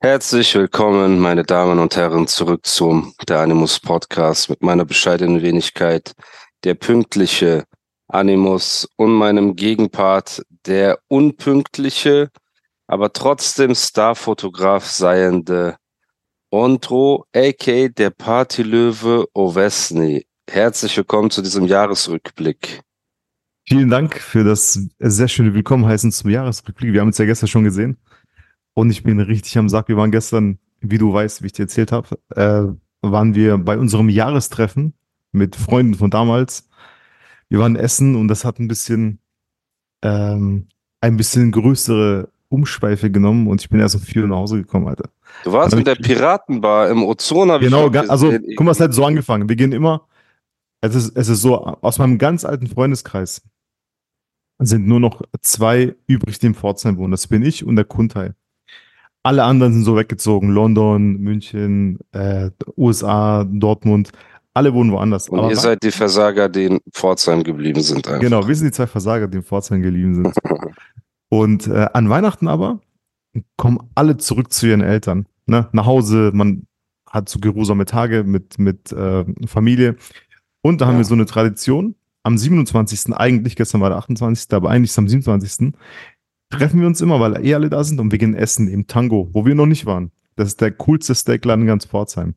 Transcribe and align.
Herzlich 0.00 0.54
willkommen, 0.54 1.18
meine 1.18 1.42
Damen 1.42 1.80
und 1.80 1.96
Herren, 1.96 2.28
zurück 2.28 2.64
zum 2.64 3.14
Der 3.26 3.40
Animus 3.40 3.80
Podcast 3.80 4.48
mit 4.48 4.62
meiner 4.62 4.84
bescheidenen 4.84 5.42
Wenigkeit, 5.42 6.12
der 6.62 6.74
pünktliche 6.74 7.64
Animus 8.06 8.88
und 8.94 9.12
meinem 9.12 9.56
Gegenpart, 9.56 10.44
der 10.66 11.00
unpünktliche, 11.08 12.30
aber 12.86 13.12
trotzdem 13.12 13.74
Starfotograf 13.74 14.86
seiende 14.86 15.74
Ondro, 16.52 17.24
a.k. 17.34 17.88
der 17.88 18.10
Partylöwe 18.10 19.26
Ovesny. 19.34 20.24
Herzlich 20.48 20.96
willkommen 20.96 21.32
zu 21.32 21.42
diesem 21.42 21.66
Jahresrückblick. 21.66 22.82
Vielen 23.66 23.90
Dank 23.90 24.20
für 24.20 24.44
das 24.44 24.78
sehr 25.00 25.26
schöne 25.26 25.54
Willkommenheißen 25.54 26.12
zum 26.12 26.30
Jahresrückblick. 26.30 26.92
Wir 26.92 27.00
haben 27.00 27.08
uns 27.08 27.18
ja 27.18 27.24
gestern 27.24 27.48
schon 27.48 27.64
gesehen 27.64 27.98
und 28.74 28.90
ich 28.90 29.02
bin 29.02 29.20
richtig 29.20 29.56
am 29.58 29.68
Sack. 29.68 29.88
Wir 29.88 29.96
waren 29.96 30.10
gestern, 30.10 30.58
wie 30.80 30.98
du 30.98 31.12
weißt, 31.12 31.42
wie 31.42 31.46
ich 31.46 31.52
dir 31.52 31.62
erzählt 31.62 31.92
habe, 31.92 32.18
äh, 32.34 32.64
waren 33.02 33.34
wir 33.34 33.58
bei 33.58 33.78
unserem 33.78 34.08
Jahrestreffen 34.08 34.94
mit 35.32 35.56
Freunden 35.56 35.94
von 35.94 36.10
damals. 36.10 36.68
Wir 37.48 37.58
waren 37.60 37.76
essen 37.76 38.14
und 38.16 38.28
das 38.28 38.44
hat 38.44 38.58
ein 38.58 38.68
bisschen, 38.68 39.18
ähm, 40.02 40.68
ein 41.00 41.16
bisschen 41.16 41.50
größere 41.52 42.28
Umschweife 42.48 43.10
genommen 43.10 43.46
und 43.46 43.60
ich 43.60 43.68
bin 43.68 43.80
erst 43.80 43.94
um 43.96 44.00
vier 44.00 44.22
Uhr 44.22 44.28
nach 44.28 44.36
Hause 44.36 44.58
gekommen, 44.58 44.88
Alter. 44.88 45.10
Du 45.44 45.52
warst 45.52 45.74
in 45.74 45.84
der 45.84 45.98
ich- 45.98 46.06
Piratenbar 46.06 46.88
im 46.90 47.02
Ozon, 47.04 47.50
hab 47.50 47.60
ich 47.60 47.66
Genau, 47.68 47.90
ga- 47.90 48.06
also 48.08 48.32
guck 48.56 48.64
mal, 48.64 48.72
es 48.72 48.80
hat 48.80 48.94
so 48.94 49.04
angefangen. 49.04 49.48
Wir 49.48 49.56
gehen 49.56 49.72
immer, 49.72 50.06
es 50.80 50.94
ist, 50.94 51.16
es 51.16 51.28
ist 51.28 51.42
so, 51.42 51.56
aus 51.58 51.98
meinem 51.98 52.18
ganz 52.18 52.44
alten 52.44 52.66
Freundeskreis 52.66 53.42
sind 54.60 54.86
nur 54.86 54.98
noch 55.00 55.22
zwei 55.40 55.94
übrig, 56.06 56.38
die 56.38 56.46
in 56.46 56.54
Pforzheim 56.54 56.96
wohnen. 56.96 57.10
Das 57.12 57.26
bin 57.28 57.42
ich 57.42 57.64
und 57.64 57.76
der 57.76 57.84
Kuntai. 57.84 58.32
Alle 59.22 59.44
anderen 59.44 59.72
sind 59.72 59.84
so 59.84 59.96
weggezogen. 59.96 60.50
London, 60.50 61.18
München, 61.18 61.98
äh, 62.12 62.50
USA, 62.76 63.44
Dortmund. 63.44 64.10
Alle 64.54 64.72
wohnen 64.74 64.90
woanders. 64.92 65.28
Und 65.28 65.38
Aber 65.38 65.50
ihr 65.50 65.56
seid 65.56 65.82
die 65.82 65.90
Versager, 65.90 66.48
die 66.48 66.64
in 66.64 66.80
Pforzheim 66.92 67.44
geblieben 67.44 67.80
sind. 67.80 68.06
Einfach. 68.08 68.20
Genau, 68.20 68.46
wir 68.46 68.54
sind 68.54 68.66
die 68.68 68.72
zwei 68.72 68.86
Versager, 68.86 69.28
die 69.28 69.38
in 69.38 69.44
Pforzheim 69.44 69.82
geblieben 69.82 70.14
sind. 70.14 70.34
Und 71.28 71.66
äh, 71.66 71.86
an 71.92 72.08
Weihnachten 72.08 72.48
aber 72.48 72.80
kommen 73.56 73.78
alle 73.94 74.16
zurück 74.16 74.52
zu 74.52 74.66
ihren 74.66 74.80
Eltern. 74.80 75.26
Ne? 75.46 75.68
Nach 75.72 75.86
Hause, 75.86 76.30
man 76.34 76.66
hat 77.08 77.28
so 77.28 77.38
geruhsame 77.38 77.84
Tage 77.84 78.24
mit, 78.24 78.58
mit 78.58 78.92
äh, 78.92 79.24
Familie. 79.46 79.96
Und 80.62 80.80
da 80.80 80.86
haben 80.86 80.94
Ja. 80.94 80.98
wir 81.00 81.04
so 81.04 81.14
eine 81.14 81.26
Tradition. 81.26 81.94
Am 82.24 82.36
27. 82.36 83.14
eigentlich, 83.14 83.56
gestern 83.56 83.80
war 83.80 83.90
der 83.90 83.98
28., 83.98 84.52
aber 84.52 84.70
eigentlich 84.70 84.90
ist 84.90 84.98
am 84.98 85.08
27. 85.08 85.72
treffen 86.50 86.80
wir 86.80 86.86
uns 86.86 87.00
immer, 87.00 87.20
weil 87.20 87.44
eh 87.44 87.54
alle 87.54 87.70
da 87.70 87.82
sind 87.84 88.00
und 88.00 88.10
wir 88.12 88.18
gehen 88.18 88.34
essen 88.34 88.68
im 88.68 88.86
Tango, 88.86 89.28
wo 89.32 89.44
wir 89.44 89.54
noch 89.54 89.66
nicht 89.66 89.86
waren. 89.86 90.12
Das 90.36 90.48
ist 90.48 90.60
der 90.60 90.70
coolste 90.72 91.14
Steakladen 91.14 91.62
in 91.62 91.68
ganz 91.68 91.84
Pforzheim. 91.86 92.34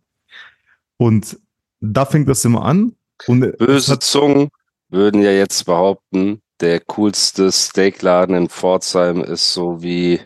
Und 0.97 1.39
da 1.79 2.05
fängt 2.05 2.27
das 2.29 2.43
immer 2.45 2.63
an. 2.65 2.95
Und 3.27 3.57
Böse 3.57 3.99
Zungen 3.99 4.49
würden 4.89 5.21
ja 5.21 5.31
jetzt 5.31 5.65
behaupten, 5.65 6.41
der 6.59 6.79
coolste 6.81 7.51
Steakladen 7.51 8.35
in 8.35 8.49
Pforzheim 8.49 9.21
ist 9.23 9.53
so 9.53 9.81
wie 9.81 10.19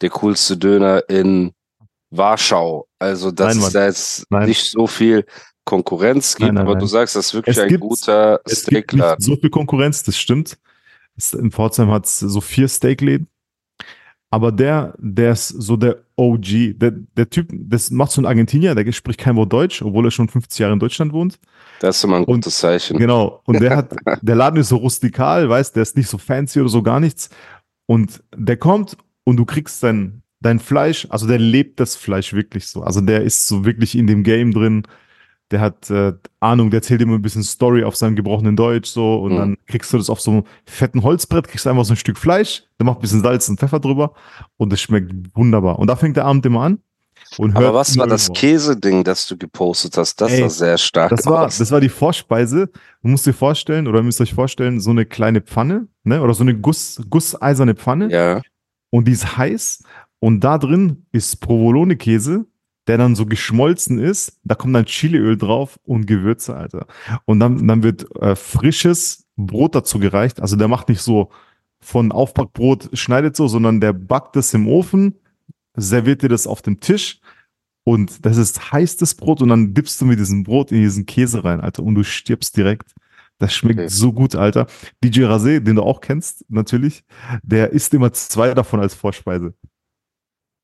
der 0.00 0.10
coolste 0.10 0.56
Döner 0.56 1.08
in 1.08 1.52
Warschau. 2.10 2.86
Also, 2.98 3.30
dass 3.30 3.56
Nein, 3.56 3.64
es 3.66 3.72
da 3.72 3.86
jetzt 3.86 4.26
Nein. 4.30 4.48
nicht 4.48 4.64
so 4.70 4.86
viel 4.86 5.24
Konkurrenz 5.64 6.36
gibt, 6.36 6.52
Nein, 6.52 6.58
aber 6.66 6.76
du 6.76 6.86
sagst, 6.86 7.16
das 7.16 7.26
ist 7.26 7.34
wirklich 7.34 7.56
Es 7.56 7.62
ein 7.62 7.68
gibt- 7.68 7.80
guter 7.80 8.40
Es 8.44 8.64
gibt 8.64 8.72
nicht 8.72 8.84
Steakladen. 8.90 9.24
so 9.24 9.36
viel 9.36 9.50
Konkurrenz, 9.50 10.02
das 10.04 10.16
stimmt. 10.16 10.58
In 11.32 11.50
Pforzheim 11.50 11.90
hat 11.90 12.06
es 12.06 12.18
so 12.18 12.40
vier 12.40 12.68
Steakläden. 12.68 13.28
Aber 14.30 14.50
der, 14.52 14.94
der 14.98 15.32
ist 15.32 15.48
so 15.48 15.76
der 15.76 15.98
OG. 16.16 16.74
Der, 16.78 16.90
der 16.90 17.30
Typ, 17.30 17.48
das 17.52 17.90
macht 17.90 18.10
so 18.10 18.20
ein 18.20 18.26
Argentinier, 18.26 18.74
der 18.74 18.90
spricht 18.92 19.20
kein 19.20 19.36
Wort 19.36 19.52
Deutsch, 19.52 19.82
obwohl 19.82 20.06
er 20.06 20.10
schon 20.10 20.28
50 20.28 20.58
Jahre 20.58 20.72
in 20.72 20.80
Deutschland 20.80 21.12
wohnt. 21.12 21.38
Das 21.80 21.96
ist 21.98 22.04
immer 22.04 22.16
ein 22.16 22.24
Und- 22.24 22.42
gutes 22.44 22.58
Zeichen. 22.58 22.98
Genau. 22.98 23.40
Und 23.44 23.60
der 23.60 23.76
hat, 23.76 23.94
der 24.22 24.34
Laden 24.34 24.58
ist 24.60 24.68
so 24.70 24.76
rustikal, 24.76 25.48
weißt, 25.48 25.76
der 25.76 25.82
ist 25.82 25.96
nicht 25.96 26.08
so 26.08 26.18
fancy 26.18 26.60
oder 26.60 26.68
so 26.68 26.82
gar 26.82 27.00
nichts. 27.00 27.30
Und 27.86 28.22
der 28.36 28.56
kommt 28.56 28.96
und 29.24 29.36
du 29.36 29.44
kriegst 29.44 29.82
dein, 29.82 30.22
dein 30.40 30.58
Fleisch, 30.58 31.06
also 31.10 31.26
der 31.26 31.38
lebt 31.38 31.78
das 31.78 31.94
Fleisch 31.96 32.32
wirklich 32.32 32.66
so. 32.66 32.82
Also 32.82 33.00
der 33.00 33.22
ist 33.22 33.46
so 33.46 33.64
wirklich 33.64 33.96
in 33.96 34.06
dem 34.08 34.22
Game 34.24 34.52
drin. 34.52 34.82
Der 35.52 35.60
hat 35.60 35.90
äh, 35.90 36.12
Ahnung, 36.40 36.70
der 36.70 36.78
erzählt 36.78 37.00
immer 37.02 37.14
ein 37.14 37.22
bisschen 37.22 37.42
Story 37.44 37.84
auf 37.84 37.94
seinem 37.94 38.16
gebrochenen 38.16 38.56
Deutsch 38.56 38.88
so 38.90 39.16
und 39.22 39.32
Mhm. 39.32 39.36
dann 39.36 39.56
kriegst 39.66 39.92
du 39.92 39.96
das 39.98 40.10
auf 40.10 40.20
so 40.20 40.30
einem 40.32 40.44
fetten 40.64 41.02
Holzbrett, 41.02 41.46
kriegst 41.48 41.66
einfach 41.66 41.84
so 41.84 41.92
ein 41.92 41.96
Stück 41.96 42.18
Fleisch, 42.18 42.64
der 42.80 42.86
macht 42.86 42.98
ein 42.98 43.02
bisschen 43.02 43.22
Salz 43.22 43.48
und 43.48 43.60
Pfeffer 43.60 43.78
drüber 43.80 44.12
und 44.56 44.72
das 44.72 44.80
schmeckt 44.80 45.12
wunderbar. 45.34 45.78
Und 45.78 45.86
da 45.88 45.94
fängt 45.96 46.16
der 46.16 46.24
Abend 46.24 46.44
immer 46.46 46.62
an 46.62 46.78
und 47.38 47.54
hört 47.54 47.64
Aber 47.64 47.74
was 47.74 47.96
war 47.96 48.06
das. 48.08 48.32
Käseding, 48.32 49.04
das 49.04 49.26
du 49.28 49.36
gepostet 49.36 49.96
hast? 49.96 50.20
Das 50.20 50.32
Ey, 50.32 50.40
sah 50.40 50.48
sehr 50.48 50.78
stark 50.78 51.10
Das 51.10 51.26
war, 51.26 51.46
aus. 51.46 51.58
das 51.58 51.70
war 51.70 51.80
die 51.80 51.88
Vorspeise. 51.88 52.68
Du 53.02 53.08
musst 53.08 53.26
dir 53.26 53.32
vorstellen, 53.32 53.86
oder 53.86 54.00
ihr 54.00 54.04
müsst 54.04 54.20
euch 54.20 54.34
vorstellen, 54.34 54.80
so 54.80 54.90
eine 54.90 55.06
kleine 55.06 55.40
Pfanne, 55.42 55.86
ne? 56.04 56.20
Oder 56.22 56.34
so 56.34 56.42
eine 56.42 56.56
Guss, 56.58 57.00
gusseiserne 57.08 57.74
Pfanne. 57.74 58.10
ja. 58.10 58.42
Und 58.90 59.06
die 59.08 59.12
ist 59.12 59.36
heiß. 59.36 59.82
Und 60.20 60.40
da 60.40 60.58
drin 60.58 61.06
ist 61.12 61.40
Provolone-Käse, 61.40 62.46
der 62.86 62.98
dann 62.98 63.14
so 63.16 63.26
geschmolzen 63.26 63.98
ist. 63.98 64.38
Da 64.44 64.54
kommt 64.54 64.74
dann 64.74 64.84
Chiliöl 64.86 65.36
drauf 65.36 65.78
und 65.84 66.06
Gewürze, 66.06 66.56
Alter. 66.56 66.86
Und 67.24 67.40
dann, 67.40 67.66
dann 67.66 67.82
wird 67.82 68.06
äh, 68.20 68.36
frisches 68.36 69.26
Brot 69.36 69.74
dazu 69.74 69.98
gereicht. 69.98 70.40
Also 70.40 70.56
der 70.56 70.68
macht 70.68 70.88
nicht 70.88 71.02
so 71.02 71.30
von 71.80 72.12
Aufbackbrot 72.12 72.90
schneidet 72.94 73.36
so, 73.36 73.48
sondern 73.48 73.80
der 73.80 73.92
backt 73.92 74.36
es 74.36 74.54
im 74.54 74.66
Ofen, 74.66 75.16
serviert 75.76 76.22
dir 76.22 76.28
das 76.28 76.46
auf 76.46 76.62
dem 76.62 76.80
Tisch. 76.80 77.20
Und 77.84 78.26
das 78.26 78.36
ist 78.36 78.72
heißes 78.72 79.14
Brot 79.14 79.42
und 79.42 79.48
dann 79.50 79.72
dippst 79.72 80.00
du 80.00 80.06
mit 80.06 80.18
diesem 80.18 80.42
Brot 80.42 80.72
in 80.72 80.80
diesen 80.80 81.06
Käse 81.06 81.44
rein, 81.44 81.60
Alter. 81.60 81.82
Und 81.84 81.94
du 81.94 82.02
stirbst 82.02 82.56
direkt. 82.56 82.92
Das 83.38 83.52
schmeckt 83.54 83.78
Okay. 83.80 83.88
so 83.88 84.12
gut, 84.12 84.34
Alter. 84.34 84.66
DJ 85.04 85.24
Rasé, 85.24 85.60
den 85.60 85.76
du 85.76 85.82
auch 85.82 86.00
kennst, 86.00 86.44
natürlich, 86.48 87.04
der 87.42 87.70
isst 87.72 87.92
immer 87.94 88.12
zwei 88.12 88.54
davon 88.54 88.80
als 88.80 88.94
Vorspeise. 88.94 89.54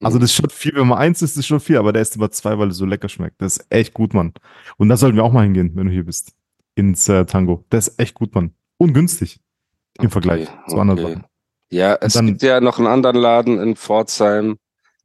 Also 0.04 0.18
das 0.18 0.30
ist 0.30 0.36
schon 0.36 0.50
viel, 0.50 0.74
wenn 0.74 0.86
man 0.88 0.98
eins 0.98 1.22
isst, 1.22 1.36
ist 1.36 1.46
schon 1.46 1.60
viel, 1.60 1.76
aber 1.76 1.92
der 1.92 2.02
isst 2.02 2.16
immer 2.16 2.30
zwei, 2.30 2.58
weil 2.58 2.68
es 2.68 2.76
so 2.76 2.86
lecker 2.86 3.08
schmeckt. 3.08 3.40
Das 3.40 3.56
ist 3.58 3.66
echt 3.70 3.94
gut, 3.94 4.14
Mann. 4.14 4.32
Und 4.76 4.88
da 4.88 4.96
sollten 4.96 5.16
wir 5.16 5.24
auch 5.24 5.32
mal 5.32 5.44
hingehen, 5.44 5.72
wenn 5.74 5.86
du 5.86 5.92
hier 5.92 6.04
bist. 6.04 6.32
Ins 6.74 7.08
äh, 7.08 7.24
Tango. 7.26 7.64
Das 7.70 7.88
ist 7.88 7.98
echt 8.00 8.14
gut, 8.14 8.34
Mann. 8.34 8.54
Und 8.78 8.94
günstig. 8.94 9.40
Im 10.00 10.10
Vergleich 10.10 10.48
zu 10.68 10.78
anderen 10.78 11.00
okay. 11.00 11.12
Sachen. 11.14 11.26
Ja, 11.70 11.98
es 12.00 12.14
dann- 12.14 12.26
gibt 12.26 12.42
ja 12.42 12.60
noch 12.60 12.78
einen 12.78 12.86
anderen 12.88 13.16
Laden 13.16 13.60
in 13.60 13.76
Pforzheim, 13.76 14.56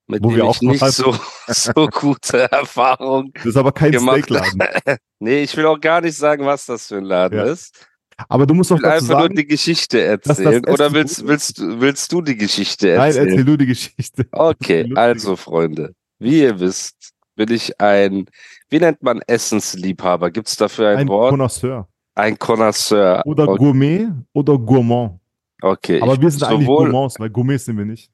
mit 0.07 0.23
Wo 0.23 0.29
dem 0.29 0.37
wir 0.37 0.43
ich 0.45 0.49
auch 0.49 0.61
noch 0.61 0.71
nicht 0.71 0.85
so, 0.85 1.15
so 1.47 1.87
gute 1.87 2.49
Erfahrungen 2.51 3.31
Das 3.35 3.45
ist 3.47 3.57
aber 3.57 3.71
kein 3.73 3.93
Steakladen. 3.93 4.63
Nee, 5.19 5.41
ich 5.43 5.57
will 5.57 5.65
auch 5.65 5.79
gar 5.81 6.01
nicht 6.01 6.15
sagen, 6.15 6.45
was 6.45 6.65
das 6.67 6.87
für 6.87 6.97
ein 6.97 7.03
Laden 7.03 7.39
Ja. 7.39 7.45
ist. 7.45 7.87
Aber 8.29 8.45
du 8.47 8.53
musst 8.53 8.71
doch 8.71 8.79
dazu 8.79 8.87
einfach 8.87 9.07
nur 9.09 9.21
sagen, 9.21 9.35
die 9.35 9.45
Geschichte 9.47 10.17
das 10.23 10.39
erzählen. 10.39 10.65
Oder 10.67 10.91
willst, 10.93 11.25
willst, 11.27 11.59
du- 11.59 11.79
willst 11.79 12.11
du 12.11 12.21
die 12.21 12.35
Geschichte 12.35 12.87
nein, 12.95 13.07
erzählen? 13.07 13.27
erzähl 13.29 13.45
du 13.45 13.57
die 13.57 13.65
Geschichte. 13.67 14.25
Okay, 14.31 14.91
also 14.95 15.35
Freunde, 15.35 15.93
wie 16.19 16.41
ihr 16.41 16.59
wisst, 16.59 17.13
bin 17.35 17.51
ich 17.51 17.79
ein, 17.79 18.25
wie 18.69 18.79
nennt 18.79 19.03
man 19.03 19.21
Essensliebhaber? 19.27 20.31
Gibt 20.31 20.47
es 20.47 20.55
dafür 20.55 20.89
ein, 20.89 20.97
Ein 20.99 21.07
Wort? 21.07 21.29
Connoisseur. 21.31 21.87
Ein 22.15 22.39
Connoisseur. 22.39 23.21
Oder 23.25 23.47
okay, 23.47 23.57
Gourmet 23.59 24.07
oder 24.33 24.57
Gourmand. 24.57 25.19
okay. 25.61 26.01
Aber 26.01 26.19
wir 26.19 26.31
sind 26.31 26.43
eigentlich 26.43 26.65
Gourmands, 26.67 27.19
weil 27.19 27.29
Gourmets 27.29 27.65
sind 27.65 27.77
wir 27.77 27.85
nicht. 27.85 28.09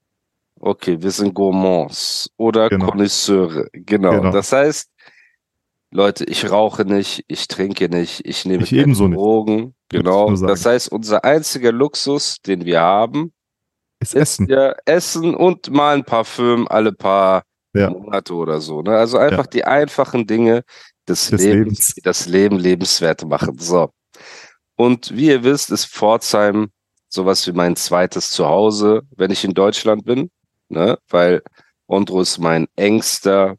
Okay, 0.59 1.01
wir 1.01 1.11
sind 1.11 1.33
Gourmands 1.33 2.29
oder 2.37 2.69
Genau. 2.69 2.87
Connoisseure. 2.87 3.67
Genau. 3.71 4.11
Genau. 4.11 4.31
Das 4.31 4.51
heißt, 4.51 4.89
Leute, 5.93 6.23
ich 6.25 6.49
rauche 6.49 6.85
nicht, 6.85 7.23
ich 7.27 7.47
trinke 7.47 7.87
nicht, 7.89 8.25
ich 8.25 8.45
nehme 8.45 8.63
Ich 8.63 8.69
keine 8.71 8.81
ebenso 8.81 9.07
nicht. 9.07 9.17
Drogen. 9.17 9.75
Ich 9.91 9.99
Genau. 9.99 10.35
Das 10.35 10.65
heißt, 10.65 10.91
unser 10.91 11.23
einziger 11.23 11.71
Luxus, 11.71 12.37
den 12.41 12.65
wir 12.65 12.81
haben, 12.81 13.31
Ist 13.99 14.15
ist 14.15 14.39
Essen. 14.39 14.47
ja 14.49 14.73
Essen 14.85 15.35
und 15.35 15.69
mal 15.71 15.95
ein 15.95 16.03
Parfüm 16.03 16.67
alle 16.67 16.91
paar 16.91 17.43
Ja. 17.75 17.89
Monate 17.91 18.33
oder 18.33 18.59
so. 18.59 18.81
Ne? 18.81 18.97
Also 18.97 19.17
einfach 19.19 19.45
die 19.47 19.65
einfachen 19.65 20.25
Dinge 20.27 20.63
des, 21.07 21.29
Des 21.29 21.41
Lebens, 21.41 21.55
Lebens. 21.65 21.93
die 21.95 22.01
das 22.01 22.27
Leben 22.27 22.57
lebenswert 22.57 23.25
machen. 23.25 23.57
So. 23.59 23.89
Und 24.75 25.15
wie 25.15 25.27
ihr 25.27 25.43
wisst, 25.43 25.69
ist 25.71 25.85
Pforzheim 25.85 26.69
sowas 27.07 27.45
wie 27.45 27.51
mein 27.51 27.75
zweites 27.75 28.31
Zuhause, 28.31 29.03
wenn 29.15 29.29
ich 29.31 29.43
in 29.45 29.53
Deutschland 29.53 30.05
bin, 30.05 30.31
ne? 30.69 30.97
weil 31.09 31.43
Ondro 31.85 32.21
ist 32.21 32.39
mein 32.39 32.67
engster 32.75 33.57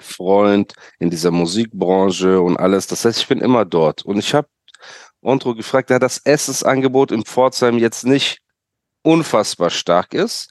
Freund 0.00 0.74
in 0.98 1.10
dieser 1.10 1.30
Musikbranche 1.30 2.40
und 2.40 2.56
alles. 2.56 2.86
Das 2.86 3.04
heißt, 3.04 3.20
ich 3.20 3.28
bin 3.28 3.40
immer 3.40 3.64
dort. 3.64 4.04
Und 4.04 4.18
ich 4.18 4.34
habe 4.34 4.48
Ondro 5.20 5.54
gefragt, 5.54 5.90
da 5.90 5.98
das 5.98 6.18
Essensangebot 6.18 7.12
in 7.12 7.24
Pforzheim 7.24 7.78
jetzt 7.78 8.04
nicht 8.04 8.38
unfassbar 9.02 9.70
stark 9.70 10.14
ist. 10.14 10.50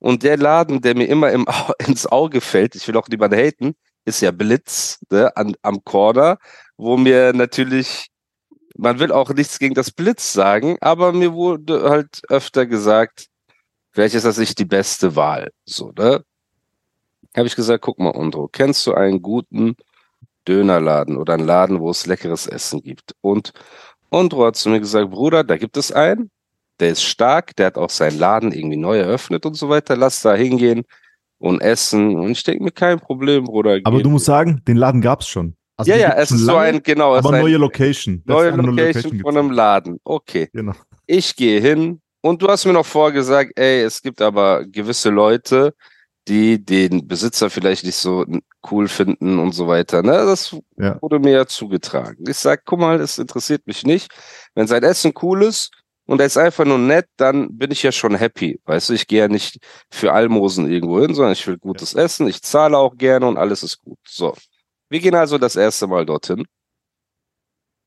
Und 0.00 0.22
der 0.22 0.36
Laden, 0.36 0.80
der 0.80 0.94
mir 0.94 1.08
immer 1.08 1.30
im, 1.30 1.46
ins 1.86 2.06
Auge 2.06 2.40
fällt, 2.40 2.74
ich 2.74 2.86
will 2.88 2.96
auch 2.96 3.08
niemanden 3.08 3.38
haten, 3.38 3.74
ist 4.04 4.20
ja 4.20 4.30
Blitz 4.30 5.00
ne, 5.10 5.36
an, 5.36 5.54
am 5.62 5.84
Corner, 5.84 6.38
wo 6.76 6.96
mir 6.96 7.32
natürlich, 7.32 8.08
man 8.76 8.98
will 8.98 9.12
auch 9.12 9.30
nichts 9.30 9.58
gegen 9.58 9.74
das 9.74 9.90
Blitz 9.90 10.32
sagen, 10.32 10.78
aber 10.80 11.12
mir 11.12 11.32
wurde 11.32 11.90
halt 11.90 12.22
öfter 12.28 12.66
gesagt, 12.66 13.26
vielleicht 13.92 14.14
ist 14.14 14.24
das 14.24 14.38
nicht 14.38 14.58
die 14.58 14.64
beste 14.64 15.16
Wahl. 15.16 15.50
So, 15.64 15.92
ne? 15.96 16.24
Habe 17.36 17.46
ich 17.46 17.56
gesagt, 17.56 17.82
guck 17.82 17.98
mal, 17.98 18.14
Ondro, 18.16 18.48
kennst 18.48 18.86
du 18.86 18.94
einen 18.94 19.22
guten 19.22 19.76
Dönerladen 20.46 21.16
oder 21.16 21.34
einen 21.34 21.46
Laden, 21.46 21.80
wo 21.80 21.90
es 21.90 22.06
leckeres 22.06 22.46
Essen 22.46 22.82
gibt? 22.82 23.14
Und 23.20 23.52
Ondro 24.10 24.46
hat 24.46 24.56
zu 24.56 24.70
mir 24.70 24.80
gesagt, 24.80 25.10
Bruder, 25.10 25.44
da 25.44 25.56
gibt 25.56 25.76
es 25.76 25.92
einen, 25.92 26.30
der 26.80 26.90
ist 26.90 27.02
stark, 27.02 27.54
der 27.56 27.66
hat 27.66 27.76
auch 27.76 27.90
seinen 27.90 28.18
Laden 28.18 28.52
irgendwie 28.52 28.76
neu 28.76 28.98
eröffnet 28.98 29.44
und 29.44 29.54
so 29.54 29.68
weiter. 29.68 29.96
Lass 29.96 30.22
da 30.22 30.34
hingehen 30.34 30.84
und 31.38 31.60
essen. 31.60 32.16
Und 32.16 32.30
ich 32.30 32.42
denke 32.42 32.64
mir, 32.64 32.70
kein 32.70 32.98
Problem, 32.98 33.44
Bruder. 33.44 33.78
Aber 33.84 34.02
du 34.02 34.10
musst 34.10 34.26
sagen, 34.26 34.62
den 34.66 34.76
Laden 34.76 35.00
gab 35.00 35.20
es 35.20 35.28
schon. 35.28 35.54
Also 35.76 35.92
ja, 35.92 35.96
ja, 35.96 36.12
es 36.14 36.30
ist 36.30 36.40
lange, 36.40 36.58
so 36.58 36.76
ein, 36.76 36.82
genau. 36.82 37.14
Aber 37.14 37.30
neue 37.30 37.56
Location. 37.56 38.22
Neue 38.24 38.50
Location, 38.50 38.76
Location 38.76 39.20
von 39.20 39.36
einem 39.36 39.50
Laden. 39.52 40.00
Okay. 40.02 40.48
Genau. 40.52 40.72
Ich 41.06 41.36
gehe 41.36 41.60
hin 41.60 42.00
und 42.20 42.42
du 42.42 42.48
hast 42.48 42.64
mir 42.64 42.72
noch 42.72 42.86
vorgesagt, 42.86 43.52
ey, 43.56 43.82
es 43.82 44.02
gibt 44.02 44.20
aber 44.20 44.64
gewisse 44.64 45.10
Leute, 45.10 45.74
die 46.28 46.64
den 46.64 47.08
Besitzer 47.08 47.50
vielleicht 47.50 47.84
nicht 47.84 47.96
so 47.96 48.24
cool 48.70 48.88
finden 48.88 49.38
und 49.38 49.52
so 49.52 49.66
weiter. 49.66 50.02
Ne? 50.02 50.12
Das 50.12 50.54
ja. 50.76 51.00
wurde 51.00 51.18
mir 51.18 51.32
ja 51.32 51.46
zugetragen. 51.46 52.24
Ich 52.28 52.36
sag, 52.36 52.64
guck 52.64 52.80
mal, 52.80 52.98
das 52.98 53.18
interessiert 53.18 53.66
mich 53.66 53.84
nicht. 53.84 54.12
Wenn 54.54 54.66
sein 54.66 54.82
Essen 54.82 55.12
cool 55.22 55.42
ist, 55.42 55.70
und 56.08 56.20
er 56.20 56.26
ist 56.26 56.38
einfach 56.38 56.64
nur 56.64 56.78
nett, 56.78 57.06
dann 57.18 57.58
bin 57.58 57.70
ich 57.70 57.82
ja 57.82 57.92
schon 57.92 58.14
happy. 58.14 58.58
Weißt 58.64 58.88
du, 58.88 58.94
ich 58.94 59.06
gehe 59.06 59.20
ja 59.20 59.28
nicht 59.28 59.58
für 59.90 60.14
Almosen 60.14 60.70
irgendwo 60.70 61.00
hin, 61.00 61.14
sondern 61.14 61.34
ich 61.34 61.46
will 61.46 61.58
gutes 61.58 61.92
ja. 61.92 62.02
Essen, 62.02 62.26
ich 62.26 62.40
zahle 62.42 62.78
auch 62.78 62.96
gerne 62.96 63.26
und 63.26 63.36
alles 63.36 63.62
ist 63.62 63.82
gut. 63.82 63.98
So. 64.08 64.34
Wir 64.88 65.00
gehen 65.00 65.14
also 65.14 65.36
das 65.36 65.54
erste 65.54 65.86
Mal 65.86 66.06
dorthin, 66.06 66.46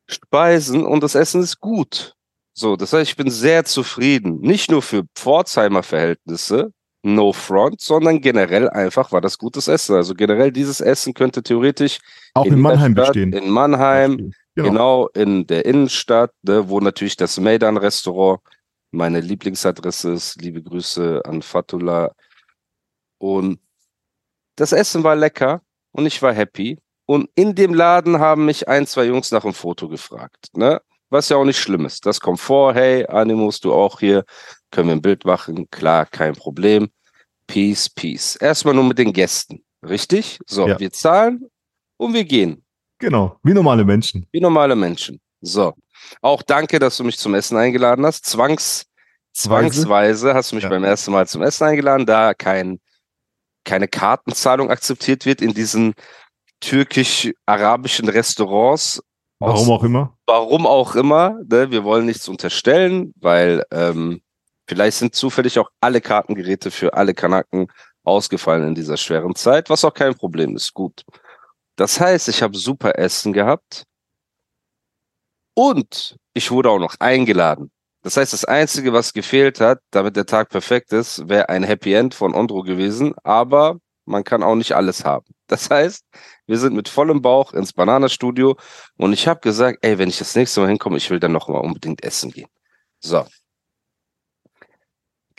speisen 0.08 0.86
und 0.86 1.02
das 1.02 1.16
Essen 1.16 1.42
ist 1.42 1.60
gut. 1.60 2.14
So, 2.54 2.76
das 2.76 2.94
heißt, 2.94 3.10
ich 3.10 3.16
bin 3.16 3.32
sehr 3.32 3.66
zufrieden. 3.66 4.40
Nicht 4.42 4.70
nur 4.70 4.84
für 4.84 5.04
Pforzheimer 5.16 5.82
Verhältnisse, 5.82 6.72
no 7.04 7.34
front, 7.34 7.82
sondern 7.82 8.22
generell 8.22 8.70
einfach 8.70 9.12
war 9.12 9.22
das 9.22 9.38
gutes 9.38 9.68
Essen. 9.68 9.96
Also 9.96 10.14
generell 10.14 10.52
dieses 10.52 10.82
Essen 10.82 11.14
könnte 11.14 11.42
theoretisch 11.42 12.00
auch 12.34 12.46
in, 12.46 12.54
in 12.54 12.60
Mannheim 12.60 12.94
Stadt, 12.94 13.08
bestehen. 13.08 13.34
In 13.34 13.50
Mannheim, 13.50 14.34
Genau. 14.56 14.70
genau, 14.70 15.08
in 15.10 15.48
der 15.48 15.66
Innenstadt, 15.66 16.34
ne, 16.42 16.68
wo 16.68 16.80
natürlich 16.82 17.16
das 17.16 17.40
Maidan-Restaurant 17.40 18.42
meine 18.92 19.22
Lieblingsadresse 19.22 20.12
ist. 20.12 20.42
Liebe 20.42 20.62
Grüße 20.62 21.22
an 21.24 21.42
Fatula. 21.42 22.14
Und 23.18 23.60
das 24.58 24.74
Essen 24.74 25.04
war 25.04 25.16
lecker 25.16 25.62
und 25.92 26.06
ich 26.06 26.22
war 26.22 26.34
happy. 26.34 26.78
Und 27.06 27.30
in 27.36 27.56
dem 27.56 27.74
Laden 27.74 28.20
haben 28.20 28.46
mich 28.46 28.68
ein, 28.68 28.86
zwei 28.88 29.06
Jungs 29.06 29.32
nach 29.32 29.46
einem 29.46 29.54
Foto 29.54 29.88
gefragt. 29.88 30.50
Ne? 30.54 30.82
Was 31.12 31.28
ja 31.28 31.36
auch 31.36 31.46
nicht 31.46 31.60
schlimm 31.60 31.86
ist. 31.86 32.06
Das 32.06 32.22
kommt 32.22 32.40
vor, 32.40 32.74
hey, 32.74 33.06
Animus, 33.06 33.60
du 33.60 33.74
auch 33.74 34.00
hier, 34.00 34.24
können 34.72 34.88
wir 34.88 34.96
ein 34.96 35.02
Bild 35.02 35.26
machen? 35.26 35.70
Klar, 35.70 36.06
kein 36.06 36.34
Problem. 36.34 36.90
Peace, 37.48 37.90
peace. 37.90 38.38
Erstmal 38.38 38.74
nur 38.74 38.86
mit 38.86 38.98
den 38.98 39.12
Gästen. 39.12 39.62
Richtig? 39.84 40.40
So, 40.48 40.70
ja. 40.70 40.80
wir 40.80 40.92
zahlen 40.92 41.50
und 41.98 42.14
wir 42.14 42.24
gehen. 42.24 42.64
Genau, 42.98 43.38
wie 43.44 43.54
normale 43.54 43.84
Menschen. 43.84 44.26
Wie 44.32 44.40
normale 44.40 44.76
Menschen. 44.76 45.20
So. 45.42 45.74
Auch 46.22 46.42
danke, 46.44 46.80
dass 46.80 46.96
du 46.96 47.04
mich 47.04 47.18
zum 47.18 47.36
Essen 47.36 47.58
eingeladen 47.58 48.06
hast. 48.06 48.26
Zwangs, 48.26 48.86
zwangsweise 49.34 50.34
hast 50.34 50.52
du 50.52 50.56
mich 50.56 50.64
ja. 50.64 50.70
beim 50.70 50.84
ersten 50.86 51.12
Mal 51.12 51.28
zum 51.28 51.42
Essen 51.42 51.66
eingeladen, 51.66 52.06
da 52.06 52.34
kein, 52.34 52.80
keine 53.66 53.90
Kartenzahlung 53.90 54.70
akzeptiert 54.70 55.26
wird 55.26 55.42
in 55.42 55.54
diesen 55.54 55.94
türkisch-arabischen 56.62 58.08
Restaurants. 58.08 59.04
Warum 59.42 59.72
auch 59.72 59.84
immer? 59.84 60.18
Warum 60.26 60.68
auch 60.68 60.96
immer. 60.96 61.40
Ne? 61.50 61.72
Wir 61.72 61.84
wollen 61.84 62.06
nichts 62.06 62.28
unterstellen, 62.28 63.14
weil 63.20 63.64
ähm, 63.72 64.22
vielleicht 64.68 64.98
sind 64.98 65.16
zufällig 65.16 65.60
auch 65.60 65.70
alle 65.82 66.00
Kartengeräte 66.00 66.72
für 66.72 66.94
alle 66.94 67.14
Kanaken 67.14 67.68
ausgefallen 68.04 68.70
in 68.70 68.76
dieser 68.76 68.98
schweren 68.98 69.36
Zeit, 69.36 69.70
was 69.70 69.84
auch 69.84 69.94
kein 69.94 70.16
Problem 70.16 70.56
ist. 70.56 70.74
Gut. 70.74 71.04
Das 71.76 72.00
heißt, 72.00 72.28
ich 72.30 72.42
habe 72.42 72.58
super 72.58 72.98
Essen 72.98 73.34
gehabt 73.34 73.84
und 75.56 76.18
ich 76.34 76.52
wurde 76.52 76.70
auch 76.70 76.80
noch 76.80 76.96
eingeladen. 77.00 77.72
Das 78.04 78.18
heißt, 78.18 78.34
das 78.34 78.46
Einzige, 78.46 78.94
was 78.94 79.14
gefehlt 79.14 79.60
hat, 79.60 79.80
damit 79.92 80.16
der 80.16 80.26
Tag 80.26 80.50
perfekt 80.50 80.92
ist, 80.92 81.28
wäre 81.30 81.50
ein 81.50 81.64
Happy 81.64 81.94
End 81.94 82.16
von 82.16 82.34
Ondro 82.34 82.64
gewesen, 82.64 83.14
aber 83.24 83.78
man 84.06 84.24
kann 84.24 84.42
auch 84.42 84.56
nicht 84.56 84.74
alles 84.74 85.06
haben. 85.06 85.26
Das 85.52 85.70
heißt, 85.70 86.06
wir 86.48 86.58
sind 86.58 86.76
mit 86.76 86.88
vollem 86.88 87.22
Bauch 87.22 87.54
ins 87.54 87.74
Bananastudio 87.74 88.56
und 88.96 89.12
ich 89.12 89.28
habe 89.28 89.42
gesagt, 89.42 89.80
ey, 89.82 89.98
wenn 89.98 90.08
ich 90.08 90.18
das 90.18 90.34
nächste 90.34 90.62
Mal 90.62 90.70
hinkomme, 90.70 90.96
ich 90.96 91.10
will 91.10 91.20
dann 91.20 91.34
noch 91.34 91.50
mal 91.50 91.60
unbedingt 91.60 92.04
essen 92.06 92.32
gehen. 92.32 92.48
So, 93.02 93.26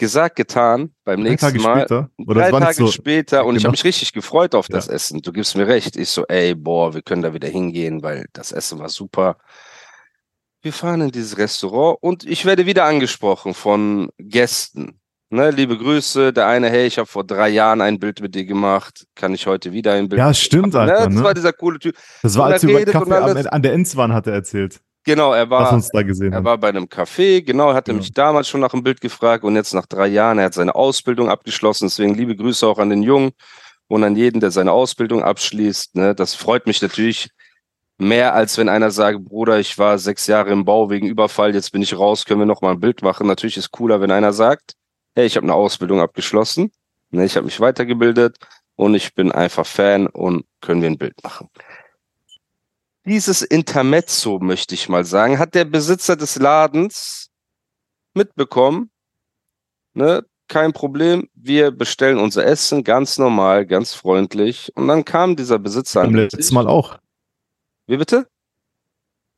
gesagt, 0.03 0.35
getan. 0.35 0.93
Beim 1.05 1.23
drei 1.23 1.31
nächsten 1.31 1.47
Tage 1.47 1.61
Mal. 1.61 1.81
Später? 1.81 2.11
Drei 2.19 2.51
Tage 2.51 2.75
so 2.75 2.87
später. 2.89 3.47
Und 3.47 3.57
ich 3.57 3.65
habe 3.65 3.71
mich 3.71 3.85
richtig 3.85 4.13
gefreut 4.13 4.55
auf 4.55 4.67
das 4.67 4.89
ja. 4.89 4.95
Essen. 4.95 5.23
Du 5.23 5.33
gibst 5.33 5.57
mir 5.57 5.69
recht. 5.69 5.97
Ich 5.97 6.09
so, 6.09 6.27
ey, 6.27 6.55
boah, 6.57 6.93
wir 6.93 7.03
können 7.03 7.23
da 7.23 7.33
wieder 7.33 7.49
hingehen, 7.49 8.03
weil 8.03 8.27
das 8.33 8.51
Essen 8.51 8.81
war 8.81 8.89
super. 8.89 9.39
Wir 10.61 10.73
fahren 10.73 11.03
in 11.03 11.11
dieses 11.13 11.39
Restaurant 11.39 11.99
und 12.01 12.25
ich 12.25 12.45
werde 12.45 12.67
wieder 12.67 12.85
angesprochen 12.85 13.55
von 13.55 14.11
Gästen. 14.19 15.01
Ne, 15.33 15.51
liebe 15.51 15.79
Grüße. 15.79 16.35
Der 16.35 16.47
eine, 16.47 16.69
hey, 16.69 16.87
ich 16.87 16.99
habe 16.99 17.07
vor 17.07 17.25
drei 17.25 17.49
Jahren 17.49 17.81
ein 17.81 17.99
Bild 17.99 18.21
mit 18.21 18.35
dir 18.35 18.45
gemacht. 18.45 19.07
Kann 19.15 19.33
ich 19.33 19.47
heute 19.47 19.73
wieder 19.73 19.95
ein 19.95 20.07
Bild 20.07 20.19
Ja, 20.19 20.35
stimmt, 20.35 20.75
machen? 20.75 20.91
Alter. 20.91 21.09
Ne? 21.09 21.15
Das 21.15 21.25
war 21.25 21.33
dieser 21.33 21.53
coole 21.55 21.79
Typ. 21.79 21.97
Das 22.23 22.37
war, 22.37 22.49
als 22.49 22.63
er 22.63 22.69
über 22.69 22.85
Kaffee 22.85 23.49
an 23.49 23.63
der 23.63 23.73
Endswan 23.73 24.13
hat 24.13 24.27
er 24.27 24.35
erzählt. 24.35 24.83
Genau, 25.05 25.33
er 25.33 25.49
war, 25.49 25.73
uns 25.73 25.89
da 25.89 26.03
gesehen 26.03 26.33
er 26.33 26.37
haben. 26.37 26.45
war 26.45 26.59
bei 26.59 26.69
einem 26.69 26.85
Café, 26.85 27.43
genau, 27.43 27.73
hat 27.73 27.89
ja. 27.89 27.95
mich 27.95 28.13
damals 28.13 28.47
schon 28.47 28.61
nach 28.61 28.75
einem 28.75 28.83
Bild 28.83 29.01
gefragt 29.01 29.43
und 29.43 29.57
jetzt 29.57 29.73
nach 29.73 29.87
drei 29.87 30.07
Jahren, 30.07 30.39
er 30.39 30.45
hat 30.45 30.55
seine 30.55 30.75
Ausbildung 30.75 31.31
abgeschlossen, 31.31 31.87
deswegen 31.87 32.15
liebe 32.15 32.37
Grüße 32.37 32.67
auch 32.67 32.79
an 32.79 32.91
den 32.91 33.03
Jungen 33.03 33.31
und 33.89 34.05
an 34.05 34.15
jeden, 34.15 34.39
der 34.39 34.51
seine 34.51 34.71
Ausbildung 34.71 35.25
abschließt. 35.25 35.97
Ne? 35.97 36.15
Das 36.15 36.35
freut 36.35 36.67
mich 36.67 36.83
natürlich 36.83 37.31
mehr, 37.97 38.35
als 38.35 38.59
wenn 38.59 38.69
einer 38.69 38.91
sagt, 38.91 39.25
Bruder, 39.25 39.59
ich 39.59 39.79
war 39.79 39.99
sechs 39.99 40.27
Jahre 40.27 40.51
im 40.51 40.67
Bau 40.67 40.91
wegen 40.91 41.07
Überfall, 41.07 41.55
jetzt 41.55 41.73
bin 41.73 41.81
ich 41.81 41.99
raus, 41.99 42.27
können 42.27 42.41
wir 42.41 42.47
noch 42.47 42.61
mal 42.61 42.73
ein 42.73 42.81
Bild 42.81 43.03
machen. 43.03 43.27
Natürlich 43.27 43.57
ist 43.57 43.71
cooler, 43.71 44.03
wenn 44.03 44.11
einer 44.11 44.35
sagt, 44.35 44.75
hey, 45.15 45.27
ich 45.27 45.37
habe 45.37 45.45
eine 45.45 45.55
Ausbildung 45.55 46.01
abgeschlossen, 46.01 46.73
ne? 47.11 47.25
ich 47.25 47.37
habe 47.37 47.47
mich 47.47 47.61
weitergebildet 47.61 48.39
und 48.77 48.95
ich 48.95 49.15
bin 49.15 49.33
einfach 49.33 49.67
Fan 49.67 50.07
und 50.07 50.45
können 50.61 50.83
wir 50.83 50.91
ein 50.91 50.99
Bild 50.99 51.23
machen 51.23 51.49
dieses 53.05 53.43
Intermezzo, 53.43 54.39
möchte 54.39 54.75
ich 54.75 54.89
mal 54.89 55.05
sagen, 55.05 55.39
hat 55.39 55.55
der 55.55 55.65
Besitzer 55.65 56.17
des 56.17 56.37
Ladens 56.37 57.31
mitbekommen. 58.15 58.91
Ne? 59.95 60.25
Kein 60.49 60.73
Problem, 60.73 61.29
wir 61.35 61.71
bestellen 61.71 62.19
unser 62.19 62.45
Essen 62.45 62.85
ganz 62.85 63.19
normal, 63.19 63.67
ganz 63.67 63.95
freundlich. 63.95 64.71
Und 64.77 64.89
dann 64.89 65.05
kam 65.05 65.35
dieser 65.37 65.59
Besitzer. 65.59 66.03
Beim 66.03 66.15
letzten 66.15 66.55
Mal 66.55 66.69
auch. 66.69 66.99
Wie 67.87 67.97
bitte? 67.97 68.29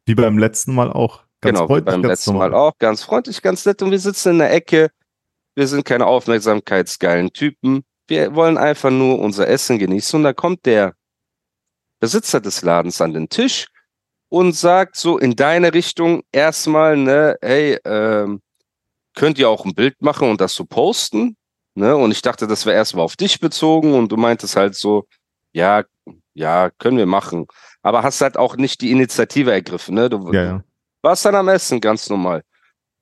Wie 0.06 0.14
beim 0.14 0.38
letzten 0.38 0.74
Mal 0.74 0.92
auch. 0.92 1.22
Ganz 1.40 1.58
genau, 1.58 1.66
freundlich, 1.66 1.94
beim 1.94 2.04
letzten 2.04 2.32
normal. 2.32 2.50
Mal 2.50 2.56
auch. 2.56 2.78
Ganz 2.78 3.02
freundlich, 3.02 3.42
ganz 3.42 3.64
nett. 3.64 3.80
Und 3.82 3.90
wir 3.90 3.98
sitzen 3.98 4.32
in 4.32 4.38
der 4.38 4.52
Ecke. 4.52 4.90
Wir 5.54 5.66
sind 5.66 5.84
keine 5.84 6.06
aufmerksamkeitsgeilen 6.06 7.32
Typen. 7.32 7.84
Wir 8.06 8.34
wollen 8.34 8.58
einfach 8.58 8.90
nur 8.90 9.18
unser 9.18 9.48
Essen 9.48 9.78
genießen. 9.78 10.18
Und 10.18 10.24
da 10.24 10.32
kommt 10.32 10.66
der 10.66 10.94
Besitzer 12.00 12.40
des 12.40 12.62
Ladens 12.62 13.00
an 13.00 13.14
den 13.14 13.28
Tisch 13.28 13.66
und 14.28 14.52
sagt 14.54 14.96
so 14.96 15.18
in 15.18 15.36
deine 15.36 15.72
Richtung 15.72 16.22
erstmal, 16.32 16.96
ne, 16.96 17.36
hey, 17.40 17.78
ähm, 17.84 18.42
könnt 19.14 19.38
ihr 19.38 19.48
auch 19.48 19.64
ein 19.64 19.74
Bild 19.74 20.00
machen 20.02 20.28
und 20.28 20.40
das 20.40 20.54
so 20.54 20.64
posten? 20.64 21.36
Ne? 21.74 21.96
Und 21.96 22.10
ich 22.10 22.22
dachte, 22.22 22.46
das 22.46 22.66
wäre 22.66 22.76
erstmal 22.76 23.04
auf 23.04 23.16
dich 23.16 23.40
bezogen 23.40 23.94
und 23.94 24.10
du 24.10 24.16
meintest 24.16 24.56
halt 24.56 24.74
so, 24.74 25.06
ja, 25.52 25.84
ja, 26.34 26.70
können 26.78 26.98
wir 26.98 27.06
machen. 27.06 27.46
Aber 27.82 28.02
hast 28.02 28.20
halt 28.20 28.36
auch 28.36 28.56
nicht 28.56 28.80
die 28.80 28.90
Initiative 28.90 29.52
ergriffen, 29.52 29.94
ne? 29.94 30.10
Du 30.10 30.32
ja, 30.32 30.44
ja. 30.44 30.64
warst 31.02 31.24
dann 31.24 31.36
am 31.36 31.48
Essen, 31.48 31.80
ganz 31.80 32.08
normal. 32.10 32.42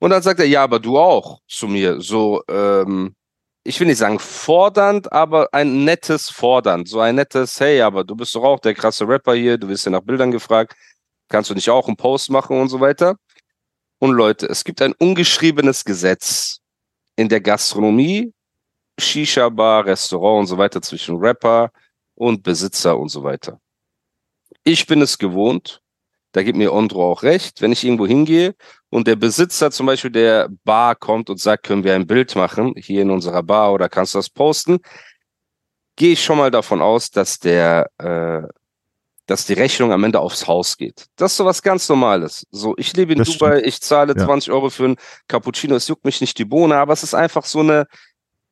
Und 0.03 0.11
dann 0.11 0.21
sagt 0.21 0.41
er, 0.41 0.47
ja, 0.47 0.65
aber 0.65 0.81
du 0.81 0.99
auch 0.99 1.43
zu 1.47 1.69
mir. 1.69 2.01
So, 2.01 2.43
ähm, 2.49 3.15
ich 3.63 3.79
will 3.79 3.87
nicht 3.87 3.99
sagen 3.99 4.19
fordernd, 4.19 5.13
aber 5.13 5.49
ein 5.53 5.85
nettes 5.85 6.29
Fordern. 6.29 6.87
So 6.87 6.99
ein 6.99 7.15
nettes, 7.15 7.61
hey, 7.61 7.81
aber 7.83 8.03
du 8.03 8.17
bist 8.17 8.35
doch 8.35 8.43
auch 8.43 8.59
der 8.59 8.75
krasse 8.75 9.07
Rapper 9.07 9.35
hier, 9.35 9.59
du 9.59 9.69
wirst 9.69 9.85
ja 9.87 9.93
nach 9.93 10.01
Bildern 10.01 10.33
gefragt, 10.33 10.75
kannst 11.29 11.51
du 11.51 11.55
nicht 11.55 11.71
auch 11.71 11.87
einen 11.87 11.97
Post 11.97 12.31
machen 12.31 12.61
und 12.61 12.69
so 12.69 12.81
weiter. 12.81 13.15
Und 14.01 14.11
Leute, 14.11 14.47
es 14.47 14.65
gibt 14.65 14.83
ein 14.83 14.93
ungeschriebenes 14.93 15.85
Gesetz 15.85 16.59
in 17.15 17.29
der 17.29 17.41
Gastronomie, 17.41 18.33
Shisha-Bar, 18.99 19.87
Restaurant 19.87 20.41
und 20.41 20.47
so 20.49 20.59
weiter 20.59 20.83
zwischen 20.83 21.19
Rapper 21.19 21.71
und 22.17 22.43
Besitzer 22.43 22.99
und 22.99 23.09
so 23.09 23.23
weiter. 23.23 23.61
Ich 24.65 24.85
bin 24.85 25.01
es 25.01 25.17
gewohnt, 25.17 25.82
da 26.33 26.43
gibt 26.43 26.57
mir 26.59 26.73
Ondro 26.73 27.11
auch 27.13 27.23
recht, 27.23 27.61
wenn 27.61 27.73
ich 27.73 27.85
irgendwo 27.85 28.07
hingehe 28.07 28.55
und 28.91 29.07
der 29.07 29.17
Besitzer 29.17 29.71
zum 29.71 29.87
Beispiel 29.87 30.11
der 30.11 30.49
Bar 30.65 30.97
kommt 30.97 31.31
und 31.31 31.39
sagt, 31.41 31.65
können 31.65 31.85
wir 31.85 31.95
ein 31.95 32.07
Bild 32.07 32.35
machen 32.37 32.75
hier 32.77 33.03
in 33.03 33.11
unserer 33.11 33.43
Bar 33.43 33.73
oder 33.73 33.89
kannst 33.89 34.15
du 34.15 34.19
das 34.19 34.31
posten, 34.31 34.79
gehe 35.97 36.13
ich 36.13 36.25
schon 36.25 36.39
mal 36.39 36.51
davon 36.51 36.81
aus, 36.81 37.11
dass 37.11 37.39
der, 37.39 37.91
äh, 37.99 38.43
dass 39.27 39.47
die 39.47 39.53
Rechnung 39.53 39.93
am 39.93 40.03
Ende 40.05 40.21
aufs 40.21 40.47
Haus 40.47 40.77
geht. 40.77 41.07
Das 41.17 41.33
ist 41.33 41.37
so 41.37 41.45
was 41.45 41.63
ganz 41.63 41.89
Normales. 41.89 42.47
So, 42.51 42.75
ich 42.77 42.95
lebe 42.97 43.13
in 43.13 43.19
Das 43.21 43.29
Dubai, 43.29 43.59
stimmt. 43.59 43.67
ich 43.67 43.81
zahle 43.81 44.15
Ja. 44.17 44.25
20 44.25 44.53
Euro 44.53 44.71
für 44.71 44.87
ein 44.87 44.97
Cappuccino, 45.29 45.77
es 45.77 45.87
juckt 45.89 46.05
mich 46.05 46.21
nicht 46.21 46.39
die 46.39 46.45
Bohne, 46.45 46.77
aber 46.77 46.93
es 46.93 47.03
ist 47.03 47.15
einfach 47.15 47.45
so 47.45 47.61
eine, 47.61 47.87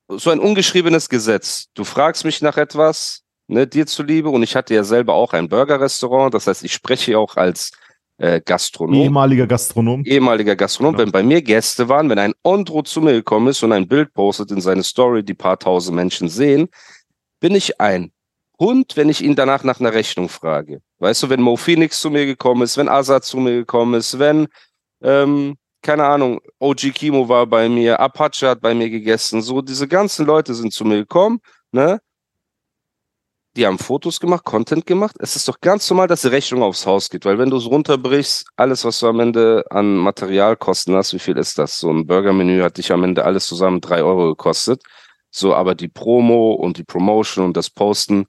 so 0.08 0.30
ein 0.30 0.38
ungeschriebenes 0.38 1.08
Gesetz. 1.08 1.66
Du 1.74 1.84
fragst 1.84 2.24
mich 2.24 2.40
nach 2.42 2.56
etwas, 2.56 3.22
ne, 3.50 3.66
dir 3.66 3.86
zuliebe, 3.86 4.28
und 4.30 4.42
ich 4.42 4.56
hatte 4.56 4.74
ja 4.74 4.84
selber 4.84 5.14
auch 5.14 5.32
ein 5.32 5.48
Burger-Restaurant, 5.48 6.32
das 6.34 6.46
heißt, 6.46 6.64
ich 6.64 6.72
spreche 6.72 7.18
auch 7.18 7.36
als 7.36 7.70
äh, 8.18 8.40
Gastronom 8.44 8.94
Ehemaliger 9.00 9.46
Gastronom. 9.46 10.04
ehemaliger 10.04 10.56
Gastronom, 10.56 10.92
Genau. 10.94 11.04
wenn 11.04 11.12
bei 11.12 11.22
mir 11.22 11.42
Gäste 11.42 11.88
waren, 11.88 12.08
wenn 12.10 12.18
ein 12.18 12.34
Ondro 12.42 12.82
zu 12.82 13.00
mir 13.00 13.12
gekommen 13.12 13.48
ist 13.48 13.62
und 13.62 13.72
ein 13.72 13.88
Bild 13.88 14.12
postet 14.14 14.50
in 14.50 14.60
seine 14.60 14.82
Story, 14.82 15.22
die 15.24 15.34
paar 15.34 15.58
tausend 15.58 15.96
Menschen 15.96 16.28
sehen, 16.28 16.68
bin 17.40 17.54
ich 17.54 17.80
ein 17.80 18.12
Hund, 18.58 18.96
wenn 18.96 19.08
ich 19.08 19.22
ihn 19.22 19.34
danach 19.36 19.64
nach 19.64 19.80
einer 19.80 19.94
Rechnung 19.94 20.28
frage. 20.28 20.82
Weißt 20.98 21.22
du, 21.22 21.30
wenn 21.30 21.40
Mo 21.40 21.56
Phoenix 21.56 21.98
zu 22.00 22.10
mir 22.10 22.26
gekommen 22.26 22.60
ist, 22.62 22.76
wenn 22.76 22.90
Azad 22.90 23.24
zu 23.24 23.38
mir 23.38 23.52
gekommen 23.52 23.94
ist, 23.94 24.18
wenn, 24.18 24.48
ähm, 25.02 25.56
keine 25.80 26.04
Ahnung, 26.04 26.40
OG 26.58 26.92
Kimo 26.92 27.26
war 27.26 27.46
bei 27.46 27.70
mir, 27.70 27.98
Apache 28.00 28.46
hat 28.50 28.60
bei 28.60 28.74
mir 28.74 28.90
gegessen, 28.90 29.40
so 29.40 29.62
diese 29.62 29.88
ganzen 29.88 30.26
Leute 30.26 30.52
sind 30.54 30.74
zu 30.74 30.84
mir 30.84 30.98
gekommen, 30.98 31.40
ne? 31.72 32.00
Die 33.56 33.66
haben 33.66 33.78
Fotos 33.78 34.20
gemacht, 34.20 34.44
Content 34.44 34.86
gemacht. 34.86 35.16
Es 35.18 35.34
ist 35.34 35.48
doch 35.48 35.60
ganz 35.60 35.90
normal, 35.90 36.06
dass 36.06 36.22
die 36.22 36.28
Rechnung 36.28 36.62
aufs 36.62 36.86
Haus 36.86 37.10
geht, 37.10 37.24
weil 37.24 37.38
wenn 37.38 37.50
du 37.50 37.56
es 37.56 37.66
runterbrichst, 37.66 38.46
alles, 38.56 38.84
was 38.84 39.00
du 39.00 39.08
am 39.08 39.18
Ende 39.18 39.64
an 39.70 39.96
Materialkosten 39.96 40.94
hast, 40.94 41.14
wie 41.14 41.18
viel 41.18 41.36
ist 41.36 41.58
das? 41.58 41.78
So 41.78 41.90
ein 41.90 42.06
Burgermenü 42.06 42.62
hat 42.62 42.78
dich 42.78 42.92
am 42.92 43.02
Ende 43.02 43.24
alles 43.24 43.46
zusammen 43.46 43.80
drei 43.80 44.02
Euro 44.02 44.28
gekostet. 44.28 44.82
So, 45.30 45.54
aber 45.54 45.74
die 45.74 45.88
Promo 45.88 46.52
und 46.52 46.76
die 46.76 46.84
Promotion 46.84 47.44
und 47.44 47.56
das 47.56 47.70
Posten 47.70 48.26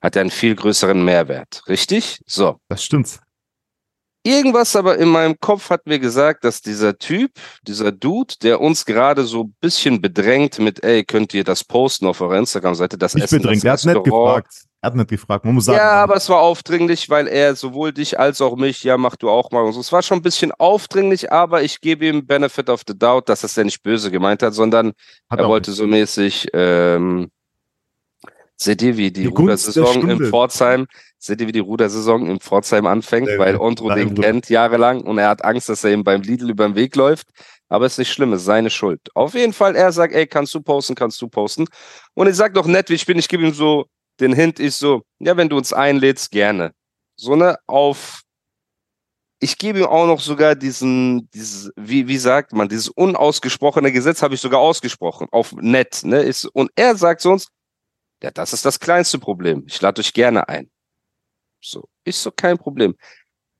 hat 0.00 0.16
einen 0.16 0.30
viel 0.30 0.54
größeren 0.54 1.04
Mehrwert. 1.04 1.62
Richtig? 1.68 2.20
So. 2.26 2.60
Das 2.68 2.84
stimmt. 2.84 3.20
Irgendwas 4.26 4.74
aber 4.74 4.98
in 4.98 5.08
meinem 5.08 5.38
Kopf 5.38 5.70
hat 5.70 5.86
mir 5.86 6.00
gesagt, 6.00 6.42
dass 6.42 6.60
dieser 6.60 6.98
Typ, 6.98 7.30
dieser 7.62 7.92
Dude, 7.92 8.34
der 8.42 8.60
uns 8.60 8.84
gerade 8.84 9.24
so 9.24 9.44
ein 9.44 9.54
bisschen 9.60 10.00
bedrängt 10.00 10.58
mit, 10.58 10.82
ey, 10.82 11.04
könnt 11.04 11.32
ihr 11.32 11.44
das 11.44 11.62
posten 11.62 12.06
auf 12.06 12.20
eurer 12.20 12.38
Instagram-Seite, 12.38 12.98
das 12.98 13.14
Nicht 13.14 13.24
Essen, 13.24 13.38
bedrängt. 13.38 13.64
das 13.64 13.84
Er 13.84 13.90
hat 13.90 13.96
nicht 13.96 14.04
gefragt. 14.04 14.52
Er 14.80 14.86
hat 14.88 14.96
nicht 14.96 15.10
gefragt. 15.10 15.44
Man 15.44 15.54
muss 15.54 15.66
sagen. 15.66 15.78
Ja, 15.78 16.02
aber 16.02 16.16
es 16.16 16.28
war 16.28 16.40
aufdringlich, 16.40 17.08
weil 17.08 17.28
er 17.28 17.54
sowohl 17.54 17.92
dich 17.92 18.18
als 18.18 18.40
auch 18.40 18.56
mich, 18.56 18.82
ja, 18.82 18.98
mach 18.98 19.14
du 19.14 19.30
auch 19.30 19.52
mal 19.52 19.62
und 19.62 19.72
so. 19.74 19.80
Es 19.80 19.92
war 19.92 20.02
schon 20.02 20.18
ein 20.18 20.22
bisschen 20.22 20.50
aufdringlich, 20.50 21.30
aber 21.30 21.62
ich 21.62 21.80
gebe 21.80 22.06
ihm 22.06 22.26
Benefit 22.26 22.68
of 22.68 22.82
the 22.86 22.98
Doubt, 22.98 23.28
dass 23.28 23.44
es 23.44 23.56
er 23.56 23.64
nicht 23.64 23.84
böse 23.84 24.10
gemeint 24.10 24.42
hat, 24.42 24.54
sondern 24.54 24.92
hat 25.30 25.38
er 25.38 25.46
wollte 25.48 25.70
nicht. 25.70 25.78
so 25.78 25.86
mäßig, 25.86 26.48
ähm, 26.52 27.30
seht 28.56 28.82
ihr, 28.82 28.96
wie 28.96 29.10
die, 29.10 29.22
Die 29.22 29.26
Rudersaison 29.26 30.08
im. 30.08 30.26
Pforzheim, 30.26 30.86
seht 31.18 31.40
ihr, 31.40 31.46
wie 31.46 31.52
die 31.52 31.60
Rudersaison 31.60 32.26
im 32.28 32.40
Pforzheim 32.40 32.86
anfängt, 32.86 33.28
Sehr 33.28 33.38
weil. 33.38 33.56
Ondro 33.56 33.94
den 33.94 34.14
kennt 34.14 34.48
jahrelang 34.48 35.02
und 35.02 35.18
er 35.18 35.28
hat 35.28 35.44
Angst, 35.44 35.68
dass 35.68 35.84
er 35.84 35.92
ihm 35.92 36.04
beim 36.04 36.22
Lidl 36.22 36.50
über 36.50 36.66
den 36.66 36.74
Weg 36.74 36.96
läuft. 36.96 37.28
Aber 37.68 37.86
ist 37.86 37.98
nicht 37.98 38.12
schlimm, 38.12 38.32
ist 38.32 38.44
seine 38.44 38.70
Schuld. 38.70 39.00
Auf 39.14 39.34
jeden 39.34 39.52
Fall, 39.52 39.74
er 39.74 39.90
sagt, 39.92 40.14
ey, 40.14 40.26
kannst 40.26 40.54
du 40.54 40.60
posten, 40.60 40.94
kannst 40.94 41.20
du 41.20 41.28
posten. 41.28 41.66
Und 42.14 42.28
ich 42.28 42.36
sag 42.36 42.54
doch 42.54 42.66
nett, 42.66 42.88
wie 42.90 42.94
ich 42.94 43.06
bin, 43.06 43.18
ich 43.18 43.28
gebe 43.28 43.44
ihm 43.44 43.54
so 43.54 43.86
den 44.20 44.32
Hint, 44.32 44.60
ich 44.60 44.74
so, 44.74 45.02
ja, 45.18 45.36
wenn 45.36 45.48
du 45.48 45.56
uns 45.56 45.72
einlädst, 45.72 46.30
gerne. 46.30 46.72
So 47.16 47.34
ne, 47.34 47.58
auf, 47.66 48.22
ich 49.40 49.58
gebe 49.58 49.80
ihm 49.80 49.86
auch 49.86 50.06
noch 50.06 50.20
sogar 50.20 50.54
diesen, 50.54 51.28
dieses, 51.34 51.70
wie, 51.76 52.06
wie 52.06 52.18
sagt 52.18 52.52
man, 52.52 52.68
dieses 52.68 52.88
unausgesprochene 52.88 53.92
Gesetz 53.92 54.22
habe 54.22 54.34
ich 54.34 54.40
sogar 54.40 54.60
ausgesprochen, 54.60 55.26
auf 55.32 55.52
nett, 55.52 56.02
ne, 56.04 56.22
ist, 56.22 56.44
und 56.44 56.70
er 56.76 56.96
sagt 56.96 57.26
uns, 57.26 57.48
ja, 58.22 58.30
das 58.30 58.52
ist 58.52 58.64
das 58.64 58.80
kleinste 58.80 59.18
Problem. 59.18 59.64
Ich 59.66 59.80
lade 59.80 60.00
euch 60.00 60.12
gerne 60.12 60.48
ein. 60.48 60.70
So, 61.60 61.88
ist 62.04 62.22
so 62.22 62.30
kein 62.30 62.58
Problem. 62.58 62.94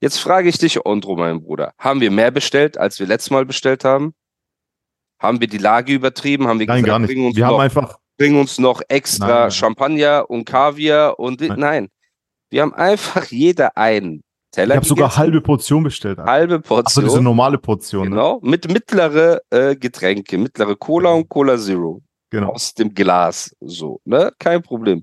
Jetzt 0.01 0.19
frage 0.19 0.49
ich 0.49 0.59
dich, 0.59 0.85
Ondro, 0.85 1.17
mein 1.17 1.41
Bruder, 1.43 1.73
haben 1.79 2.01
wir 2.01 2.11
mehr 2.11 2.31
bestellt, 2.31 2.77
als 2.79 2.99
wir 3.01 3.07
letztes 3.07 3.31
Mal 3.31 3.45
bestellt 3.47 3.85
haben? 3.85 4.15
Haben 5.19 5.41
wir 5.41 5.49
die 5.49 5.59
Lage 5.59 5.95
übertrieben? 5.95 6.47
Haben 6.47 6.61
wir 6.61 6.67
Nein, 6.67 6.85
gar 6.85 6.99
nicht. 6.99 7.09
bring 7.09 7.27
uns 7.27 7.37
Wir 7.37 7.47
haben 7.47 7.53
noch, 7.55 7.61
einfach. 7.61 7.99
bring 8.19 8.39
uns 8.39 8.59
noch 8.59 8.83
extra 8.89 9.27
Nein, 9.27 9.39
nein. 9.41 9.51
Champagner 9.51 10.29
und 10.31 10.45
Kaviar 10.45 11.19
und 11.19 11.41
Nein. 11.41 11.59
nein. 11.59 11.89
Wir 12.51 12.63
haben 12.63 12.75
einfach 12.75 13.25
jeder 13.31 13.77
einen 13.77 14.17
Ich 14.17 14.23
Teller 14.53 14.77
habe 14.77 14.87
sogar 14.87 15.17
halbe 15.17 15.41
Portion 15.41 15.83
bestellt. 15.83 16.19
Alter. 16.19 16.31
halbe 16.31 16.57
Achso, 16.57 16.83
diese 16.83 17.01
Portion. 17.07 17.25
normale 17.25 17.59
Portion. 17.59 18.05
ne? 18.05 18.11
genau, 18.11 18.41
mit 18.43 18.71
mittlere 18.71 19.41
äh, 19.51 19.75
Getränke, 19.75 20.37
mittlere 20.39 20.77
Cola 20.77 21.13
und 21.13 21.29
Cola 21.31 21.57
Zero 21.59 22.03
Genau. 22.41 22.53
aus 22.53 22.75
dem 22.75 22.95
Glas. 22.95 23.55
So, 23.61 24.01
ne? 24.05 24.33
Kein 24.39 24.63
Problem. 24.63 25.03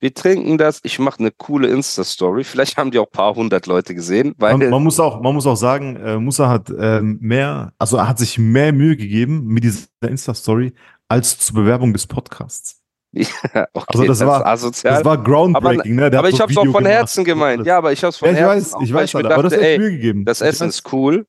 Wir 0.00 0.14
trinken 0.14 0.58
das. 0.58 0.78
Ich 0.84 0.98
mache 1.00 1.18
eine 1.18 1.32
coole 1.32 1.66
Insta-Story. 1.68 2.44
Vielleicht 2.44 2.76
haben 2.76 2.92
die 2.92 2.98
auch 3.00 3.06
ein 3.06 3.10
paar 3.12 3.34
hundert 3.34 3.66
Leute 3.66 3.94
gesehen, 3.96 4.32
weil 4.38 4.56
Man, 4.56 4.70
man, 4.70 4.82
muss 4.84 5.00
auch, 5.00 5.20
man 5.20 5.34
muss 5.34 5.44
auch 5.46 5.56
sagen, 5.56 5.96
äh, 5.96 6.18
Musa 6.18 6.48
hat 6.48 6.70
ähm, 6.78 7.18
mehr, 7.20 7.72
also 7.78 7.96
er 7.96 8.08
hat 8.08 8.18
sich 8.18 8.38
mehr 8.38 8.72
Mühe 8.72 8.96
gegeben 8.96 9.44
mit 9.46 9.64
dieser 9.64 9.86
Insta-Story 10.02 10.72
als 11.08 11.38
zur 11.40 11.56
Bewerbung 11.56 11.92
des 11.92 12.06
Podcasts. 12.06 12.80
okay, 13.14 13.64
also 13.74 14.04
das 14.04 14.20
war- 14.24 14.40
ist 14.40 14.46
asozial. 14.46 14.94
Das 14.94 15.04
war 15.04 15.20
groundbreaking, 15.22 15.96
ne? 15.96 16.10
Der 16.10 16.20
aber 16.20 16.28
hat 16.28 16.34
ich 16.34 16.40
habe 16.40 16.52
es 16.52 16.58
auch 16.58 16.66
von 16.66 16.84
Herzen 16.86 17.24
gemeint. 17.24 17.66
Ja, 17.66 17.78
aber 17.78 17.90
ich 17.90 18.02
habe 18.04 18.10
es 18.10 18.18
von 18.18 18.28
Ja, 18.28 18.34
ich 18.34 18.40
Herzen 18.40 18.56
weiß, 18.66 18.74
auch, 18.74 18.82
ich 18.82 18.92
weiß, 18.92 19.14
mir 19.14 19.18
Alter, 19.20 19.34
aber 19.34 19.42
das 19.44 19.52
dachte, 19.54 19.64
ist 19.64 19.68
echt 19.70 19.80
ey, 19.80 19.84
Mühe 19.84 19.90
gegeben. 19.96 20.24
Das 20.26 20.40
Ich 20.42 20.46
Essen 20.46 20.68
weiß. 20.68 20.74
ist 20.76 20.92
cool. 20.92 21.26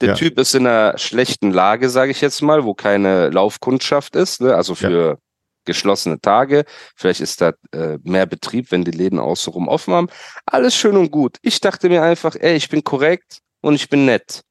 Der 0.00 0.10
Ja. 0.10 0.14
Typ 0.14 0.38
ist 0.38 0.54
in 0.54 0.66
einer 0.66 0.96
schlechten 0.96 1.50
Lage, 1.50 1.90
sage 1.90 2.12
ich 2.12 2.20
jetzt 2.20 2.40
mal, 2.42 2.64
wo 2.64 2.74
keine 2.74 3.30
Laufkundschaft 3.30 4.14
ist, 4.14 4.40
ne? 4.40 4.54
also 4.54 4.74
für 4.74 5.18
geschlossene 5.64 6.20
Tage. 6.20 6.64
Vielleicht 6.96 7.20
ist 7.20 7.40
da 7.40 7.52
äh, 7.72 7.98
mehr 8.02 8.26
Betrieb, 8.26 8.70
wenn 8.70 8.84
die 8.84 8.90
Läden 8.90 9.18
außenrum 9.18 9.68
offen 9.68 9.94
haben. 9.94 10.08
Alles 10.46 10.74
schön 10.74 10.96
und 10.96 11.10
gut. 11.10 11.36
Ich 11.42 11.60
dachte 11.60 11.88
mir 11.88 12.02
einfach, 12.02 12.34
ey, 12.38 12.56
ich 12.56 12.68
bin 12.68 12.82
korrekt 12.82 13.38
und 13.60 13.74
ich 13.74 13.88
bin 13.88 14.06
nett. 14.06 14.42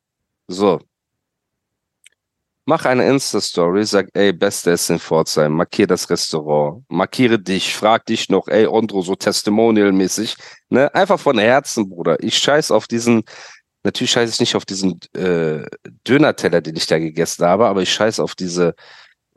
So. 0.47 0.79
Mach 2.69 2.83
eine 2.83 3.07
Insta-Story, 3.07 3.85
sag, 3.85 4.09
ey, 4.13 4.33
beste 4.33 4.71
Essen 4.71 4.95
in 4.95 4.99
Pforzheim, 4.99 5.53
markier 5.53 5.87
das 5.87 6.09
Restaurant, 6.09 6.83
markiere 6.89 7.39
dich, 7.39 7.73
frag 7.73 8.05
dich 8.05 8.27
noch, 8.27 8.49
ey, 8.49 8.67
Ondro, 8.67 9.01
so 9.01 9.15
testimonial-mäßig, 9.15 10.35
ne? 10.67 10.93
Einfach 10.93 11.17
von 11.17 11.39
Herzen, 11.39 11.87
Bruder. 11.87 12.21
Ich 12.21 12.37
scheiß 12.37 12.71
auf 12.71 12.87
diesen, 12.87 13.23
natürlich 13.83 14.11
scheiße 14.11 14.33
ich 14.33 14.39
nicht 14.39 14.55
auf 14.55 14.65
diesen 14.65 14.99
äh, 15.15 15.65
Döner-Teller, 16.07 16.61
den 16.61 16.75
ich 16.75 16.87
da 16.87 16.99
gegessen 16.99 17.45
habe, 17.45 17.67
aber 17.67 17.81
ich 17.81 17.91
scheiß 17.93 18.19
auf 18.19 18.35
diese, 18.35 18.75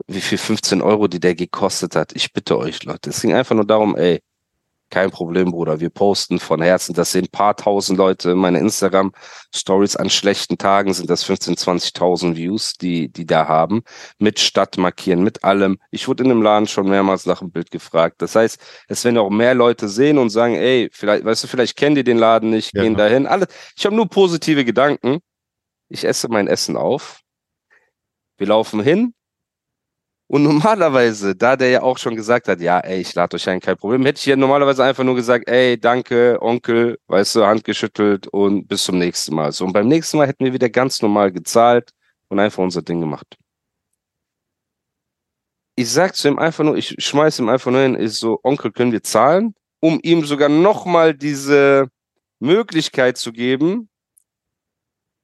wie 0.07 0.21
viel 0.21 0.37
15 0.37 0.81
Euro, 0.81 1.07
die 1.07 1.19
der 1.19 1.35
gekostet 1.35 1.95
hat. 1.95 2.13
Ich 2.15 2.33
bitte 2.33 2.57
euch, 2.57 2.83
Leute. 2.83 3.09
Es 3.09 3.21
ging 3.21 3.33
einfach 3.33 3.55
nur 3.55 3.65
darum, 3.65 3.95
ey, 3.95 4.21
kein 4.91 5.09
Problem, 5.09 5.51
Bruder. 5.51 5.79
Wir 5.79 5.89
posten 5.89 6.39
von 6.39 6.61
Herzen. 6.61 6.93
Das 6.93 7.11
sehen 7.11 7.25
ein 7.25 7.31
paar 7.31 7.55
tausend 7.55 7.97
Leute. 7.97 8.35
Meine 8.35 8.59
Instagram-Stories 8.59 9.95
an 9.95 10.09
schlechten 10.11 10.57
Tagen 10.57 10.93
sind 10.93 11.09
das 11.09 11.25
15.000, 11.27 11.57
20.000 11.95 12.35
Views, 12.35 12.73
die 12.73 13.09
die 13.11 13.25
da 13.25 13.47
haben. 13.47 13.81
Mit 14.19 14.39
Stadt 14.39 14.77
markieren, 14.77 15.23
mit 15.23 15.43
allem. 15.43 15.79
Ich 15.89 16.07
wurde 16.07 16.23
in 16.23 16.29
dem 16.29 16.41
Laden 16.41 16.67
schon 16.67 16.87
mehrmals 16.89 17.25
nach 17.25 17.39
dem 17.39 17.51
Bild 17.51 17.71
gefragt. 17.71 18.21
Das 18.21 18.35
heißt, 18.35 18.59
es 18.87 19.03
werden 19.03 19.17
auch 19.17 19.29
mehr 19.31 19.55
Leute 19.55 19.87
sehen 19.89 20.17
und 20.19 20.29
sagen, 20.29 20.55
ey, 20.55 20.89
vielleicht, 20.91 21.25
weißt 21.25 21.43
du, 21.43 21.47
vielleicht 21.47 21.75
kennen 21.77 21.95
die 21.95 22.03
den 22.03 22.17
Laden 22.17 22.49
nicht, 22.51 22.75
Ja. 22.75 22.83
gehen 22.83 22.95
dahin. 22.95 23.25
Alles. 23.25 23.47
Ich 23.75 23.85
habe 23.85 23.95
nur 23.95 24.07
positive 24.07 24.63
Gedanken. 24.65 25.19
Ich 25.89 26.05
esse 26.05 26.27
mein 26.29 26.47
Essen 26.47 26.77
auf. 26.77 27.21
Wir 28.37 28.47
laufen 28.47 28.81
hin. 28.81 29.13
Und 30.31 30.43
normalerweise, 30.43 31.35
da 31.35 31.57
der 31.57 31.69
ja 31.71 31.81
auch 31.81 31.97
schon 31.97 32.15
gesagt 32.15 32.47
hat, 32.47 32.61
ja, 32.61 32.79
ey, 32.79 33.01
ich 33.01 33.13
lade 33.15 33.35
euch 33.35 33.49
ein, 33.49 33.59
kein 33.59 33.75
Problem, 33.75 34.05
hätte 34.05 34.19
ich 34.19 34.25
ja 34.27 34.37
normalerweise 34.37 34.81
einfach 34.81 35.03
nur 35.03 35.15
gesagt, 35.15 35.49
ey, 35.49 35.77
danke, 35.77 36.41
Onkel, 36.41 36.97
weißt 37.07 37.35
du, 37.35 37.45
Hand 37.45 37.65
geschüttelt 37.65 38.27
und 38.27 38.65
bis 38.65 38.85
zum 38.85 38.97
nächsten 38.97 39.35
Mal. 39.35 39.51
So, 39.51 39.65
und 39.65 39.73
beim 39.73 39.89
nächsten 39.89 40.15
Mal 40.15 40.27
hätten 40.27 40.45
wir 40.45 40.53
wieder 40.53 40.69
ganz 40.69 41.01
normal 41.01 41.33
gezahlt 41.33 41.89
und 42.29 42.39
einfach 42.39 42.63
unser 42.63 42.81
Ding 42.81 43.01
gemacht. 43.01 43.37
Ich 45.75 45.91
sag 45.91 46.15
zu 46.15 46.29
ihm 46.29 46.39
einfach 46.39 46.63
nur, 46.63 46.77
ich 46.77 46.95
schmeiß 46.97 47.39
ihm 47.39 47.49
einfach 47.49 47.69
nur 47.69 47.81
hin, 47.81 47.95
ist 47.95 48.19
so, 48.19 48.39
Onkel, 48.41 48.71
können 48.71 48.93
wir 48.93 49.03
zahlen? 49.03 49.53
Um 49.81 49.99
ihm 50.01 50.23
sogar 50.23 50.47
nochmal 50.47 51.13
diese 51.13 51.89
Möglichkeit 52.39 53.17
zu 53.17 53.33
geben, 53.33 53.89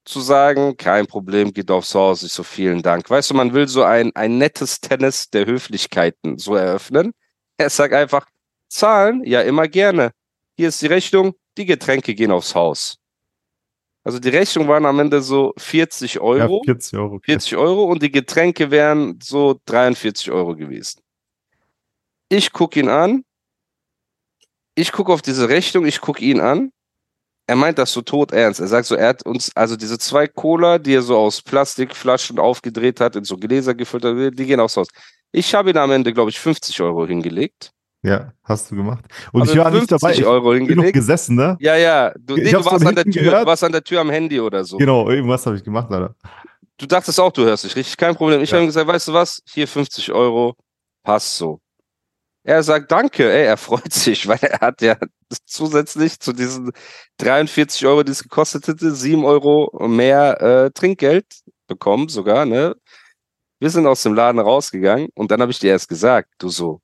zu 0.07 0.21
sagen, 0.21 0.77
kein 0.77 1.05
Problem, 1.05 1.53
geht 1.53 1.69
aufs 1.69 1.93
Haus, 1.93 2.23
ich 2.23 2.31
so, 2.31 2.43
vielen 2.43 2.81
Dank. 2.81 3.09
Weißt 3.09 3.29
du, 3.29 3.33
man 3.33 3.53
will 3.53 3.67
so 3.67 3.83
ein, 3.83 4.15
ein 4.15 4.37
nettes 4.37 4.79
Tennis 4.79 5.29
der 5.29 5.45
Höflichkeiten 5.45 6.37
so 6.37 6.55
eröffnen. 6.55 7.13
Er 7.59 7.71
sagt 7.71 7.95
einfach, 7.95 8.27
zahlen, 8.69 9.23
ja, 9.23 9.41
immer 9.41 9.67
gerne. 9.67 10.11
Hier 10.55 10.67
ist 10.69 10.79
die 10.79 10.85
Rechnung, 10.87 11.33
die 11.57 11.65
Getränke 11.65 12.13
gehen 12.13 12.29
aufs 12.29 12.53
Haus. 12.53 12.97
Also 14.03 14.19
die 14.19 14.29
Rechnung 14.29 14.67
waren 14.67 14.85
am 14.85 14.99
Ende 14.99 15.21
so 15.21 15.53
40 15.57 16.19
Euro. 16.19 16.61
Ja, 16.65 16.73
40 16.73 16.99
Euro. 16.99 17.15
okay. 17.15 17.31
40 17.31 17.57
Euro 17.57 17.83
und 17.85 18.03
die 18.03 18.11
Getränke 18.11 18.69
wären 18.69 19.19
so 19.21 19.59
43 19.65 20.31
Euro 20.31 20.55
gewesen. 20.55 21.01
Ich 22.29 22.53
gucke 22.53 22.79
ihn 22.79 22.89
an. 22.89 23.25
Ich 24.75 24.91
gucke 24.91 25.11
auf 25.11 25.23
diese 25.23 25.49
Rechnung, 25.49 25.85
ich 25.85 25.99
gucke 25.99 26.23
ihn 26.23 26.39
an. 26.39 26.71
Er 27.49 27.55
meint 27.55 27.77
das 27.77 27.93
so 27.93 28.01
tot 28.01 28.33
ernst. 28.33 28.59
Er 28.59 28.67
sagt 28.67 28.85
so, 28.87 28.95
er 28.95 29.07
hat 29.09 29.25
uns, 29.25 29.51
also 29.55 29.77
diese 29.77 29.97
zwei 29.97 30.27
Cola, 30.27 30.77
die 30.79 30.93
er 30.95 31.01
so 31.01 31.17
aus 31.17 31.41
Plastikflaschen 31.41 32.39
aufgedreht 32.39 32.99
hat, 32.99 33.15
in 33.15 33.23
so 33.23 33.37
Gläser 33.37 33.73
gefüllt 33.73 34.03
hat, 34.03 34.15
die 34.37 34.45
gehen 34.45 34.59
aufs 34.59 34.75
Haus. 34.77 34.87
Ich 35.31 35.55
habe 35.55 35.69
ihn 35.69 35.77
am 35.77 35.91
Ende, 35.91 36.13
glaube 36.13 36.29
ich, 36.29 36.39
50 36.39 36.81
Euro 36.81 37.07
hingelegt. 37.07 37.71
Ja, 38.03 38.31
hast 38.43 38.69
du 38.69 38.75
gemacht. 38.75 39.05
Und 39.31 39.41
Habe 39.41 39.51
ich 39.51 39.57
war 39.57 39.71
nicht 39.71 39.89
50 39.89 39.99
dabei. 39.99 40.13
Ich 40.13 40.25
Euro 40.25 40.49
bin 40.51 40.77
noch 40.77 40.91
gesessen, 40.91 41.35
ne? 41.35 41.57
Ja, 41.59 41.75
ja. 41.75 42.13
Du, 42.19 42.35
Ich 42.35 42.43
nee, 42.43 42.51
du 42.51 42.63
warst 42.63 42.85
an 42.85 42.95
der 42.95 43.03
Tür, 43.05 43.23
gehört. 43.23 43.45
warst 43.47 43.63
an 43.63 43.71
der 43.71 43.83
Tür 43.83 44.01
am 44.01 44.09
Handy 44.09 44.39
oder 44.39 44.63
so. 44.63 44.77
Genau, 44.77 45.09
irgendwas 45.09 45.45
habe 45.45 45.55
ich 45.57 45.63
gemacht, 45.63 45.89
Alter. 45.91 46.15
Du 46.77 46.85
dachtest 46.85 47.19
auch, 47.19 47.31
du 47.31 47.43
hörst 47.43 47.63
dich 47.63 47.75
richtig. 47.75 47.97
Kein 47.97 48.15
Problem. 48.15 48.41
Ich 48.41 48.49
Ja. 48.51 48.57
habe 48.57 48.65
ihm 48.65 48.67
gesagt, 48.67 48.87
weißt 48.87 49.07
du 49.07 49.13
was? 49.13 49.41
Hier 49.49 49.67
50 49.67 50.11
Euro. 50.11 50.55
Passt 51.03 51.37
so. 51.37 51.59
Er 52.47 52.63
sagt 52.63 52.91
Danke, 52.93 53.29
ey, 53.29 53.45
er 53.45 53.57
freut 53.57 53.91
sich, 53.91 54.25
weil 54.27 54.39
er 54.39 54.61
hat 54.61 54.81
ja 54.81 54.95
zusätzlich 55.45 56.19
zu 56.21 56.31
diesen 56.31 56.71
43 57.17 57.85
Euro, 57.85 58.03
die 58.03 58.13
es 58.13 58.23
gekostet 58.23 58.67
hätte, 58.69 58.95
7 58.95 59.25
Euro 59.25 59.69
mehr 59.87 60.41
äh, 60.41 60.71
Trinkgeld 60.71 61.25
bekommen 61.67 62.07
sogar, 62.07 62.45
ne? 62.45 62.75
Wir 63.59 63.69
sind 63.69 63.85
aus 63.87 64.03
dem 64.03 64.13
Laden 64.13 64.39
rausgegangen 64.39 65.09
und 65.15 65.31
dann 65.31 65.41
habe 65.41 65.51
ich 65.51 65.59
dir 65.59 65.71
erst 65.71 65.89
gesagt, 65.89 66.29
du 66.39 66.49
so, 66.49 66.81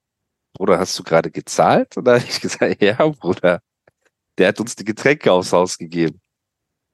Bruder, 0.54 0.80
hast 0.80 1.00
du 1.00 1.04
gerade 1.04 1.32
gezahlt? 1.32 1.98
Und 1.98 2.06
dann 2.06 2.20
habe 2.20 2.30
ich 2.30 2.42
gesagt, 2.42 2.82
ja, 2.84 2.96
Bruder, 3.08 3.62
der 4.38 4.50
hat 4.50 4.60
uns 4.60 4.76
die 4.76 4.86
Getränke 4.86 5.32
aufs 5.32 5.54
Haus 5.54 5.78
gegeben. 5.78 6.22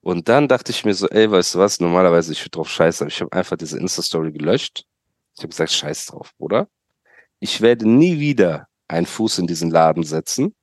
Und 0.02 0.30
dann 0.30 0.48
dachte 0.48 0.72
ich 0.72 0.86
mir 0.86 0.94
so, 0.96 1.08
ey, 1.10 1.32
weißt 1.32 1.56
du 1.56 1.60
was, 1.60 1.80
normalerweise 1.80 2.34
ich 2.34 2.42
würde 2.42 2.52
drauf 2.52 2.70
scheißen, 2.70 3.06
aber 3.06 3.12
ich 3.14 3.22
habe 3.22 3.34
einfach 3.34 3.58
diese 3.58 3.80
Insta-Story 3.80 4.32
gelöscht. 4.34 4.86
Ich 5.38 5.44
habe 5.44 5.50
gesagt, 5.50 5.72
scheiß 5.72 6.08
drauf, 6.08 6.34
Bruder. 6.38 6.68
Ich 7.40 7.62
werde 7.62 7.88
nie 7.88 8.20
wieder 8.20 8.68
einen 8.88 9.06
Fuß 9.06 9.40
in 9.40 9.48
diesen 9.48 9.72
Laden 9.72 10.04
setzen. 10.04 10.56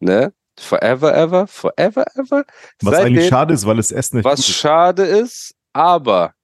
Ne? 0.00 0.32
Forever, 0.58 1.14
ever, 1.14 1.46
forever, 1.46 2.04
ever. 2.14 2.44
Was 2.80 2.94
Seitdem- 2.94 3.06
eigentlich 3.06 3.28
schade 3.28 3.54
ist, 3.54 3.66
weil 3.66 3.76
das 3.76 3.90
Essen 3.90 4.16
nicht 4.16 4.24
was 4.24 4.46
schade 4.46 5.04
ist, 5.04 5.54
aber 5.72 6.34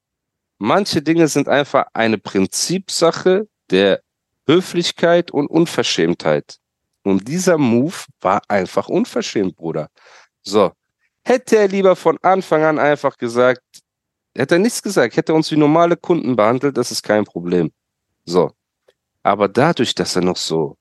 manche 0.58 1.00
Dinge 1.00 1.28
sind 1.28 1.48
einfach 1.48 1.86
eine 1.94 2.18
Prinzipsache 2.18 3.48
der 3.70 4.02
Höflichkeit 4.46 5.30
und 5.30 5.46
Unverschämtheit. 5.46 6.58
Und 7.02 7.28
dieser 7.28 7.56
Move 7.56 7.94
war 8.20 8.42
einfach 8.48 8.88
unverschämt, 8.88 9.56
Bruder. 9.56 9.88
So. 10.42 10.72
Hätte 11.24 11.56
er 11.56 11.68
lieber 11.68 11.96
von 11.96 12.18
Anfang 12.22 12.62
an 12.64 12.78
einfach 12.78 13.16
gesagt, 13.16 13.62
hätte 14.36 14.56
er 14.56 14.58
nichts 14.58 14.82
gesagt, 14.82 15.16
hätte 15.16 15.32
er 15.32 15.36
uns 15.36 15.50
wie 15.50 15.56
normale 15.56 15.96
Kunden 15.96 16.34
behandelt, 16.34 16.76
das 16.76 16.90
ist 16.90 17.02
kein 17.02 17.24
Problem. 17.24 17.70
So. 18.24 18.52
Aber 19.22 19.48
dadurch, 19.48 19.94
dass 19.94 20.16
er 20.16 20.22
noch 20.22 20.36
so 20.36 20.76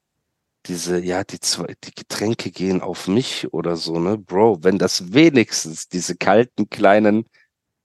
diese, 0.65 1.03
ja, 1.03 1.24
die 1.24 1.39
zwei, 1.39 1.74
die 1.84 1.93
Getränke 1.93 2.51
gehen 2.51 2.81
auf 2.81 3.08
mich 3.08 3.51
oder 3.53 3.75
so, 3.75 4.00
ne, 4.00 4.17
Bro, 4.17 4.60
wenn 4.63 4.77
das 4.77 5.13
wenigstens 5.13 5.88
diese 5.88 6.15
kalten 6.15 6.69
kleinen 6.69 7.25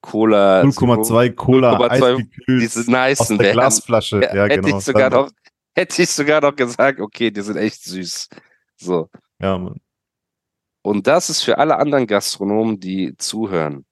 Cola, 0.00 0.62
0,2 0.62 1.32
Cola, 1.32 1.78
0,2 1.78 1.90
eisgekühlt 1.90 2.62
diese 2.62 2.80
aus 2.80 2.86
nicen 2.88 3.38
der 3.38 3.46
wären, 3.46 3.54
Glasflasche. 3.54 4.20
ja, 4.22 4.34
Ja, 4.34 4.44
hätte 4.44 4.60
genau. 4.60 4.78
ich 4.78 4.84
sogar 4.84 5.10
noch, 5.10 5.30
hätte 5.74 6.02
ich 6.02 6.10
sogar 6.10 6.40
noch 6.40 6.54
gesagt, 6.54 7.00
okay, 7.00 7.30
die 7.30 7.40
sind 7.40 7.56
echt 7.56 7.82
süß. 7.84 8.28
So. 8.76 9.08
Ja, 9.40 9.56
Mann. 9.56 9.80
Und 10.82 11.06
das 11.06 11.30
ist 11.30 11.42
für 11.42 11.56
alle 11.56 11.78
anderen 11.78 12.06
Gastronomen, 12.06 12.78
die 12.78 13.16
zuhören. 13.16 13.86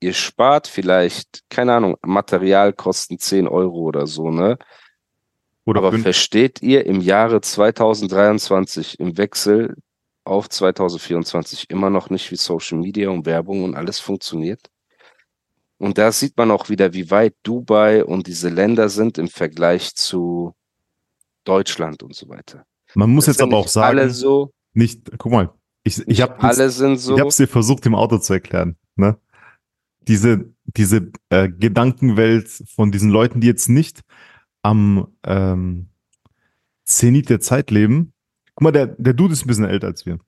Ihr 0.00 0.12
spart 0.12 0.66
vielleicht, 0.66 1.42
keine 1.48 1.74
Ahnung, 1.74 1.96
Materialkosten 2.02 3.18
10 3.18 3.46
Euro 3.46 3.78
oder 3.82 4.06
so, 4.08 4.30
ne? 4.30 4.58
Oder 5.64 5.82
Aber 5.82 5.98
versteht 5.98 6.62
ihr 6.62 6.84
im 6.86 7.00
Jahre 7.00 7.40
2023 7.40 9.00
im 9.00 9.16
Wechsel 9.16 9.76
auf 10.24 10.48
2024 10.48 11.70
immer 11.70 11.90
noch 11.90 12.10
nicht, 12.10 12.30
wie 12.30 12.36
Social 12.36 12.78
Media 12.78 13.08
und 13.08 13.26
Werbung 13.26 13.64
und 13.64 13.74
alles 13.74 13.98
funktioniert? 13.98 14.70
Und 15.78 15.98
da 15.98 16.12
sieht 16.12 16.36
man 16.36 16.50
auch 16.50 16.68
wieder, 16.68 16.92
wie 16.92 17.10
weit 17.10 17.34
Dubai 17.42 18.04
und 18.04 18.26
diese 18.26 18.48
Länder 18.48 18.88
sind 18.88 19.18
im 19.18 19.28
Vergleich 19.28 19.94
zu 19.94 20.54
Deutschland 21.44 22.02
und 22.02 22.14
so 22.14 22.28
weiter. 22.28 22.64
Man 22.94 23.10
muss 23.10 23.26
Das 23.26 23.36
jetzt 23.36 23.42
aber 23.42 23.56
auch 23.56 23.68
sagen, 23.68 23.98
alle 23.98 24.10
so, 24.10 24.52
nicht, 24.72 25.10
guck 25.18 25.32
mal, 25.32 25.50
ich, 25.82 26.06
ich 26.06 26.22
habe 26.22 26.40
alle 26.40 26.70
sind 26.70 26.98
so. 26.98 27.14
Ich 27.14 27.20
habe 27.20 27.28
es 27.28 27.36
dir 27.36 27.46
versucht 27.48 27.84
im 27.86 27.94
Auto 27.94 28.18
zu 28.18 28.32
erklären. 28.32 28.76
Ne? 28.96 29.18
Diese, 30.08 30.52
diese 30.64 31.10
äh, 31.28 31.48
Gedankenwelt 31.48 32.48
von 32.74 32.90
diesen 32.90 33.10
Leuten, 33.10 33.40
die 33.40 33.46
jetzt 33.46 33.68
nicht 33.68 34.00
am 34.64 35.06
ähm, 35.24 35.88
Zenit 36.84 37.30
der 37.30 37.40
Zeit 37.40 37.70
leben. 37.70 38.12
Guck 38.54 38.62
mal, 38.62 38.72
der, 38.72 38.86
der 38.86 39.12
Dude 39.12 39.32
ist 39.32 39.44
ein 39.44 39.48
bisschen 39.48 39.64
älter 39.64 39.88
als 39.88 40.04
wir. 40.06 40.18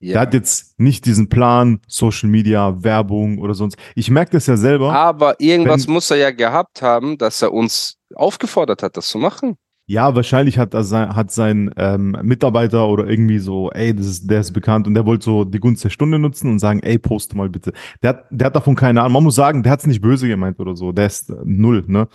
Der 0.00 0.14
ja. 0.14 0.20
hat 0.20 0.34
jetzt 0.34 0.78
nicht 0.78 1.06
diesen 1.06 1.28
Plan, 1.28 1.80
Social 1.88 2.28
Media, 2.28 2.82
Werbung 2.82 3.38
oder 3.38 3.54
sonst. 3.54 3.76
Ich 3.94 4.10
merke 4.10 4.32
das 4.32 4.46
ja 4.46 4.56
selber. 4.56 4.92
Aber 4.92 5.40
irgendwas 5.40 5.86
Wenn- 5.86 5.94
muss 5.94 6.10
er 6.10 6.18
ja 6.18 6.30
gehabt 6.30 6.82
haben, 6.82 7.18
dass 7.18 7.42
er 7.42 7.52
uns 7.52 7.96
aufgefordert 8.14 8.82
hat, 8.82 8.96
das 8.96 9.08
zu 9.08 9.18
machen. 9.18 9.56
Ja, 9.88 10.14
wahrscheinlich 10.16 10.58
hat, 10.58 10.74
er 10.74 10.82
sein, 10.82 11.14
hat 11.14 11.30
sein 11.30 11.72
ähm, 11.76 12.16
Mitarbeiter 12.22 12.88
oder 12.88 13.06
irgendwie 13.06 13.38
so, 13.38 13.70
ey, 13.70 13.94
das 13.94 14.06
ist, 14.06 14.28
der 14.28 14.40
ist 14.40 14.52
bekannt 14.52 14.88
und 14.88 14.94
der 14.94 15.06
wollte 15.06 15.24
so 15.24 15.44
die 15.44 15.60
Gunst 15.60 15.84
der 15.84 15.90
Stunde 15.90 16.18
nutzen 16.18 16.50
und 16.50 16.58
sagen, 16.58 16.80
ey, 16.80 16.98
poste 16.98 17.36
mal 17.36 17.48
bitte. 17.48 17.72
Der 18.02 18.10
hat, 18.10 18.24
der 18.30 18.46
hat 18.46 18.56
davon 18.56 18.74
keine 18.74 19.00
Ahnung. 19.00 19.12
Man 19.12 19.22
muss 19.22 19.36
sagen, 19.36 19.62
der 19.62 19.70
hat 19.70 19.80
es 19.80 19.86
nicht 19.86 20.00
böse 20.00 20.26
gemeint 20.26 20.58
oder 20.58 20.74
so. 20.74 20.90
Der 20.90 21.06
ist 21.06 21.30
äh, 21.30 21.36
null, 21.44 21.84
ne? 21.86 22.08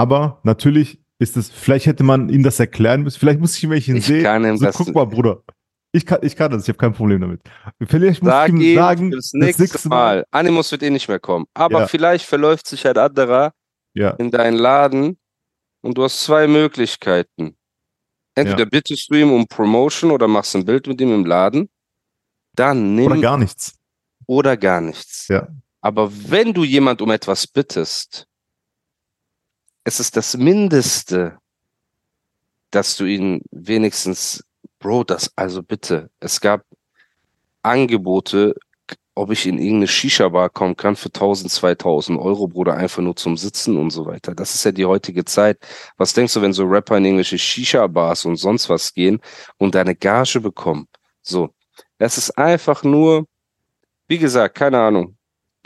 Aber 0.00 0.40
natürlich 0.44 0.98
ist 1.18 1.36
es, 1.36 1.50
vielleicht 1.50 1.84
hätte 1.86 2.02
man 2.04 2.28
ihm 2.30 2.42
das 2.42 2.58
erklären 2.58 3.02
müssen. 3.02 3.18
Vielleicht 3.18 3.40
muss 3.40 3.56
ich 3.56 3.64
ihm 3.64 3.70
welchen 3.70 3.96
Ich 3.96 4.06
sehen. 4.06 4.22
kann 4.22 4.44
ihm 4.44 4.56
so, 4.56 4.64
das- 4.64 4.76
guck 4.76 4.94
mal, 4.94 5.04
Bruder. 5.06 5.42
Ich 5.92 6.06
kann, 6.06 6.20
ich 6.22 6.36
kann 6.36 6.50
das, 6.52 6.62
ich 6.62 6.68
habe 6.68 6.78
kein 6.78 6.92
Problem 6.94 7.20
damit. 7.20 7.40
Vielleicht 7.86 8.22
muss 8.22 8.30
Sag 8.32 8.48
ich 8.50 8.54
ihm 8.54 8.74
sagen, 8.76 9.10
das 9.10 9.32
nächste 9.34 9.88
Mal. 9.88 10.24
Animus 10.30 10.70
wird 10.72 10.82
eh 10.84 10.90
nicht 10.90 11.08
mehr 11.08 11.18
kommen. 11.18 11.46
Aber 11.52 11.80
Ja. 11.80 11.86
vielleicht 11.88 12.24
verläuft 12.24 12.66
sich 12.68 12.86
ein 12.86 12.96
anderer 12.96 13.52
Ja, 13.92 14.10
in 14.12 14.30
deinen 14.30 14.56
Laden 14.56 15.18
und 15.82 15.98
du 15.98 16.04
hast 16.04 16.22
zwei 16.22 16.46
Möglichkeiten. 16.46 17.56
Entweder 18.36 18.60
Ja. 18.60 18.64
bittest 18.70 19.10
du 19.10 19.16
ihm 19.16 19.32
um 19.32 19.48
Promotion 19.48 20.12
oder 20.12 20.28
machst 20.28 20.54
ein 20.54 20.64
Bild 20.64 20.86
mit 20.86 21.00
ihm 21.00 21.12
im 21.12 21.24
Laden. 21.26 21.68
Dann 22.54 22.94
nimm 22.94 23.06
oder 23.06 23.20
gar 23.20 23.36
nichts. 23.36 23.76
oder 24.26 24.56
gar 24.56 24.80
nichts. 24.80 25.26
Ja. 25.28 25.48
Aber 25.82 26.10
wenn 26.30 26.52
du 26.54 26.62
jemand 26.62 27.02
um 27.02 27.10
etwas 27.10 27.46
bittest, 27.48 28.28
es 29.90 29.98
ist 29.98 30.16
das 30.16 30.36
Mindeste, 30.36 31.36
dass 32.70 32.96
du 32.96 33.06
ihn 33.06 33.42
wenigstens, 33.50 34.44
Bro, 34.78 35.02
das, 35.02 35.32
also 35.34 35.64
bitte, 35.64 36.10
es 36.20 36.40
gab 36.40 36.64
Angebote, 37.62 38.54
ob 39.16 39.32
ich 39.32 39.46
in 39.46 39.58
irgendeine 39.58 39.88
Shisha-Bar 39.88 40.50
kommen 40.50 40.76
kann 40.76 40.94
für 40.94 41.08
1000, 41.08 41.50
2000 41.50 42.20
Euro, 42.20 42.46
Bruder, 42.46 42.74
einfach 42.74 43.02
nur 43.02 43.16
zum 43.16 43.36
Sitzen 43.36 43.76
und 43.76 43.90
so 43.90 44.06
weiter. 44.06 44.32
Das 44.32 44.54
ist 44.54 44.64
ja 44.64 44.70
die 44.70 44.86
heutige 44.86 45.24
Zeit. 45.24 45.58
Was 45.96 46.12
denkst 46.12 46.34
du, 46.34 46.42
wenn 46.42 46.52
so 46.52 46.64
Rapper 46.66 46.96
in 46.98 47.06
irgendwelche 47.06 47.36
Shisha-Bars 47.36 48.26
und 48.26 48.36
sonst 48.36 48.68
was 48.68 48.94
gehen 48.94 49.18
und 49.58 49.74
deine 49.74 49.96
Gage 49.96 50.40
bekommen? 50.40 50.86
So. 51.20 51.50
Es 51.98 52.16
ist 52.16 52.38
einfach 52.38 52.84
nur, 52.84 53.26
wie 54.06 54.18
gesagt, 54.18 54.56
keine 54.56 54.78
Ahnung. 54.78 55.16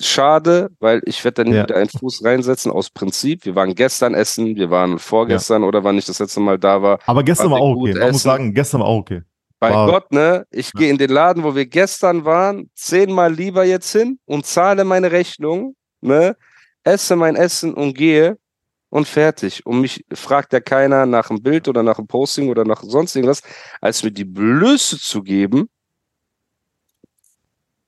Schade, 0.00 0.70
weil 0.80 1.00
ich 1.04 1.22
werde 1.24 1.44
da 1.44 1.48
nie 1.50 1.56
Ja. 1.56 1.62
wieder 1.64 1.76
einen 1.76 1.88
Fuß 1.88 2.24
reinsetzen 2.24 2.72
aus 2.72 2.90
Prinzip. 2.90 3.44
Wir 3.44 3.54
waren 3.54 3.74
gestern 3.74 4.14
essen, 4.14 4.56
wir 4.56 4.70
waren 4.70 4.98
vorgestern 4.98 5.62
oder 5.62 5.84
wann 5.84 5.96
ich 5.98 6.04
das 6.06 6.18
letzte 6.18 6.40
Mal 6.40 6.58
da 6.58 6.82
war. 6.82 6.98
Aber 7.06 7.22
gestern 7.22 7.50
Warte, 7.50 7.62
war 7.62 7.68
auch 7.70 7.74
gut 7.74 7.90
okay. 7.90 7.98
Man 8.00 8.08
muss 8.08 8.16
essen. 8.16 8.24
sagen, 8.24 8.54
gestern 8.54 8.80
war 8.80 8.88
auch 8.88 8.98
okay. 8.98 9.22
Bei 9.60 9.70
War- 9.72 9.86
Gott, 9.90 10.12
ne? 10.12 10.46
Ich 10.50 10.72
gehe 10.72 10.90
in 10.90 10.98
den 10.98 11.10
Laden, 11.10 11.44
wo 11.44 11.54
wir 11.54 11.64
gestern 11.66 12.24
waren, 12.24 12.70
zehnmal 12.74 13.32
lieber 13.32 13.64
jetzt 13.64 13.92
hin 13.92 14.18
und 14.26 14.44
zahle 14.46 14.84
meine 14.84 15.12
Rechnung, 15.12 15.76
ne? 16.00 16.36
Esse 16.82 17.14
mein 17.16 17.36
Essen 17.36 17.72
und 17.72 17.94
gehe 17.94 18.36
und 18.90 19.06
fertig. 19.08 19.64
Und 19.64 19.80
mich 19.80 20.04
fragt 20.12 20.52
ja 20.52 20.60
keiner 20.60 21.06
nach 21.06 21.30
einem 21.30 21.40
Bild 21.42 21.66
oder 21.68 21.82
nach 21.82 21.98
einem 21.98 22.08
Posting 22.08 22.48
oder 22.50 22.64
nach 22.64 22.82
sonst 22.82 23.14
irgendwas, 23.16 23.42
als 23.80 24.02
mir 24.02 24.10
die 24.10 24.24
Blöße 24.26 24.98
zu 24.98 25.22
geben 25.22 25.68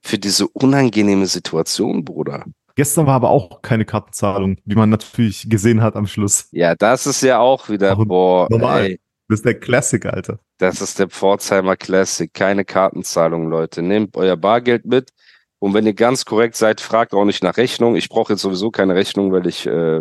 für 0.07 0.19
diese 0.19 0.47
unangenehme 0.49 1.27
Situation, 1.27 2.05
Bruder. 2.05 2.45
Gestern 2.75 3.07
war 3.07 3.15
aber 3.15 3.31
auch 3.31 3.63
keine 3.63 3.85
Kartenzahlung, 3.85 4.59
wie 4.65 4.75
man 4.75 4.91
natürlich 4.91 5.49
gesehen 5.49 5.83
hat 5.83 5.97
am 5.97 6.07
Schluss. 6.07 6.49
Ja, 6.53 6.75
das 6.75 7.07
ist 7.07 7.23
ja 7.23 7.39
auch 7.39 7.69
wieder, 7.71 7.91
Aber 7.93 8.05
boah, 8.05 8.49
normal. 8.51 8.85
ey, 8.85 9.01
Das 9.29 9.39
ist 9.39 9.45
der 9.47 9.59
Classic, 9.59 10.05
Alter. 10.05 10.39
Das 10.59 10.81
ist 10.83 10.99
der 10.99 11.09
Pforzheimer 11.09 11.77
Classic. 11.77 12.33
Keine 12.33 12.65
Kartenzahlung, 12.65 13.49
Leute. 13.49 13.83
Nehmt 13.83 14.17
euer 14.17 14.37
Bargeld 14.37 14.85
mit. 14.85 15.11
Und 15.59 15.73
wenn 15.75 15.87
ihr 15.87 15.95
ganz 15.95 16.25
korrekt 16.27 16.55
seid, 16.55 16.81
fragt 16.83 17.15
auch 17.15 17.25
nicht 17.25 17.43
nach 17.43 17.57
Rechnung. 17.57 17.97
Ich 17.97 18.09
brauche 18.11 18.35
jetzt 18.35 18.43
sowieso 18.43 18.71
keine 18.71 18.95
Rechnung, 18.95 19.33
weil 19.33 19.47
ich 19.47 19.67
äh, 19.67 20.01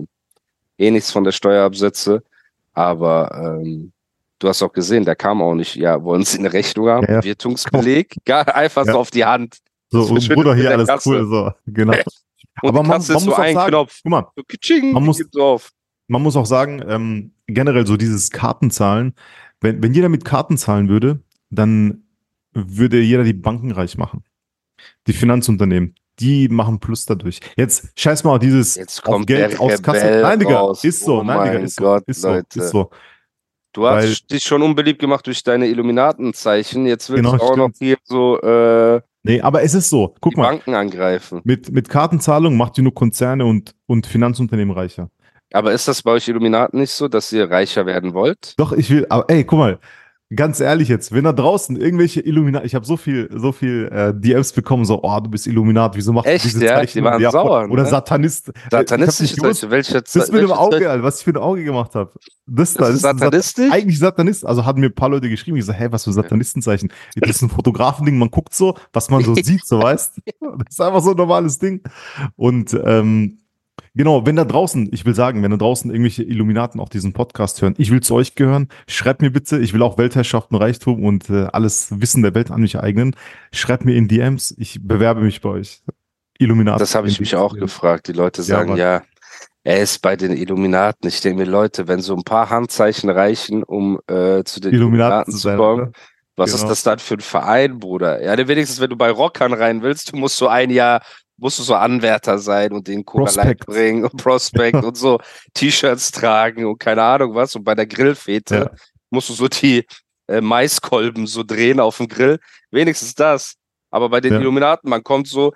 eh 0.77 0.91
nichts 0.91 1.11
von 1.11 1.23
der 1.23 1.31
Steuer 1.31 1.63
absetze. 1.65 2.23
Aber 2.73 3.59
ähm, 3.63 3.93
du 4.39 4.49
hast 4.49 4.61
auch 4.61 4.73
gesehen, 4.73 5.05
der 5.05 5.15
kam 5.15 5.41
auch 5.41 5.53
nicht. 5.55 5.75
Ja, 5.75 6.03
wollen 6.03 6.23
Sie 6.25 6.39
eine 6.39 6.51
Rechnung 6.51 6.89
haben? 6.89 7.05
Ja, 7.07 7.13
ja. 7.15 7.23
Wirtungsbeleg? 7.23 8.15
Gar 8.25 8.53
einfach 8.53 8.85
Ja. 8.85 8.91
so 8.93 8.99
auf 8.99 9.11
die 9.11 9.23
Hand. 9.25 9.59
So, 10.03 10.07
verschwindet 10.13 10.35
Bruder, 10.45 10.55
hier 10.55 10.71
alles 10.71 10.87
Kasse. 10.87 11.09
cool, 11.09 11.27
so, 11.27 11.51
genau. 11.67 11.93
Und 12.61 12.69
Aber 12.69 12.83
man, 12.83 12.87
man 12.87 12.97
muss 12.97 13.07
so 13.07 13.33
auch 13.33 13.37
sagen, 13.37 13.69
Knopf. 13.69 13.99
guck 14.03 14.09
mal, 14.11 14.27
Man 14.93 15.03
muss- 15.03 15.23
man 16.07 16.21
muss 16.21 16.35
auch 16.35 16.45
sagen, 16.45 16.81
ähm, 16.87 17.33
generell 17.47 17.85
so 17.85 17.97
dieses 17.97 18.29
Kartenzahlen, 18.31 19.13
wenn, 19.61 19.81
wenn 19.83 19.93
jeder 19.93 20.07
mit 20.09 20.23
Karten 20.23 20.57
zahlen 20.57 20.87
würde, 20.87 21.19
dann 21.49 22.03
würde 22.53 23.01
jeder 23.01 23.23
die 23.23 23.33
Banken 23.33 23.71
reich 23.71 23.97
machen. 23.97 24.23
Die 25.07 25.13
Finanzunternehmen, 25.13 25.95
die 26.19 26.47
machen 26.47 26.79
Plus 26.79 27.05
dadurch. 27.05 27.39
Jetzt 27.57 27.89
scheiß 27.99 28.23
mal 28.23 28.33
auf 28.33 28.39
dieses 28.39 28.75
Jetzt 28.75 29.01
kommt 29.03 29.27
Geld 29.27 29.59
aus 29.59 29.81
Kasse. 29.81 30.19
Nein, 30.21 30.39
Digga, 30.39 30.59
raus. 30.59 30.83
ist 30.83 31.03
so, 31.03 31.19
Oh 31.19 31.23
nein, 31.23 31.51
Digga, 31.51 31.63
ist 31.65 31.77
Gott, 31.77 32.03
so, 32.07 32.11
ist 32.11 32.21
so, 32.53 32.59
ist 32.61 32.69
so. 32.69 32.89
Du 33.73 33.85
hast 33.85 34.05
Weil- 34.05 34.15
dich 34.31 34.43
schon 34.43 34.61
unbeliebt 34.61 34.99
gemacht 34.99 35.27
durch 35.27 35.43
deine 35.43 35.67
Illuminatenzeichen. 35.67 36.85
Jetzt 36.85 37.09
willst 37.09 37.23
Genau, 37.25 37.37
du 37.37 37.43
auch 37.43 37.57
noch 37.57 37.69
stimmt. 37.75 37.77
hier 37.79 37.97
so 38.03 38.39
äh, 38.41 39.01
Nee, 39.25 39.41
aber 39.41 39.63
es 39.63 39.73
ist 39.73 39.89
so. 39.89 40.13
Guck 40.21 40.35
die 40.35 40.39
mal, 40.39 40.49
Banken 40.49 40.75
angreifen. 40.75 41.41
mit, 41.43 41.71
mit 41.71 41.89
Kartenzahlung 41.89 42.57
macht 42.57 42.77
ihr 42.77 42.83
nur 42.83 42.93
Konzerne 42.93 43.45
und, 43.45 43.73
und 43.87 44.05
Finanzunternehmen 44.05 44.75
reicher. 44.75 45.09
Aber 45.51 45.71
ist 45.73 45.87
das 45.87 46.03
bei 46.03 46.11
euch 46.11 46.27
Illuminaten 46.27 46.79
nicht 46.79 46.91
so, 46.91 47.07
dass 47.07 47.31
ihr 47.31 47.49
reicher 47.49 47.85
werden 47.87 48.13
wollt? 48.13 48.53
Doch, 48.57 48.71
ich 48.71 48.89
will, 48.91 49.07
aber 49.09 49.25
ey, 49.27 49.43
guck 49.43 49.59
mal, 49.59 49.79
ganz 50.35 50.59
ehrlich 50.59 50.87
jetzt, 50.89 51.11
wenn 51.11 51.23
da 51.23 51.33
draußen 51.33 51.75
irgendwelche 51.77 52.21
Illuminat, 52.21 52.65
ich 52.65 52.75
habe 52.75 52.85
so 52.85 52.97
viel, 52.97 53.29
so 53.35 53.51
viel 53.51 53.89
äh, 53.91 54.13
DMs 54.13 54.53
bekommen, 54.53 54.85
so, 54.85 55.01
oh, 55.03 55.19
du 55.19 55.29
bist 55.29 55.47
Illuminat, 55.47 55.95
wieso 55.95 56.13
machst 56.13 56.27
Echt, 56.27 56.45
du 56.45 56.49
diese 56.49 56.65
ja? 56.65 56.75
Zeichen? 56.75 56.99
Die 56.99 57.03
waren 57.03 57.21
voll- 57.21 57.31
sauer, 57.31 57.69
Oder 57.69 57.83
ne? 57.83 57.89
Satanist. 57.89 58.51
Satanistisch, 58.69 59.35
gewusst, 59.35 59.69
welche 59.69 60.01
das 60.01 60.31
mit 60.31 60.41
dem 60.41 60.51
Auge, 60.51 60.77
Zeichen- 60.77 60.87
Alter, 60.87 61.03
was 61.03 61.19
ich 61.19 61.23
für 61.25 61.31
ein 61.31 61.37
Auge 61.37 61.63
gemacht 61.63 61.95
habe. 61.95 62.11
Das 62.47 62.73
da, 62.75 62.79
Das 62.81 62.89
ist 62.95 62.95
das 62.95 62.95
ist 62.95 63.01
Sat- 63.01 63.19
satanistisch? 63.19 63.71
eigentlich 63.71 63.99
Satanist. 63.99 64.45
Also 64.45 64.65
hatten 64.65 64.79
mir 64.79 64.87
ein 64.87 64.95
paar 64.95 65.09
Leute 65.09 65.29
geschrieben, 65.29 65.57
ich 65.57 65.65
so, 65.65 65.73
hey, 65.73 65.91
was 65.91 66.03
für 66.03 66.13
Satanistenzeichen? 66.13 66.91
Das 67.15 67.29
ist 67.31 67.41
ein 67.41 67.49
Fotografending, 67.49 68.17
man 68.17 68.29
guckt 68.29 68.53
so, 68.53 68.75
was 68.93 69.09
man 69.09 69.23
so 69.23 69.33
sieht, 69.35 69.65
so 69.65 69.81
weißt. 69.81 70.19
Das 70.57 70.67
ist 70.69 70.81
einfach 70.81 71.01
so 71.01 71.11
ein 71.11 71.17
normales 71.17 71.59
Ding. 71.59 71.81
Und 72.35 72.77
ähm, 72.85 73.39
genau, 73.95 74.25
wenn 74.25 74.35
da 74.35 74.45
draußen, 74.45 74.89
ich 74.91 75.05
will 75.05 75.15
sagen, 75.15 75.43
wenn 75.43 75.51
da 75.51 75.57
draußen 75.57 75.89
irgendwelche 75.91 76.23
Illuminaten 76.23 76.79
auch 76.79 76.89
diesen 76.89 77.13
Podcast 77.13 77.61
hören, 77.61 77.75
ich 77.77 77.91
will 77.91 78.01
zu 78.01 78.15
euch 78.15 78.35
gehören, 78.35 78.69
schreibt 78.87 79.21
mir 79.21 79.31
bitte, 79.31 79.59
ich 79.59 79.73
will 79.73 79.81
auch 79.83 79.97
Weltherrschaft 79.97 80.51
und 80.51 80.57
Reichtum 80.57 81.03
und 81.03 81.29
äh, 81.29 81.45
alles 81.51 81.89
Wissen 82.01 82.21
der 82.23 82.33
Welt 82.35 82.51
an 82.51 82.61
mich 82.61 82.77
eignen. 82.79 83.15
Schreibt 83.51 83.85
mir 83.85 83.95
in 83.95 84.07
DMs, 84.07 84.53
ich 84.57 84.79
bewerbe 84.81 85.21
mich 85.21 85.41
bei 85.41 85.49
euch. 85.49 85.81
Illuminaten. 86.37 86.79
Das 86.79 86.95
habe 86.95 87.07
ich 87.07 87.19
mich 87.19 87.35
auch 87.35 87.53
gefragt. 87.55 88.07
Die 88.09 88.11
Leute 88.13 88.41
Ja, 88.41 88.45
sagen, 88.45 88.69
Mann. 88.71 88.77
ja, 88.77 89.01
er 89.63 89.79
ist 89.81 90.01
bei 90.01 90.15
den 90.15 90.35
Illuminaten. 90.35 91.07
Ich 91.07 91.21
denke 91.21 91.43
mir, 91.43 91.49
Leute, 91.49 91.87
wenn 91.87 92.01
so 92.01 92.15
ein 92.15 92.23
paar 92.23 92.49
Handzeichen 92.49 93.09
reichen, 93.09 93.63
um 93.63 93.99
äh, 94.07 94.43
zu 94.43 94.59
den 94.59 94.73
Illuminaten 94.73 94.73
Illuminaten 94.73 95.31
zu 95.31 95.37
sein. 95.37 95.57
kommen, 95.57 95.81
oder? 95.83 95.91
was 96.35 96.51
Genau. 96.51 96.63
ist 96.63 96.69
das 96.69 96.83
dann 96.83 96.99
für 96.99 97.15
ein 97.15 97.21
Verein, 97.21 97.79
Bruder? 97.79 98.21
Ja, 98.23 98.35
denn 98.35 98.47
wenigstens, 98.49 98.81
wenn 98.81 98.89
du 98.89 98.97
bei 98.97 99.09
Rockern 99.09 99.53
rein 99.53 99.81
willst, 99.81 100.11
du 100.11 100.17
musst 100.17 100.35
so 100.37 100.49
ein 100.49 100.69
Jahr, 100.69 101.01
musst 101.37 101.59
du 101.59 101.63
so 101.63 101.75
Anwärter 101.75 102.37
sein 102.39 102.71
und 102.71 102.87
den 102.87 103.03
Prospect. 103.03 103.65
bringen 103.65 104.03
und 104.05 104.15
Prospect 104.17 104.83
und 104.83 104.95
so 104.97 105.19
T-Shirts 105.53 106.11
tragen 106.11 106.65
und 106.65 106.79
keine 106.79 107.03
Ahnung 107.03 107.35
was. 107.35 107.55
Und 107.55 107.63
bei 107.63 107.75
der 107.75 107.87
Grillfete 107.87 108.55
Ja. 108.55 108.71
musst 109.09 109.29
du 109.29 109.33
so 109.33 109.47
die 109.47 109.85
äh, 110.27 110.41
Maiskolben 110.41 111.27
so 111.27 111.43
drehen 111.43 111.79
auf 111.79 111.97
dem 111.97 112.07
Grill. 112.07 112.39
Wenigstens 112.71 113.13
das. 113.15 113.55
Aber 113.91 114.09
bei 114.09 114.21
den 114.21 114.33
Ja. 114.33 114.39
Illuminaten, 114.39 114.89
man 114.89 115.03
kommt 115.03 115.27
so, 115.27 115.53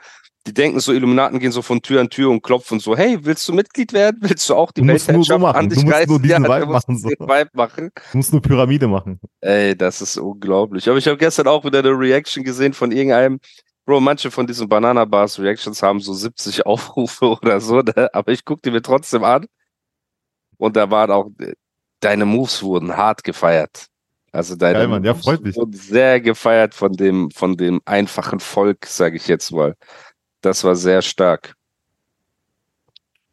die 0.48 0.54
denken 0.54 0.80
so, 0.80 0.94
Illuminaten 0.94 1.40
gehen 1.40 1.52
so 1.52 1.62
von 1.62 1.82
Tür 1.82 2.00
an 2.02 2.10
Tür 2.10 2.30
und 2.30 2.42
klopfen 2.44 2.80
so, 2.80 2.96
hey, 2.96 3.18
willst 3.22 3.48
du 3.48 3.54
Mitglied 3.54 3.92
werden? 3.94 4.18
Willst 4.38 4.50
du 4.50 4.56
auch 4.56 4.72
die 4.72 4.82
Du 4.82 4.98
so 4.98 5.12
an 5.12 5.70
Du 5.70 5.76
dich 5.76 5.84
musst 5.84 5.96
reißen? 5.96 6.10
nur 6.10 6.20
diesen 6.22 6.44
Ja, 6.46 6.50
Vibe 6.56 6.66
du 6.68 6.72
machen, 6.72 6.98
so. 6.98 7.10
Vibe 7.10 7.50
machen. 7.54 7.90
Du 8.12 8.18
musst 8.18 8.32
nur 8.32 8.42
Pyramide 8.42 8.88
machen. 8.88 9.20
Ey, 9.42 9.76
das 9.78 10.02
ist 10.02 10.18
unglaublich. 10.18 10.88
Aber 10.90 10.98
ich 10.98 11.08
habe 11.08 11.18
gestern 11.18 11.48
auch 11.48 11.64
wieder 11.66 11.80
eine 11.80 11.90
Reaction 11.90 12.44
gesehen 12.44 12.74
von 12.74 12.92
irgendeinem. 12.92 13.40
Bro, 13.90 14.02
manche 14.02 14.30
von 14.30 14.46
diesen 14.46 14.70
Banana 14.70 15.04
Bars 15.04 15.40
Reactions 15.40 15.82
haben 15.82 16.00
so 16.00 16.14
70 16.14 16.64
Aufrufe 16.68 17.26
oder 17.26 17.60
so, 17.60 17.82
ne? 17.82 18.08
aber 18.14 18.32
ich 18.32 18.46
guck 18.46 18.62
die 18.62 18.70
mir 18.70 18.84
trotzdem 18.84 19.24
an. 19.24 19.48
Und 20.58 20.76
da 20.76 20.92
waren 20.92 21.10
auch, 21.10 21.32
deine 22.00 22.26
Moves 22.26 22.62
wurden 22.62 22.96
hart 22.96 23.24
gefeiert. 23.24 23.88
Also 24.32 24.56
deine 24.56 24.78
Geil, 24.78 24.88
Mann. 24.90 25.04
Ja, 25.04 25.14
Moves 25.14 25.26
freut 25.26 25.42
mich. 25.42 25.56
wurden 25.56 25.74
sehr 25.74 26.22
gefeiert 26.22 26.76
von 26.76 26.94
dem, 26.94 27.32
von 27.32 27.58
dem 27.58 27.82
einfachen 27.86 28.40
Volk, 28.40 28.86
sage 28.86 29.18
ich 29.18 29.28
jetzt 29.28 29.52
mal. 29.52 29.76
Das 30.42 30.64
war 30.64 30.76
sehr 30.76 31.02
stark. 31.02 31.56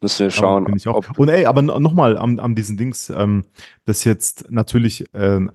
Müssen 0.01 0.25
wir 0.25 0.31
schauen, 0.31 0.65
Ja, 0.67 0.75
ich 0.75 0.87
auch. 0.87 1.05
Und 1.17 1.29
ey, 1.29 1.45
aber 1.45 1.61
nochmal 1.61 2.17
an, 2.17 2.39
an 2.39 2.55
diesen 2.55 2.77
Dings, 2.77 3.11
ähm, 3.11 3.45
das 3.85 4.05
jetzt 4.05 4.49
natürlich 4.49 5.05
ähm, 5.13 5.51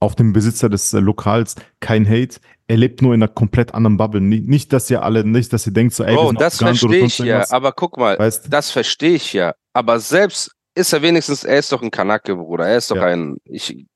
auf 0.00 0.14
dem 0.16 0.32
Besitzer 0.32 0.68
des 0.68 0.92
äh, 0.92 0.98
Lokals 0.98 1.54
kein 1.80 2.08
Hate. 2.08 2.40
Er 2.66 2.78
lebt 2.78 3.02
nur 3.02 3.14
in 3.14 3.22
einer 3.22 3.32
komplett 3.32 3.74
anderen 3.74 3.96
Bubble. 3.96 4.20
Nicht, 4.20 4.48
nicht 4.48 4.72
dass 4.72 4.90
ihr 4.90 5.02
alle, 5.02 5.24
nicht, 5.24 5.52
dass 5.52 5.66
ihr 5.66 5.72
denkt, 5.72 5.94
so, 5.94 6.04
ey, 6.04 6.14
Bro, 6.14 6.32
das 6.32 6.58
verstehe 6.58 7.04
ich 7.04 7.18
ja, 7.18 7.44
aber 7.50 7.72
guck 7.72 7.98
mal, 7.98 8.18
Weißt 8.18 8.52
Das 8.52 8.70
verstehe 8.70 9.14
ich 9.14 9.32
ja. 9.32 9.54
Aber 9.72 10.00
selbst 10.00 10.52
ist 10.74 10.92
er 10.92 11.02
wenigstens, 11.02 11.44
er 11.44 11.58
ist 11.58 11.70
doch 11.72 11.82
ein 11.82 11.90
Kanake, 11.90 12.34
Bruder. 12.34 12.66
Er 12.66 12.78
ist 12.78 12.90
doch 12.90 12.96
Ja. 12.96 13.04
ein, 13.06 13.36
ich 13.44 13.86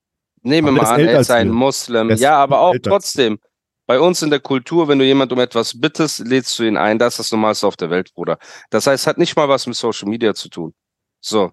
nehme 0.42 0.68
Aber 0.70 0.78
er 0.78 0.82
mal 0.82 0.94
an, 0.94 1.00
er 1.00 1.20
ist 1.20 1.30
ein 1.30 1.48
wir. 1.48 1.54
Muslim. 1.54 2.10
Ist 2.10 2.20
Ja, 2.20 2.36
aber 2.36 2.60
auch 2.60 2.74
trotzdem. 2.82 3.38
Bei 3.86 4.00
uns 4.00 4.22
in 4.22 4.30
der 4.30 4.40
Kultur, 4.40 4.88
wenn 4.88 4.98
du 4.98 5.04
jemand 5.04 5.30
um 5.32 5.38
etwas 5.38 5.78
bittest, 5.78 6.20
lädst 6.20 6.58
du 6.58 6.64
ihn 6.64 6.76
ein. 6.76 6.98
Das 6.98 7.14
ist 7.14 7.18
das 7.18 7.32
Normalste 7.32 7.66
auf 7.66 7.76
der 7.76 7.90
Welt, 7.90 8.12
Bruder. 8.14 8.38
Das 8.70 8.86
heißt, 8.86 9.06
hat 9.06 9.18
nicht 9.18 9.36
mal 9.36 9.48
was 9.48 9.66
mit 9.66 9.76
Social 9.76 10.08
Media 10.08 10.34
zu 10.34 10.48
tun. 10.48 10.74
So. 11.20 11.52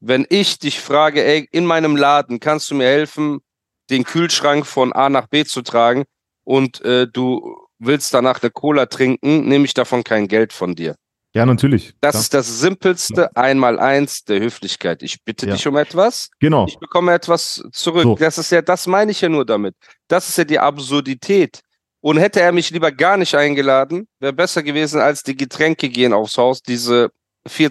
Wenn 0.00 0.26
ich 0.28 0.58
dich 0.58 0.80
frage, 0.80 1.24
ey, 1.24 1.48
in 1.50 1.64
meinem 1.66 1.96
Laden, 1.96 2.40
kannst 2.40 2.70
du 2.70 2.74
mir 2.74 2.86
helfen, 2.86 3.40
den 3.90 4.04
Kühlschrank 4.04 4.66
von 4.66 4.92
A 4.92 5.08
nach 5.08 5.26
B 5.26 5.44
zu 5.44 5.62
tragen 5.62 6.04
und 6.44 6.80
äh, 6.84 7.06
du 7.06 7.56
willst 7.78 8.12
danach 8.12 8.42
eine 8.42 8.50
Cola 8.50 8.86
trinken, 8.86 9.46
nehme 9.48 9.64
ich 9.64 9.74
davon 9.74 10.04
kein 10.04 10.28
Geld 10.28 10.52
von 10.52 10.74
dir. 10.74 10.96
Ja, 11.34 11.44
natürlich. 11.46 11.92
Das 12.00 12.14
Ja. 12.14 12.20
ist 12.20 12.34
das 12.34 12.60
simpelste 12.60 13.36
Einmaleins 13.36 14.24
der 14.24 14.40
Höflichkeit. 14.40 15.02
Ich 15.02 15.22
bitte 15.24 15.46
Ja. 15.46 15.54
dich 15.54 15.66
um 15.66 15.76
etwas, 15.76 16.30
Genau. 16.40 16.66
ich 16.66 16.78
bekomme 16.78 17.12
etwas 17.12 17.62
zurück. 17.72 18.02
So. 18.02 18.14
Das 18.16 18.38
ist 18.38 18.50
ja, 18.50 18.62
das 18.62 18.86
meine 18.86 19.10
ich 19.10 19.20
ja 19.20 19.28
nur 19.28 19.44
damit. 19.44 19.74
Das 20.08 20.28
ist 20.28 20.38
ja 20.38 20.44
die 20.44 20.58
Absurdität. 20.58 21.60
Und 22.00 22.16
hätte 22.18 22.40
er 22.40 22.52
mich 22.52 22.70
lieber 22.70 22.92
gar 22.92 23.16
nicht 23.16 23.34
eingeladen, 23.34 24.06
wäre 24.20 24.32
besser 24.32 24.62
gewesen, 24.62 25.00
als 25.00 25.22
die 25.22 25.36
Getränke 25.36 25.88
gehen 25.88 26.12
aufs 26.12 26.38
Haus, 26.38 26.62
diese 26.62 27.10
vier 27.46 27.70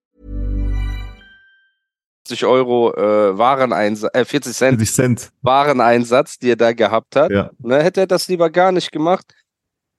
40 2.31 2.45
Euro 2.45 2.93
äh, 2.93 3.37
Wareneinsatz, 3.37 4.11
äh, 4.15 4.23
40 4.25 4.53
Cent 4.55 4.77
40 4.79 4.95
Cent. 4.95 5.31
Wareneinsatz, 5.41 6.39
die 6.39 6.51
er 6.51 6.55
da 6.55 6.71
gehabt 6.71 7.15
hat. 7.15 7.29
Ja. 7.31 7.49
Ne, 7.59 7.83
hätte 7.83 8.01
er 8.01 8.07
das 8.07 8.27
lieber 8.29 8.49
gar 8.49 8.71
nicht 8.71 8.91
gemacht. 8.91 9.25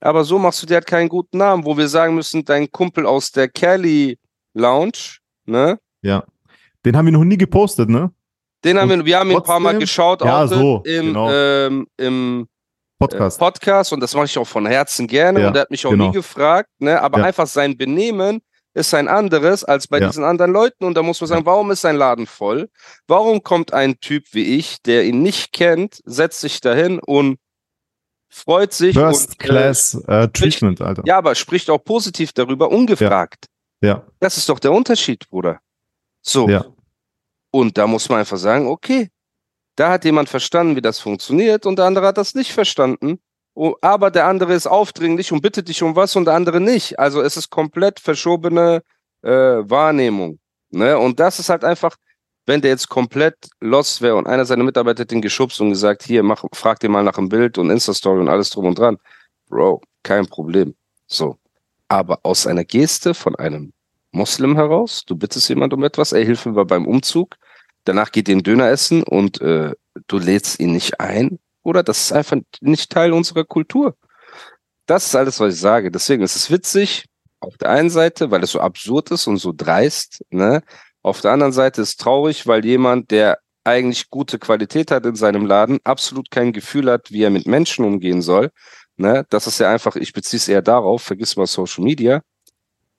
Aber 0.00 0.24
so 0.24 0.38
machst 0.38 0.62
du 0.62 0.66
dir 0.66 0.74
halt 0.74 0.86
keinen 0.86 1.08
guten 1.08 1.38
Namen, 1.38 1.64
wo 1.64 1.76
wir 1.76 1.88
sagen 1.88 2.14
müssen, 2.14 2.44
dein 2.44 2.70
Kumpel 2.70 3.06
aus 3.06 3.30
der 3.30 3.48
Kelly 3.48 4.18
Lounge, 4.54 5.18
ne? 5.44 5.78
Ja. 6.00 6.24
Den 6.84 6.96
haben 6.96 7.04
wir 7.06 7.12
noch 7.12 7.24
nie 7.24 7.36
gepostet, 7.36 7.88
ne? 7.88 8.10
Den 8.64 8.78
haben 8.78 8.88
wir, 8.90 9.04
wir 9.04 9.18
haben 9.18 9.30
ihn 9.30 9.36
ein 9.36 9.42
paar 9.42 9.60
Mal 9.60 9.78
geschaut, 9.78 10.24
Ja, 10.24 10.44
auch 10.44 10.48
so, 10.48 10.82
im, 10.84 11.06
genau. 11.08 11.30
ähm, 11.32 11.86
im 11.98 12.48
Podcast. 12.98 13.36
äh, 13.38 13.40
Podcast 13.40 13.92
und 13.92 14.00
das 14.00 14.14
mache 14.14 14.24
ich 14.26 14.38
auch 14.38 14.46
von 14.46 14.66
Herzen 14.66 15.06
gerne 15.06 15.40
Ja, 15.40 15.48
und 15.48 15.56
er 15.56 15.62
hat 15.62 15.70
mich 15.70 15.84
auch 15.86 15.90
genau. 15.90 16.06
nie 16.08 16.12
gefragt, 16.12 16.68
ne? 16.78 17.00
aber 17.00 17.18
Ja. 17.18 17.24
einfach 17.26 17.46
sein 17.46 17.76
Benehmen 17.76 18.40
ist 18.74 18.94
ein 18.94 19.08
anderes 19.08 19.64
als 19.64 19.86
bei 19.86 19.98
Ja. 20.00 20.08
diesen 20.08 20.24
anderen 20.24 20.52
Leuten 20.52 20.84
und 20.84 20.94
da 20.94 21.02
muss 21.02 21.20
man 21.20 21.28
sagen, 21.28 21.46
warum 21.46 21.70
ist 21.70 21.82
sein 21.82 21.96
Laden 21.96 22.26
voll? 22.26 22.70
Warum 23.06 23.42
kommt 23.42 23.72
ein 23.72 24.00
Typ 24.00 24.24
wie 24.32 24.56
ich, 24.58 24.82
der 24.82 25.04
ihn 25.04 25.22
nicht 25.22 25.52
kennt, 25.52 26.00
setzt 26.04 26.40
sich 26.40 26.60
dahin 26.60 26.98
und 26.98 27.38
freut 28.32 28.72
sich. 28.72 28.94
First 28.94 29.30
und, 29.30 29.34
äh, 29.34 29.46
Class 29.46 29.94
äh, 30.06 30.28
Treatment, 30.28 30.80
Alter. 30.80 31.02
Ja, 31.04 31.18
aber 31.18 31.34
spricht 31.34 31.68
auch 31.68 31.84
positiv 31.84 32.32
darüber, 32.32 32.70
ungefragt. 32.70 33.46
Ja. 33.82 34.06
Das 34.20 34.38
ist 34.38 34.48
doch 34.48 34.58
der 34.58 34.72
Unterschied, 34.72 35.28
Bruder. 35.28 35.60
So. 36.22 36.48
Ja. 36.48 36.64
Und 37.50 37.76
da 37.76 37.86
muss 37.86 38.08
man 38.08 38.20
einfach 38.20 38.38
sagen, 38.38 38.66
okay, 38.68 39.10
da 39.76 39.90
hat 39.90 40.04
jemand 40.04 40.28
verstanden, 40.28 40.76
wie 40.76 40.80
das 40.80 40.98
funktioniert 40.98 41.66
und 41.66 41.76
der 41.76 41.84
andere 41.86 42.06
hat 42.06 42.16
das 42.16 42.34
nicht 42.34 42.52
verstanden. 42.52 43.20
Oh, 43.54 43.74
aber 43.82 44.10
der 44.10 44.26
andere 44.26 44.54
ist 44.54 44.66
aufdringlich 44.66 45.32
und 45.32 45.42
bittet 45.42 45.68
dich 45.68 45.82
um 45.82 45.94
was 45.94 46.16
und 46.16 46.24
der 46.24 46.34
andere 46.34 46.60
nicht. 46.60 46.98
Also 46.98 47.20
es 47.20 47.36
ist 47.36 47.50
komplett 47.50 48.00
verschobene 48.00 48.82
äh, 49.22 49.30
Wahrnehmung. 49.30 50.38
Ne? 50.70 50.98
Und 50.98 51.20
das 51.20 51.38
ist 51.38 51.50
halt 51.50 51.64
einfach, 51.64 51.96
wenn 52.46 52.62
der 52.62 52.70
jetzt 52.70 52.88
komplett 52.88 53.36
lost 53.60 54.00
wäre 54.02 54.16
und 54.16 54.26
einer 54.26 54.46
seiner 54.46 54.64
Mitarbeiter 54.64 55.02
hat 55.02 55.12
ihn 55.12 55.20
geschubst 55.22 55.60
und 55.60 55.70
gesagt, 55.70 56.02
hier, 56.02 56.22
mach, 56.22 56.44
frag 56.52 56.80
dir 56.80 56.88
mal 56.88 57.04
nach 57.04 57.14
dem 57.14 57.28
Bild 57.28 57.58
und 57.58 57.70
Insta-Story 57.70 58.20
und 58.20 58.28
alles 58.28 58.50
drum 58.50 58.66
und 58.66 58.78
dran. 58.78 58.98
Bro, 59.48 59.82
kein 60.02 60.26
Problem. 60.26 60.74
So. 61.06 61.36
Aber 61.88 62.20
aus 62.22 62.46
einer 62.46 62.64
Geste 62.64 63.12
von 63.12 63.36
einem 63.36 63.72
Moslem 64.12 64.56
heraus, 64.56 65.04
du 65.06 65.14
bittest 65.14 65.48
jemand 65.48 65.74
um 65.74 65.84
etwas, 65.84 66.12
ey, 66.12 66.24
hilf 66.24 66.46
mir 66.46 66.64
beim 66.64 66.86
Umzug, 66.86 67.36
danach 67.84 68.12
geht 68.12 68.28
den 68.28 68.42
Döner 68.42 68.70
essen 68.70 69.02
und 69.02 69.40
äh, 69.42 69.74
du 70.06 70.18
lädst 70.18 70.58
ihn 70.58 70.72
nicht 70.72 71.00
ein, 71.00 71.38
oder? 71.62 71.82
Das 71.82 72.00
ist 72.00 72.12
einfach 72.12 72.36
nicht 72.60 72.90
Teil 72.90 73.12
unserer 73.12 73.44
Kultur. 73.44 73.96
Das 74.86 75.06
ist 75.06 75.14
alles, 75.14 75.40
was 75.40 75.54
ich 75.54 75.60
sage. 75.60 75.90
Deswegen 75.90 76.22
ist 76.22 76.36
es 76.36 76.50
witzig, 76.50 77.06
auf 77.40 77.56
der 77.56 77.70
einen 77.70 77.90
Seite, 77.90 78.30
weil 78.30 78.42
es 78.42 78.52
so 78.52 78.60
absurd 78.60 79.10
ist 79.10 79.26
und 79.26 79.38
so 79.38 79.52
dreist, 79.56 80.22
ne? 80.30 80.62
Auf 81.02 81.20
der 81.20 81.32
anderen 81.32 81.52
Seite 81.52 81.82
ist 81.82 81.88
es 81.90 81.96
traurig, 81.96 82.46
weil 82.46 82.64
jemand, 82.64 83.10
der 83.10 83.38
eigentlich 83.64 84.10
gute 84.10 84.38
Qualität 84.38 84.90
hat 84.90 85.06
in 85.06 85.16
seinem 85.16 85.46
Laden, 85.46 85.78
absolut 85.84 86.30
kein 86.30 86.52
Gefühl 86.52 86.90
hat, 86.90 87.10
wie 87.10 87.22
er 87.22 87.30
mit 87.30 87.46
Menschen 87.46 87.84
umgehen 87.84 88.22
soll. 88.22 88.50
Ne? 88.96 89.24
Das 89.30 89.46
ist 89.46 89.58
ja 89.58 89.70
einfach, 89.70 89.96
ich 89.96 90.12
beziehe 90.12 90.38
es 90.38 90.48
eher 90.48 90.62
darauf, 90.62 91.02
vergiss 91.02 91.36
mal 91.36 91.46
Social 91.46 91.84
Media. 91.84 92.22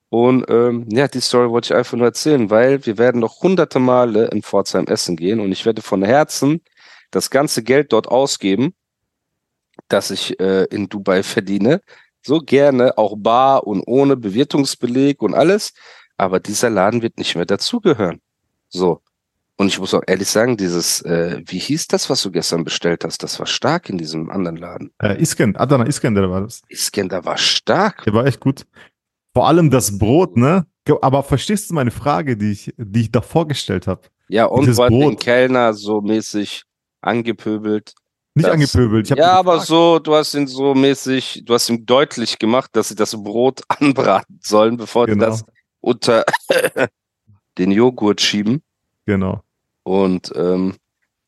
Und 0.09 0.45
ähm, 0.49 0.85
ja, 0.89 1.07
die 1.07 1.21
Story 1.21 1.49
wollte 1.49 1.73
ich 1.73 1.77
einfach 1.77 1.97
nur 1.97 2.07
erzählen, 2.07 2.49
weil 2.49 2.85
wir 2.85 2.97
werden 2.97 3.19
noch 3.19 3.41
hunderte 3.41 3.79
Male 3.79 4.27
in 4.27 4.43
Pforzheim 4.43 4.85
essen 4.85 5.15
gehen 5.15 5.39
und 5.39 5.51
ich 5.51 5.65
werde 5.65 5.81
von 5.81 6.03
Herzen 6.03 6.61
das 7.15 7.29
ganze 7.29 7.63
Geld 7.63 7.93
dort 7.93 8.07
ausgeben, 8.07 8.73
das 9.87 10.11
ich 10.11 10.39
äh, 10.39 10.65
in 10.65 10.89
Dubai 10.89 11.23
verdiene. 11.23 11.81
So 12.25 12.39
gerne, 12.39 12.97
auch 12.97 13.15
bar 13.17 13.67
und 13.67 13.83
ohne 13.85 14.15
Bewirtungsbeleg 14.15 15.21
und 15.21 15.33
alles. 15.33 15.73
Aber 16.17 16.39
dieser 16.39 16.69
Laden 16.69 17.01
wird 17.01 17.17
nicht 17.17 17.35
mehr 17.35 17.45
dazugehören. 17.45 18.21
So. 18.69 19.01
Und 19.55 19.67
ich 19.67 19.79
muss 19.79 19.93
auch 19.93 20.01
ehrlich 20.07 20.29
sagen, 20.29 20.57
dieses, 20.57 21.01
äh, 21.01 21.41
wie 21.45 21.59
hieß 21.59 21.87
das, 21.87 22.09
was 22.09 22.23
du 22.23 22.31
gestern 22.31 22.63
bestellt 22.63 23.03
hast? 23.03 23.21
Das 23.21 23.39
war 23.39 23.45
stark 23.45 23.89
in 23.89 23.97
diesem 23.97 24.31
anderen 24.31 24.57
Laden. 24.57 24.91
Äh, 24.99 25.21
Isken, 25.21 25.55
Adana 25.55 25.85
Iskender 25.85 26.29
war 26.29 26.41
das. 26.41 26.61
Iskender 26.69 27.23
war 27.23 27.37
stark. 27.37 28.03
Der 28.05 28.13
war 28.13 28.25
echt 28.25 28.39
gut. 28.39 28.65
Vor 29.33 29.47
allem 29.47 29.69
das 29.69 29.97
Brot, 29.97 30.37
ne? 30.37 30.65
Aber 31.01 31.23
verstehst 31.23 31.69
du 31.69 31.75
meine 31.75 31.91
Frage, 31.91 32.35
die 32.35 32.51
ich, 32.51 32.73
die 32.77 33.01
ich 33.01 33.11
da 33.11 33.21
vorgestellt 33.21 33.85
habe? 33.85 34.01
Ja, 34.27 34.45
und 34.45 34.65
du 34.65 34.71
hast 34.71 34.79
den 34.79 34.99
Brot. 34.99 35.19
Kellner 35.19 35.73
so 35.73 36.01
mäßig 36.01 36.63
angepöbelt. 37.03 37.93
Nicht 38.35 38.47
Das- 38.47 38.53
angepöbelt. 38.53 39.09
Ja, 39.09 39.33
aber 39.33 39.59
so, 39.59 39.99
du 39.99 40.15
hast 40.15 40.33
ihn 40.33 40.47
so 40.47 40.73
mäßig, 40.73 41.43
du 41.45 41.53
hast 41.53 41.69
ihm 41.69 41.85
deutlich 41.85 42.39
gemacht, 42.39 42.71
dass 42.73 42.89
sie 42.89 42.95
das 42.95 43.15
Brot 43.23 43.61
anbraten 43.67 44.39
sollen, 44.41 44.77
bevor 44.77 45.05
Genau. 45.05 45.25
die 45.25 45.29
das 45.31 45.45
unter 45.81 46.25
den 47.57 47.71
Joghurt 47.71 48.21
schieben. 48.21 48.63
Genau. 49.05 49.41
Und 49.83 50.31
ähm, 50.35 50.75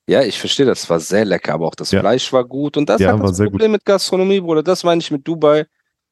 ja, 0.07 0.21
ich 0.23 0.39
verstehe, 0.39 0.65
das 0.65 0.89
war 0.89 0.99
sehr 0.99 1.25
lecker, 1.25 1.53
aber 1.53 1.67
auch 1.67 1.75
das 1.75 1.91
Ja. 1.91 1.99
Fleisch 1.99 2.31
war 2.31 2.45
gut. 2.45 2.77
Und 2.77 2.89
das 2.89 3.01
Ja, 3.01 3.11
halt 3.11 3.23
das 3.23 3.38
Problem 3.38 3.71
mit 3.71 3.85
Gastronomie, 3.85 4.39
Bruder. 4.39 4.63
Das 4.63 4.83
meine 4.83 5.01
ich 5.01 5.11
mit 5.11 5.27
Dubai. 5.27 5.65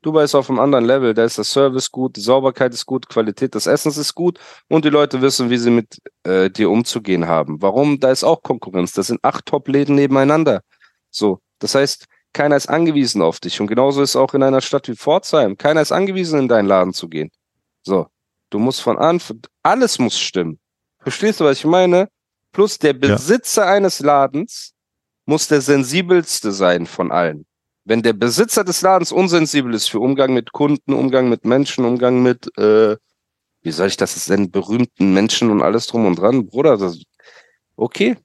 Dubai 0.03 0.23
ist 0.23 0.35
auf 0.35 0.49
einem 0.49 0.59
anderen 0.59 0.85
Level. 0.85 1.13
Da 1.13 1.23
ist 1.23 1.37
der 1.37 1.45
Service 1.45 1.91
gut, 1.91 2.15
die 2.17 2.21
Sauberkeit 2.21 2.73
ist 2.73 2.85
gut, 2.85 3.09
Qualität 3.09 3.55
des 3.55 3.65
Essens 3.65 3.97
ist 3.97 4.13
gut 4.13 4.39
und 4.67 4.85
die 4.85 4.89
Leute 4.89 5.21
wissen, 5.21 5.49
wie 5.49 5.57
sie 5.57 5.71
mit 5.71 5.99
äh, 6.23 6.49
dir 6.49 6.69
umzugehen 6.69 7.27
haben. 7.27 7.61
Warum? 7.61 7.99
Da 7.99 8.11
ist 8.11 8.23
auch 8.23 8.43
Konkurrenz. 8.43 8.91
Das 8.93 9.07
sind 9.07 9.23
acht 9.23 9.45
Top-Läden 9.45 9.95
nebeneinander. 9.95 10.61
So, 11.09 11.39
das 11.59 11.73
heißt, 11.75 12.05
keiner 12.33 12.55
ist 12.55 12.67
angewiesen 12.67 13.21
auf 13.21 13.39
dich. 13.39 13.61
Und 13.61 13.67
genauso 13.67 14.01
ist 14.01 14.15
auch 14.15 14.33
in 14.33 14.43
einer 14.43 14.61
Stadt 14.61 14.87
wie 14.87 14.95
Pforzheim. 14.95 15.57
Keiner 15.57 15.81
ist 15.81 15.91
angewiesen, 15.91 16.39
in 16.39 16.47
deinen 16.47 16.67
Laden 16.67 16.93
zu 16.93 17.07
gehen. 17.07 17.31
So, 17.83 18.07
du 18.49 18.59
musst 18.59 18.81
von 18.81 18.97
Anfang, 18.97 19.41
alles 19.61 19.99
muss 19.99 20.19
stimmen. 20.19 20.59
Verstehst 20.99 21.39
du, 21.39 21.45
was 21.45 21.59
ich 21.59 21.65
meine? 21.65 22.09
Plus 22.51 22.77
der 22.77 22.93
Besitzer 22.93 23.65
eines 23.65 23.99
Ladens 23.99 24.73
muss 25.25 25.47
der 25.47 25.61
sensibelste 25.61 26.51
sein 26.51 26.85
von 26.85 27.11
allen. 27.11 27.45
Wenn 27.85 28.01
der 28.01 28.13
Besitzer 28.13 28.63
des 28.63 28.81
Ladens 28.81 29.11
unsensibel 29.11 29.73
ist 29.73 29.89
für 29.89 29.99
Umgang 29.99 30.33
mit 30.33 30.53
Kunden, 30.53 30.93
Umgang 30.93 31.29
mit 31.29 31.45
Menschen, 31.45 31.85
Umgang 31.85 32.23
mit, 32.23 32.57
äh, 32.57 32.95
wie 33.61 33.71
soll 33.71 33.87
ich 33.87 33.97
das 33.97 34.29
nennen, 34.29 34.51
berühmten 34.51 35.13
Menschen 35.13 35.51
und 35.51 35.61
alles 35.61 35.87
drum 35.87 36.05
und 36.05 36.15
dran, 36.15 36.47
Bruder, 36.47 36.77
das, 36.77 37.01
okay, 37.75 38.15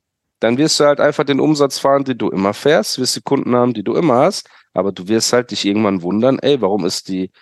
dann 0.41 0.59
wirst 0.59 0.79
du 0.79 0.85
halt 0.85 1.01
einfach 1.01 1.25
den 1.25 1.41
Umsatz 1.41 1.79
fahren, 1.79 2.05
den 2.05 2.19
du 2.19 2.31
immer 2.31 2.55
fährst, 2.55 2.99
wirst 2.99 3.17
die 3.17 3.23
Kunden 3.23 3.57
haben, 3.57 3.75
die 3.75 3.83
du 3.83 3.95
immer 3.95 4.19
hast, 4.19 4.49
aber 4.75 4.93
du 4.93 5.09
wirst 5.09 5.33
halt 5.33 5.51
dich 5.51 5.65
irgendwann 5.65 6.03
wundern, 6.03 6.39
ey, 6.39 6.61
warum 6.61 6.85
ist 6.85 7.09
die 7.09 7.33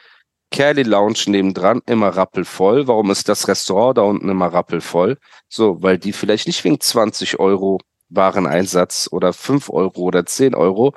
Kelly 0.51 0.85
Lounge 0.85 1.25
nebendran 1.27 1.83
immer 1.87 2.09
rappelvoll? 2.09 2.87
Warum 2.87 3.11
ist 3.11 3.29
das 3.29 3.49
Restaurant 3.49 3.99
da 3.99 4.03
unten 4.03 4.29
immer 4.29 4.47
rappelvoll? 4.47 5.19
So, 5.49 5.83
weil 5.83 5.99
die 5.99 6.13
vielleicht 6.13 6.47
nicht 6.47 6.63
wegen 6.65 6.81
20 6.81 7.39
Euro 7.41 7.81
Wareneinsatz 8.09 9.09
oder 9.11 9.33
5 9.33 9.69
Euro 9.71 10.01
oder 10.03 10.25
10 10.25 10.55
Euro 10.55 10.95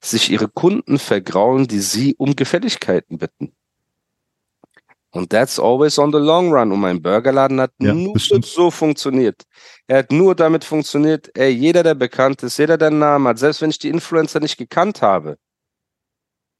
sich 0.00 0.30
ihre 0.30 0.48
Kunden 0.48 0.98
vergrauen, 0.98 1.66
die 1.66 1.80
sie 1.80 2.14
um 2.16 2.34
Gefälligkeiten 2.36 3.18
bitten. 3.18 3.52
Und 5.12 5.30
that's 5.30 5.58
always 5.58 5.98
on 5.98 6.12
the 6.12 6.18
long 6.18 6.52
run. 6.52 6.70
Und 6.70 6.80
mein 6.80 7.02
Burgerladen 7.02 7.60
hat 7.60 7.72
Ja, 7.80 7.92
nur 7.92 8.14
das 8.14 8.26
stimmt. 8.26 8.46
so 8.46 8.70
funktioniert. 8.70 9.42
Er 9.88 9.98
hat 9.98 10.12
nur 10.12 10.34
damit 10.36 10.64
funktioniert, 10.64 11.30
ey, 11.36 11.50
jeder, 11.50 11.82
der 11.82 11.94
bekannt 11.96 12.42
ist, 12.44 12.58
jeder, 12.58 12.78
der 12.78 12.88
einen 12.88 13.00
Namen 13.00 13.26
hat, 13.26 13.38
selbst 13.38 13.60
wenn 13.60 13.70
ich 13.70 13.78
die 13.78 13.88
Influencer 13.88 14.38
nicht 14.38 14.56
gekannt 14.56 15.02
habe, 15.02 15.36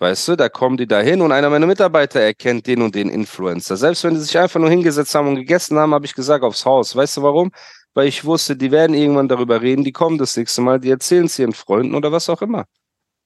weißt 0.01 0.29
du, 0.29 0.37
da 0.37 0.49
kommen 0.49 0.77
die 0.79 0.87
da 0.89 1.01
hin 1.01 1.21
und 1.21 1.31
einer 1.31 1.49
meiner 1.51 1.67
Mitarbeiter 1.67 2.21
erkennt 2.21 2.67
den 2.67 2.83
und 2.83 2.95
den 2.97 3.09
Influencer. 3.09 3.77
Selbst 3.77 4.03
wenn 4.03 4.15
die 4.15 4.21
sich 4.21 4.37
einfach 4.37 4.59
nur 4.59 4.71
hingesetzt 4.71 5.15
haben 5.15 5.29
und 5.29 5.37
gegessen 5.37 5.79
haben, 5.79 5.95
habe 5.95 6.07
ich 6.07 6.15
gesagt, 6.15 6.43
aufs 6.43 6.65
Haus. 6.65 6.97
Weißt 6.97 7.19
du 7.19 7.23
warum? 7.23 7.53
Weil 7.95 8.09
ich 8.09 8.25
wusste, 8.25 8.57
die 8.57 8.73
werden 8.73 8.95
irgendwann 8.95 9.29
darüber 9.29 9.61
reden, 9.63 9.85
die 9.85 9.93
kommen 9.93 10.19
das 10.19 10.37
nächste 10.37 10.61
Mal, 10.63 10.81
die 10.81 10.91
erzählen 10.91 11.27
es 11.27 11.39
ihren 11.39 11.53
Freunden 11.53 11.95
oder 11.95 12.11
was 12.11 12.29
auch 12.29 12.43
immer. 12.43 12.65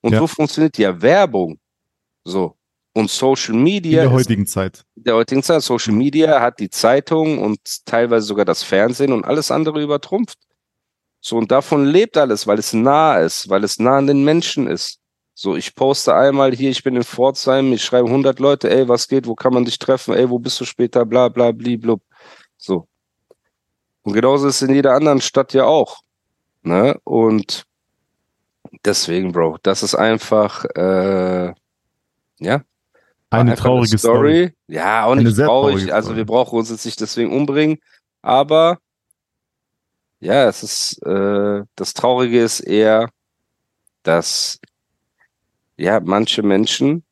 Und 0.04 0.12
Ja. 0.12 0.18
so 0.18 0.26
funktioniert 0.26 0.76
ja 0.76 1.00
Werbung. 1.00 1.58
So. 2.24 2.54
Und 2.92 3.10
Social 3.10 3.54
In 3.54 3.62
Media 3.62 4.02
der 4.02 4.10
ist 4.10 4.12
heutigen 4.12 4.46
Zeit. 4.46 4.84
in 4.96 5.04
der 5.04 5.14
heutigen 5.14 5.42
Zeit. 5.42 5.62
Social 5.62 5.94
Media 5.94 6.42
hat 6.42 6.60
die 6.60 6.68
Zeitung 6.68 7.38
und 7.38 7.58
teilweise 7.86 8.26
sogar 8.26 8.44
das 8.44 8.62
Fernsehen 8.62 9.14
und 9.14 9.24
alles 9.24 9.50
andere 9.50 9.82
übertrumpft. 9.82 10.38
So, 11.22 11.38
und 11.38 11.50
davon 11.50 11.86
lebt 11.86 12.18
alles, 12.18 12.46
weil 12.46 12.58
es 12.58 12.74
nah 12.74 13.16
ist, 13.18 13.48
weil 13.48 13.64
es 13.64 13.78
nah 13.78 13.96
an 13.96 14.06
den 14.06 14.24
Menschen 14.24 14.66
ist. 14.66 14.98
So, 15.32 15.56
ich 15.56 15.74
poste 15.74 16.14
einmal 16.14 16.54
hier, 16.54 16.68
ich 16.70 16.82
bin 16.84 16.96
in 16.96 17.02
Pforzheim, 17.02 17.72
ich 17.72 17.82
schreibe 17.82 18.08
100 18.08 18.38
Leute, 18.40 18.68
ey, 18.70 18.86
was 18.86 19.08
geht, 19.08 19.26
wo 19.26 19.34
kann 19.34 19.54
man 19.54 19.64
dich 19.64 19.78
treffen, 19.78 20.12
ey, 20.14 20.28
wo 20.28 20.38
bist 20.38 20.60
du 20.60 20.66
später, 20.66 21.06
bla, 21.06 21.30
bla, 21.30 21.50
bliblub. 21.50 22.02
So. 22.58 22.86
Und 24.02 24.12
genauso 24.12 24.48
ist 24.48 24.56
es 24.60 24.68
in 24.68 24.74
jeder 24.74 24.92
anderen 24.92 25.22
Stadt 25.22 25.54
ja 25.54 25.64
auch. 25.64 26.00
Ne? 26.62 27.00
Und 27.04 27.64
deswegen, 28.85 29.33
Bro, 29.33 29.59
das 29.62 29.83
ist 29.83 29.94
einfach, 29.94 30.64
äh, 30.77 31.53
ja, 32.38 32.62
Eine 33.31 33.57
traurige 33.57 33.99
Story. 33.99 34.53
Ja, 34.68 35.05
auch 35.05 35.12
Eine 35.12 35.25
nicht 35.25 35.37
sehr 35.37 35.47
traurig. 35.47 35.92
Also 35.92 36.09
Story. 36.09 36.18
wir 36.18 36.27
brauchen 36.27 36.59
uns 36.59 36.70
jetzt 36.70 36.85
nicht 36.85 37.01
deswegen 37.01 37.33
umbringen. 37.33 37.79
Aber 38.23 38.79
ja, 40.20 40.49
es 40.49 40.62
ist 40.62 41.03
äh, 41.07 41.62
das 41.77 41.94
Traurige 41.94 42.42
ist 42.42 42.61
eher, 42.61 43.11
dass 44.03 44.59
ja 45.77 46.01
manche 46.01 46.42
Menschen 46.42 47.05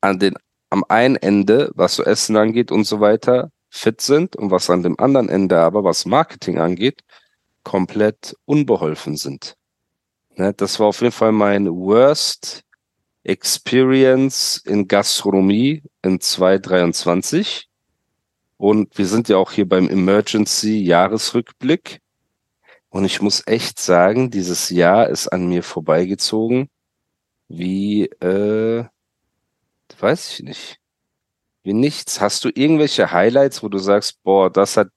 an 0.00 0.18
den 0.18 0.36
am 0.70 0.84
einen 0.88 1.16
Ende, 1.16 1.70
was 1.74 1.96
so 1.96 2.02
Essen 2.02 2.36
angeht 2.36 2.72
und 2.72 2.84
so 2.84 3.00
weiter, 3.00 3.50
fit 3.68 4.00
sind 4.00 4.36
und 4.36 4.50
was 4.50 4.70
an 4.70 4.82
dem 4.82 4.98
anderen 4.98 5.28
Ende 5.28 5.58
aber, 5.58 5.84
was 5.84 6.06
Marketing 6.06 6.58
angeht, 6.58 7.02
komplett 7.62 8.36
unbeholfen 8.44 9.16
sind. 9.16 9.56
Ne, 10.36 10.54
das 10.54 10.80
war 10.80 10.86
auf 10.86 11.00
jeden 11.00 11.12
Fall 11.12 11.32
mein 11.32 11.66
Worst 11.68 12.62
Experience 13.24 14.56
in 14.64 14.88
Gastronomie 14.88 15.82
in 16.02 16.20
2023. 16.20 17.68
Und 18.56 18.96
wir 18.96 19.06
sind 19.06 19.28
ja 19.28 19.36
auch 19.36 19.52
hier 19.52 19.68
beim 19.68 19.88
Emergency 19.88 20.78
Jahresrückblick. 20.82 22.00
Und 22.88 23.04
ich 23.04 23.20
muss 23.20 23.42
echt 23.46 23.78
sagen, 23.78 24.30
dieses 24.30 24.70
Jahr 24.70 25.08
ist 25.08 25.28
an 25.28 25.48
mir 25.48 25.62
vorbeigezogen 25.62 26.68
wie, 27.48 28.04
äh, 28.06 28.84
weiß 29.98 30.32
ich 30.32 30.40
nicht, 30.44 30.78
wie 31.62 31.74
nichts. 31.74 32.20
Hast 32.20 32.44
du 32.44 32.50
irgendwelche 32.54 33.12
Highlights, 33.12 33.62
wo 33.62 33.68
du 33.68 33.78
sagst, 33.78 34.22
boah, 34.22 34.50
das 34.50 34.76
hat 34.76 34.88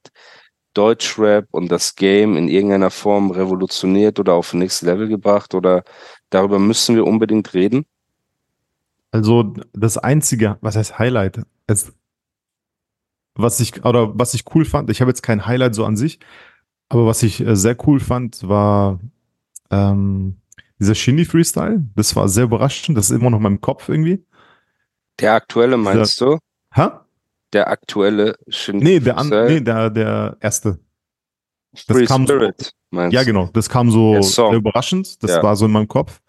Deutschrap 0.75 1.47
und 1.51 1.71
das 1.71 1.95
Game 1.95 2.37
in 2.37 2.47
irgendeiner 2.47 2.91
Form 2.91 3.31
revolutioniert 3.31 4.19
oder 4.19 4.33
auf 4.33 4.53
nächstes 4.53 4.87
Level 4.87 5.07
gebracht 5.07 5.55
oder 5.55 5.83
darüber 6.29 6.59
müssen 6.59 6.95
wir 6.95 7.05
unbedingt 7.05 7.53
reden? 7.53 7.85
Also 9.11 9.53
das 9.73 9.97
einzige, 9.97 10.57
was 10.61 10.75
heißt 10.75 10.99
Highlight? 10.99 11.41
Es, 11.67 11.93
was 13.33 13.59
ich 13.59 13.83
oder 13.83 14.17
was 14.17 14.33
ich 14.33 14.43
cool 14.53 14.65
fand, 14.65 14.89
ich 14.89 15.01
habe 15.01 15.09
jetzt 15.09 15.23
kein 15.23 15.45
Highlight 15.45 15.73
so 15.73 15.85
an 15.85 15.97
sich, 15.97 16.19
aber 16.89 17.05
was 17.05 17.23
ich 17.23 17.39
äh, 17.39 17.55
sehr 17.55 17.77
cool 17.87 17.99
fand, 17.99 18.47
war 18.47 18.99
ähm, 19.71 20.37
dieser 20.79 20.95
Shindy 20.95 21.25
Freestyle. 21.25 21.85
Das 21.95 22.15
war 22.15 22.27
sehr 22.27 22.43
überraschend. 22.43 22.97
Das 22.97 23.09
ist 23.09 23.17
immer 23.17 23.29
noch 23.29 23.37
in 23.37 23.43
meinem 23.43 23.61
Kopf 23.61 23.89
irgendwie. 23.89 24.23
Der 25.19 25.33
aktuelle 25.33 25.77
meinst 25.77 26.19
du? 26.19 26.37
Hä? 26.73 26.89
Der 27.55 27.69
aktuelle 27.69 28.35
Shindy 28.49 28.83
Nee, 28.85 28.99
der, 28.99 29.17
an, 29.17 29.29
nee, 29.29 29.61
der, 29.61 29.89
der 29.89 30.37
erste. 30.41 30.77
das 31.71 31.83
Free 31.97 32.05
kam 32.05 32.27
so- 32.27 32.33
Spirit, 32.33 32.73
meinst 32.91 33.13
Ja, 33.13 33.23
genau. 33.23 33.49
Das 33.53 33.69
kam 33.69 33.89
so 33.91 34.15
überraschend. 34.53 35.23
Das 35.23 35.31
Ja. 35.31 35.41
war 35.43 35.55
so 35.55 35.65
in 35.65 35.71
meinem 35.71 35.87
Kopf. 35.87 36.21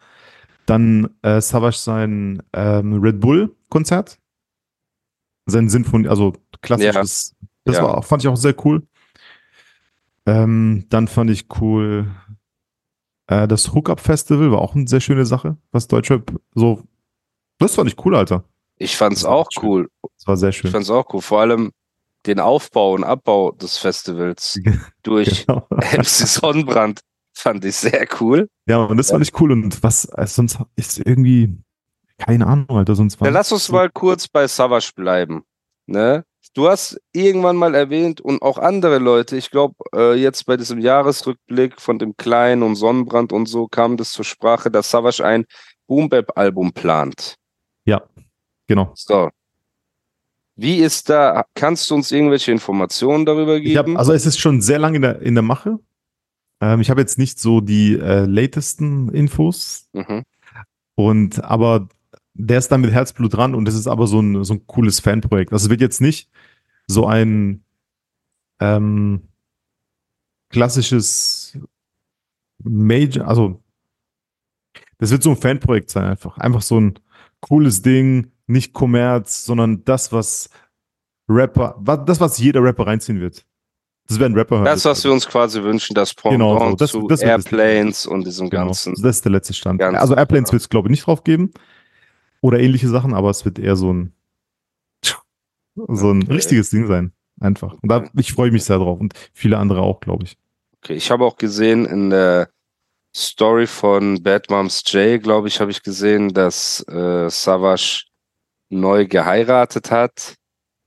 Dann 0.67 1.11
äh, 1.23 1.41
Savage 1.41 1.77
sein 1.77 2.43
ähm, 2.53 3.01
Red 3.01 3.21
Bull 3.21 3.55
Konzert. 3.69 4.19
Sein 5.47 5.69
Sinfonie, 5.69 6.09
also 6.09 6.33
klassisches. 6.63 7.35
Das 7.65 7.77
Ja. 7.77 7.83
war, 7.83 7.99
auch- 7.99 8.05
fand 8.05 8.23
ich 8.23 8.29
auch 8.29 8.37
sehr 8.37 8.55
cool. 8.65 8.87
Ähm, 10.27 10.87
dann 10.89 11.09
fand 11.09 11.31
ich 11.31 11.47
cool 11.61 12.07
äh, 13.29 13.47
das 13.49 13.73
Hookup 13.75 13.99
Festival 14.01 14.53
war 14.53 14.61
auch 14.61 14.75
eine 14.77 14.87
sehr 14.87 15.01
schöne 15.01 15.27
Sache, 15.27 15.57
was 15.73 15.89
Deutschrap 15.89 16.33
so. 16.55 16.83
Das 17.59 17.75
fand 17.75 17.89
ich 17.91 18.05
cool, 18.05 18.15
Alter. 18.15 18.45
Ich 18.79 18.97
fand's 18.97 19.25
auch 19.25 19.49
schön. 19.53 19.63
cool. 19.65 19.89
Das 20.19 20.27
war 20.27 20.37
sehr 20.37 20.51
Ich 20.51 20.57
schön. 20.59 20.71
fand's 20.71 20.91
auch 20.91 21.07
cool. 21.13 21.23
Vor 21.23 21.41
allem 21.41 21.73
den 22.27 22.41
Aufbau 22.41 22.93
und 22.95 23.05
Abbau 23.05 23.53
des 23.53 23.79
Festivals 23.79 24.59
durch 25.03 25.47
Genau. 25.47 25.67
MC 25.71 26.05
Sonnenbrand 26.05 27.01
fand 27.33 27.65
ich 27.65 27.77
sehr 27.77 28.07
cool. 28.21 28.49
Ja, 28.67 28.79
und 28.85 28.97
das 28.97 29.11
fand 29.11 29.23
ich 29.23 29.39
cool. 29.41 29.53
Und 29.53 29.83
was, 29.83 30.07
äh, 30.07 30.27
sonst 30.27 30.59
ist 30.75 30.99
irgendwie, 30.99 31.57
keine 32.19 32.47
Ahnung, 32.47 32.69
Alter, 32.71 32.95
sonst 32.97 33.21
war. 33.21 33.27
Dann 33.27 33.35
lass 33.35 33.53
uns 33.53 33.71
mal 33.71 33.91
kurz 33.91 34.27
bei 34.29 34.47
Savage 34.49 34.91
bleiben. 34.95 35.43
Ne? 35.87 36.25
Du 36.55 36.69
hast 36.69 36.99
irgendwann 37.13 37.57
mal 37.57 37.75
erwähnt 37.75 38.21
und 38.21 38.41
auch 38.41 38.57
andere 38.59 38.99
Leute, 38.99 39.37
ich 39.37 39.51
glaube, 39.51 39.75
äh, 39.95 40.15
jetzt 40.15 40.47
bei 40.47 40.57
diesem 40.57 40.79
Jahresrückblick 40.81 41.81
von 41.81 41.99
dem 41.99 42.17
Kleinen 42.17 42.63
und 42.63 42.77
Sonnenbrand 42.77 43.33
und 43.33 43.47
so 43.47 43.69
kam 43.69 43.97
das 43.99 44.13
zur 44.13 44.25
Sprache, 44.25 44.71
dass 44.71 44.91
Savage 44.91 45.25
ein 45.25 45.45
Boom-Bap-Album 45.87 46.73
plant. 46.73 47.37
Genau. 48.67 48.93
So. 48.95 49.31
Wie 50.57 50.79
ist 50.79 51.11
da, 51.11 51.45
kannst 51.55 51.91
du 51.91 51.95
uns 51.95 52.11
irgendwelche 52.11 52.51
Informationen 52.51 53.27
darüber 53.27 53.57
Ich 53.59 53.77
hab, 53.77 53.87
geben? 53.87 53.99
also 53.99 54.13
es 54.13 54.25
ist 54.25 54.39
schon 54.39 54.63
sehr 54.63 54.79
lange 54.79 54.97
in 54.97 55.03
der, 55.03 55.21
in 55.21 55.35
der 55.35 55.43
Mache. 55.43 55.79
Ähm, 56.61 56.81
ich 56.81 56.89
habe 56.89 57.01
jetzt 57.01 57.19
nicht 57.19 57.39
so 57.39 57.61
die 57.61 57.95
äh, 57.99 58.25
latesten 58.25 59.11
Infos. 59.11 59.89
mhm. 59.93 60.25
Und 60.95 61.45
aber 61.45 61.89
der 62.33 62.59
ist 62.59 62.69
da 62.69 62.79
mit 62.79 62.91
Herzblut 62.91 63.35
dran 63.35 63.55
und 63.55 63.69
es 63.69 63.75
ist 63.75 63.87
aber 63.87 64.07
so 64.07 64.21
ein, 64.21 64.45
so 64.45 64.55
ein 64.55 64.67
cooles 64.67 65.01
Fanprojekt. 65.01 65.53
Also 65.53 65.67
es 65.67 65.71
wird 65.71 65.83
jetzt 65.83 66.01
nicht 66.01 66.31
so 66.87 67.07
ein 67.07 67.65
ähm, 68.61 69.29
klassisches 70.49 71.59
Major, 72.63 73.27
also 73.29 73.63
das 74.99 75.11
wird 75.11 75.23
so 75.23 75.31
ein 75.31 75.37
Fanprojekt 75.37 75.91
sein 75.91 76.05
einfach. 76.05 76.39
Einfach 76.39 76.63
so 76.63 76.81
ein 76.81 76.99
cooles 77.41 77.83
Ding, 77.83 78.31
nicht 78.47 78.73
Kommerz, 78.73 79.45
sondern 79.45 79.85
das, 79.85 80.13
was 80.13 80.49
Rapper, 81.29 81.81
das, 82.07 82.21
was 82.21 82.39
jeder 82.39 82.63
Rapper 82.63 82.87
reinziehen 82.87 83.21
wird. 83.21 83.45
Das 84.09 84.21
werden 84.21 84.35
Rapper 84.35 84.57
hören. 84.59 84.65
Das, 84.67 84.85
was 84.85 85.03
wir 85.03 85.11
uns 85.13 85.27
quasi 85.27 85.61
wünschen, 85.63 85.95
das 85.95 86.15
Genau 86.15 86.57
Pendant 86.57 86.71
so. 86.71 86.77
Das- 86.77 86.91
zu 86.93 87.09
das 87.09 87.23
Airplanes 87.23 88.07
und 88.07 88.25
diesem 88.25 88.49
Genau. 88.49 88.67
ganzen. 88.67 88.95
Das 89.03 89.17
ist 89.17 89.25
der 89.25 89.33
letzte 89.33 89.53
Stand. 89.53 89.81
Ganz- 89.81 89.99
also 89.99 90.15
Airplanes 90.15 90.51
ja. 90.51 90.53
wird 90.53 90.63
es, 90.63 90.69
glaube 90.69 90.87
ich, 90.89 90.91
nicht 90.91 91.07
drauf 91.07 91.25
geben. 91.25 91.53
Oder 92.41 92.61
ähnliche 92.61 92.89
Sachen, 92.89 93.15
aber 93.15 93.31
es 93.31 93.45
wird 93.45 93.59
eher 93.59 93.75
so 93.77 93.93
ein 93.93 94.13
so 95.89 96.11
ein 96.11 96.23
Okay. 96.23 96.33
richtiges 96.33 96.71
Ding 96.71 96.87
sein. 96.87 97.13
Einfach. 97.39 97.75
Und 97.83 97.91
da, 97.91 98.09
ich 98.17 98.33
freue 98.33 98.51
mich 98.51 98.65
sehr 98.65 98.79
drauf 98.79 98.99
und 98.99 99.13
viele 99.35 99.59
andere 99.59 99.83
auch, 99.83 100.01
glaube 100.01 100.25
ich. 100.25 100.39
Okay, 100.83 100.95
ich 100.95 101.11
habe 101.11 101.25
auch 101.25 101.37
gesehen 101.37 101.85
in 101.85 102.09
der 102.09 102.49
Story 103.15 103.67
von 103.67 104.23
Bad 104.23 104.49
Moms 104.49 104.83
J, 104.87 105.23
glaube 105.23 105.49
ich, 105.49 105.61
habe 105.61 105.71
ich 105.71 105.83
gesehen, 105.83 106.33
dass 106.33 106.81
äh, 106.89 107.29
Savage 107.29 108.06
neu 108.71 109.07
geheiratet 109.07 109.91
hat. 109.91 110.35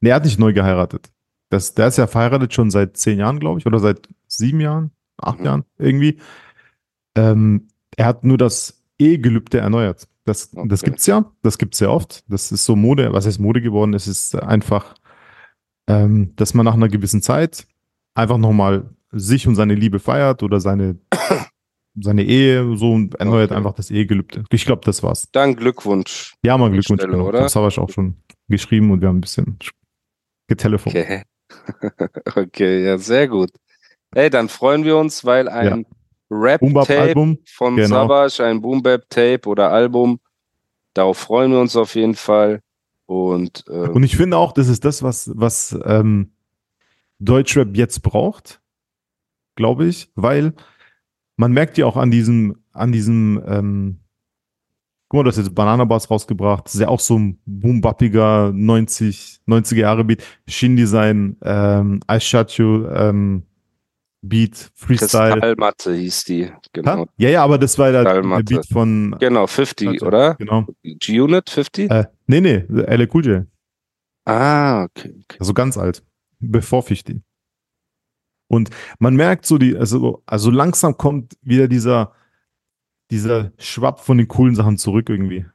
Nee, 0.02 0.10
er 0.10 0.16
hat 0.16 0.26
nicht 0.26 0.40
neu 0.40 0.54
geheiratet. 0.54 1.10
Das, 1.50 1.74
der 1.74 1.88
ist 1.88 1.98
ja 1.98 2.08
verheiratet 2.08 2.54
schon 2.54 2.70
seit 2.72 2.98
zehn 2.98 3.20
Jahren, 3.20 3.40
glaube 3.40 3.60
ich, 3.60 3.66
oder 3.66 3.80
seit 3.80 4.08
sieben 4.28 4.62
Jahren, 4.62 4.92
acht 5.18 5.40
Mhm. 5.40 5.46
Jahren 5.46 5.66
irgendwie. 5.78 6.20
Ähm, 7.16 7.68
er 7.98 8.06
hat 8.06 8.24
nur 8.24 8.38
das 8.38 8.82
Ehegelübde 9.00 9.60
erneuert. 9.60 10.08
Das, 10.26 10.52
das 10.52 10.82
Okay. 10.82 10.92
gibt's 10.92 11.06
ja, 11.08 11.26
das 11.42 11.58
gibt's 11.58 11.80
sehr 11.80 11.92
oft. 11.92 12.24
Das 12.32 12.52
ist 12.52 12.66
so 12.66 12.76
Mode, 12.76 13.12
was 13.14 13.26
ist 13.26 13.40
Mode 13.40 13.62
geworden? 13.62 13.94
Es 13.94 14.08
ist 14.08 14.36
einfach, 14.36 14.94
ähm, 15.88 16.34
dass 16.36 16.54
man 16.54 16.66
nach 16.66 16.76
einer 16.76 16.88
gewissen 16.90 17.22
Zeit 17.22 17.66
einfach 18.14 18.38
nochmal 18.38 18.90
sich 19.12 19.48
und 19.48 19.56
seine 19.56 19.74
Liebe 19.74 20.00
feiert 20.00 20.44
oder 20.44 20.60
seine, 20.60 21.00
seine 22.02 22.24
Ehe 22.24 22.76
so 22.78 22.92
und 22.94 23.16
erneuert 23.16 23.52
Okay. 23.52 23.58
einfach 23.58 23.74
das 23.74 23.92
Ehegelübde. 23.92 24.44
Ich 24.52 24.66
glaube, 24.66 24.82
das 24.86 25.04
war's. 25.04 25.28
Dann 25.32 25.56
Glückwunsch. 25.56 26.36
Ja, 26.44 26.58
mal 26.58 26.72
Glückwunsch. 26.72 27.02
Stelle, 27.02 27.14
Genau. 27.18 27.28
oder? 27.30 27.42
Das 27.42 27.56
habe 27.56 27.68
ich 27.68 27.78
auch 27.80 27.90
schon 27.90 28.16
geschrieben 28.48 28.92
und 28.92 29.02
wir 29.02 29.08
haben 29.08 29.18
ein 29.18 29.22
bisschen 29.22 29.58
getelefont. 30.48 30.96
Okay. 30.96 31.24
okay, 32.36 32.86
ja, 32.86 32.98
sehr 32.98 33.28
gut. 33.28 33.52
Hey, 34.14 34.30
dann 34.30 34.50
freuen 34.50 34.84
wir 34.86 34.98
uns, 34.98 35.24
weil 35.26 35.48
ein 35.48 35.86
Rap-Tape 36.32 36.60
Boom-Bap-Album. 36.74 37.40
von 37.48 37.76
genau. 37.76 37.88
Savage, 37.88 38.44
ein 38.44 38.62
Boom-Bap-Tape 38.62 39.48
oder 39.48 39.72
Album, 39.72 40.20
darauf 40.94 41.18
freuen 41.18 41.52
wir 41.52 41.60
uns 41.60 41.76
auf 41.76 41.96
jeden 41.96 42.16
Fall. 42.16 42.62
Und, 43.08 43.64
äh, 43.68 43.72
Und 43.90 44.04
ich 44.04 44.16
finde 44.16 44.38
auch, 44.38 44.52
das 44.52 44.68
ist 44.68 44.86
das, 44.86 45.02
was, 45.02 45.32
was 45.36 45.78
ähm, 45.86 46.32
Deutschrap 47.20 47.76
jetzt 47.76 48.02
braucht, 48.04 48.62
glaube 49.56 49.88
ich, 49.88 50.12
weil 50.16 50.54
man 51.40 51.54
merkt 51.54 51.78
ja 51.78 51.86
auch 51.86 51.96
an 51.96 52.12
diesem, 52.12 52.58
an 52.74 52.92
diesem, 52.92 53.42
ähm, 53.48 54.00
guck 55.08 55.20
mal, 55.20 55.24
du 55.24 55.30
hast 55.30 55.38
jetzt 55.38 55.56
Banana 55.56 55.86
Bars 55.86 56.12
rausgebracht, 56.12 56.66
das 56.66 56.76
ist 56.76 56.82
ja 56.82 56.90
auch 56.90 57.00
so 57.00 57.18
ein 57.18 57.40
boombappiger 57.46 58.52
90, 58.54 59.40
90er 59.48 59.78
Jahre 59.78 60.04
Beat, 60.04 60.22
Shindy 60.50 60.86
sein, 60.86 61.38
ähm, 61.42 62.02
I 62.12 62.20
Shot 62.20 62.52
You, 62.58 62.86
ähm, 62.88 63.44
Beat, 64.22 64.70
Freestyle. 64.76 65.32
Kristallmatte 65.32 65.94
hieß 65.96 66.26
die. 66.26 66.52
Genau. 66.74 66.92
Ha? 66.92 67.06
Ja, 67.16 67.30
ja, 67.30 67.44
aber 67.46 67.58
das 67.58 67.78
war 67.78 67.94
der, 67.94 68.04
der. 68.04 68.44
Beat 68.44 68.66
von, 68.70 69.16
Genau, 69.18 69.48
50, 69.48 69.88
Warte, 69.88 70.06
oder? 70.06 70.36
genau, 70.36 70.68
G-Unit 70.84 71.50
50? 71.50 71.90
äh, 71.90 72.04
nee, 72.28 72.42
nee, 72.42 72.66
LA 72.68 73.06
Cool. 73.14 73.48
Ah, 74.26 74.84
okay. 74.84 75.16
okay. 75.24 75.38
Also 75.40 75.54
ganz 75.54 75.78
alt, 75.78 76.04
bevor 76.42 76.84
Fichti. 76.84 77.22
Und 78.50 78.70
man 79.00 79.16
merkt 79.16 79.46
so 79.46 79.58
die, 79.58 79.78
also, 79.78 80.22
also 80.26 80.52
langsam 80.52 80.98
kommt 80.98 81.38
wieder 81.42 81.68
dieser, 81.70 82.14
dieser 83.12 83.52
Schwapp 83.58 84.00
von 84.02 84.18
den 84.18 84.28
coolen 84.28 84.56
Sachen 84.56 84.78
zurück 84.78 85.10
irgendwie. 85.10 85.46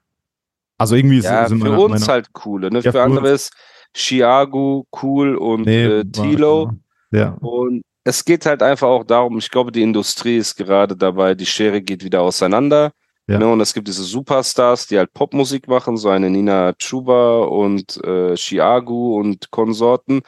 Also 0.79 0.97
irgendwie 0.97 1.19
ist 1.19 1.25
Ja, 1.25 1.47
in 1.47 1.61
für 1.61 1.71
uns 1.79 2.01
meiner- 2.01 2.07
halt 2.13 2.33
coole, 2.33 2.71
ne? 2.71 2.79
Ja, 2.79 2.91
für 2.91 2.93
für 2.93 3.03
andere 3.03 3.31
ist 3.31 3.53
Chiago 3.95 4.87
cool 5.03 5.37
und 5.37 5.67
Nee, 5.67 5.85
äh, 5.85 6.05
Tilo. 6.05 6.73
Ja, 7.13 7.37
Und 7.41 7.83
es 8.03 8.25
geht 8.25 8.45
halt 8.45 8.63
einfach 8.63 8.89
auch 8.89 9.05
darum, 9.05 9.39
ich 9.39 9.51
glaube, 9.51 9.71
die 9.71 9.83
Industrie 9.83 10.37
ist 10.37 10.57
gerade 10.57 10.97
dabei, 10.97 11.35
die 11.35 11.47
Schere 11.47 11.81
geht 11.81 12.03
wieder 12.03 12.23
auseinander. 12.23 12.91
Ja. 13.27 13.39
Ne, 13.39 13.47
und 13.51 13.61
es 13.61 13.73
gibt 13.73 13.89
diese 13.89 14.03
Superstars, 14.03 14.87
die 14.89 14.99
halt 14.99 15.13
Popmusik 15.15 15.67
machen, 15.69 15.97
so 15.97 16.11
eine 16.11 16.29
Nina 16.29 16.75
Chuba 16.75 17.39
und 17.45 18.03
äh, 18.05 18.35
Chiago 18.37 19.17
und 19.19 19.51
Konsorten. 19.51 20.21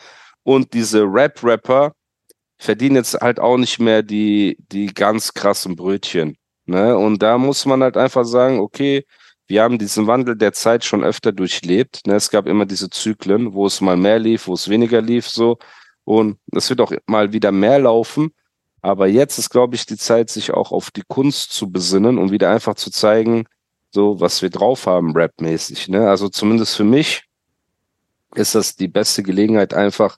Und 0.44 0.72
diese 0.72 1.02
Rap-Rapper 1.02 1.92
verdienen 2.58 2.96
jetzt 2.96 3.14
halt 3.14 3.40
auch 3.40 3.56
nicht 3.56 3.78
mehr 3.78 4.02
die, 4.02 4.56
die 4.72 4.86
ganz 4.86 5.34
krassen 5.34 5.76
Brötchen. 5.76 6.36
Ne? 6.64 6.96
Und 6.96 7.22
da 7.22 7.38
muss 7.38 7.66
man 7.66 7.82
halt 7.82 7.96
einfach 7.96 8.24
sagen, 8.24 8.58
okay, 8.58 9.04
wir 9.46 9.62
haben 9.62 9.78
diesen 9.78 10.06
Wandel 10.06 10.36
der 10.36 10.52
Zeit 10.52 10.84
schon 10.84 11.04
öfter 11.04 11.32
durchlebt. 11.32 12.06
Ne? 12.06 12.14
Es 12.14 12.30
gab 12.30 12.46
immer 12.46 12.66
diese 12.66 12.90
Zyklen, 12.90 13.54
wo 13.54 13.66
es 13.66 13.80
mal 13.80 13.96
mehr 13.96 14.18
lief, 14.18 14.48
wo 14.48 14.54
es 14.54 14.68
weniger 14.68 15.00
lief, 15.00 15.28
so. 15.28 15.58
Und 16.04 16.38
es 16.52 16.70
wird 16.70 16.80
auch 16.80 16.92
mal 17.06 17.32
wieder 17.32 17.52
mehr 17.52 17.78
laufen. 17.78 18.32
Aber 18.80 19.08
jetzt 19.08 19.38
ist, 19.38 19.50
glaube 19.50 19.74
ich, 19.74 19.86
die 19.86 19.96
Zeit, 19.96 20.30
sich 20.30 20.52
auch 20.52 20.70
auf 20.72 20.90
die 20.90 21.02
Kunst 21.06 21.52
zu 21.52 21.70
besinnen 21.70 22.18
und 22.18 22.30
wieder 22.30 22.50
einfach 22.50 22.74
zu 22.76 22.90
zeigen, 22.90 23.46
so 23.90 24.20
was 24.20 24.42
wir 24.42 24.50
drauf 24.50 24.86
haben, 24.86 25.16
rapmäßig. 25.16 25.88
Ne? 25.88 26.08
Also 26.08 26.28
zumindest 26.28 26.76
für 26.76 26.84
mich 26.84 27.22
ist 28.34 28.54
das 28.54 28.76
die 28.76 28.88
beste 28.88 29.22
Gelegenheit, 29.22 29.74
einfach 29.74 30.16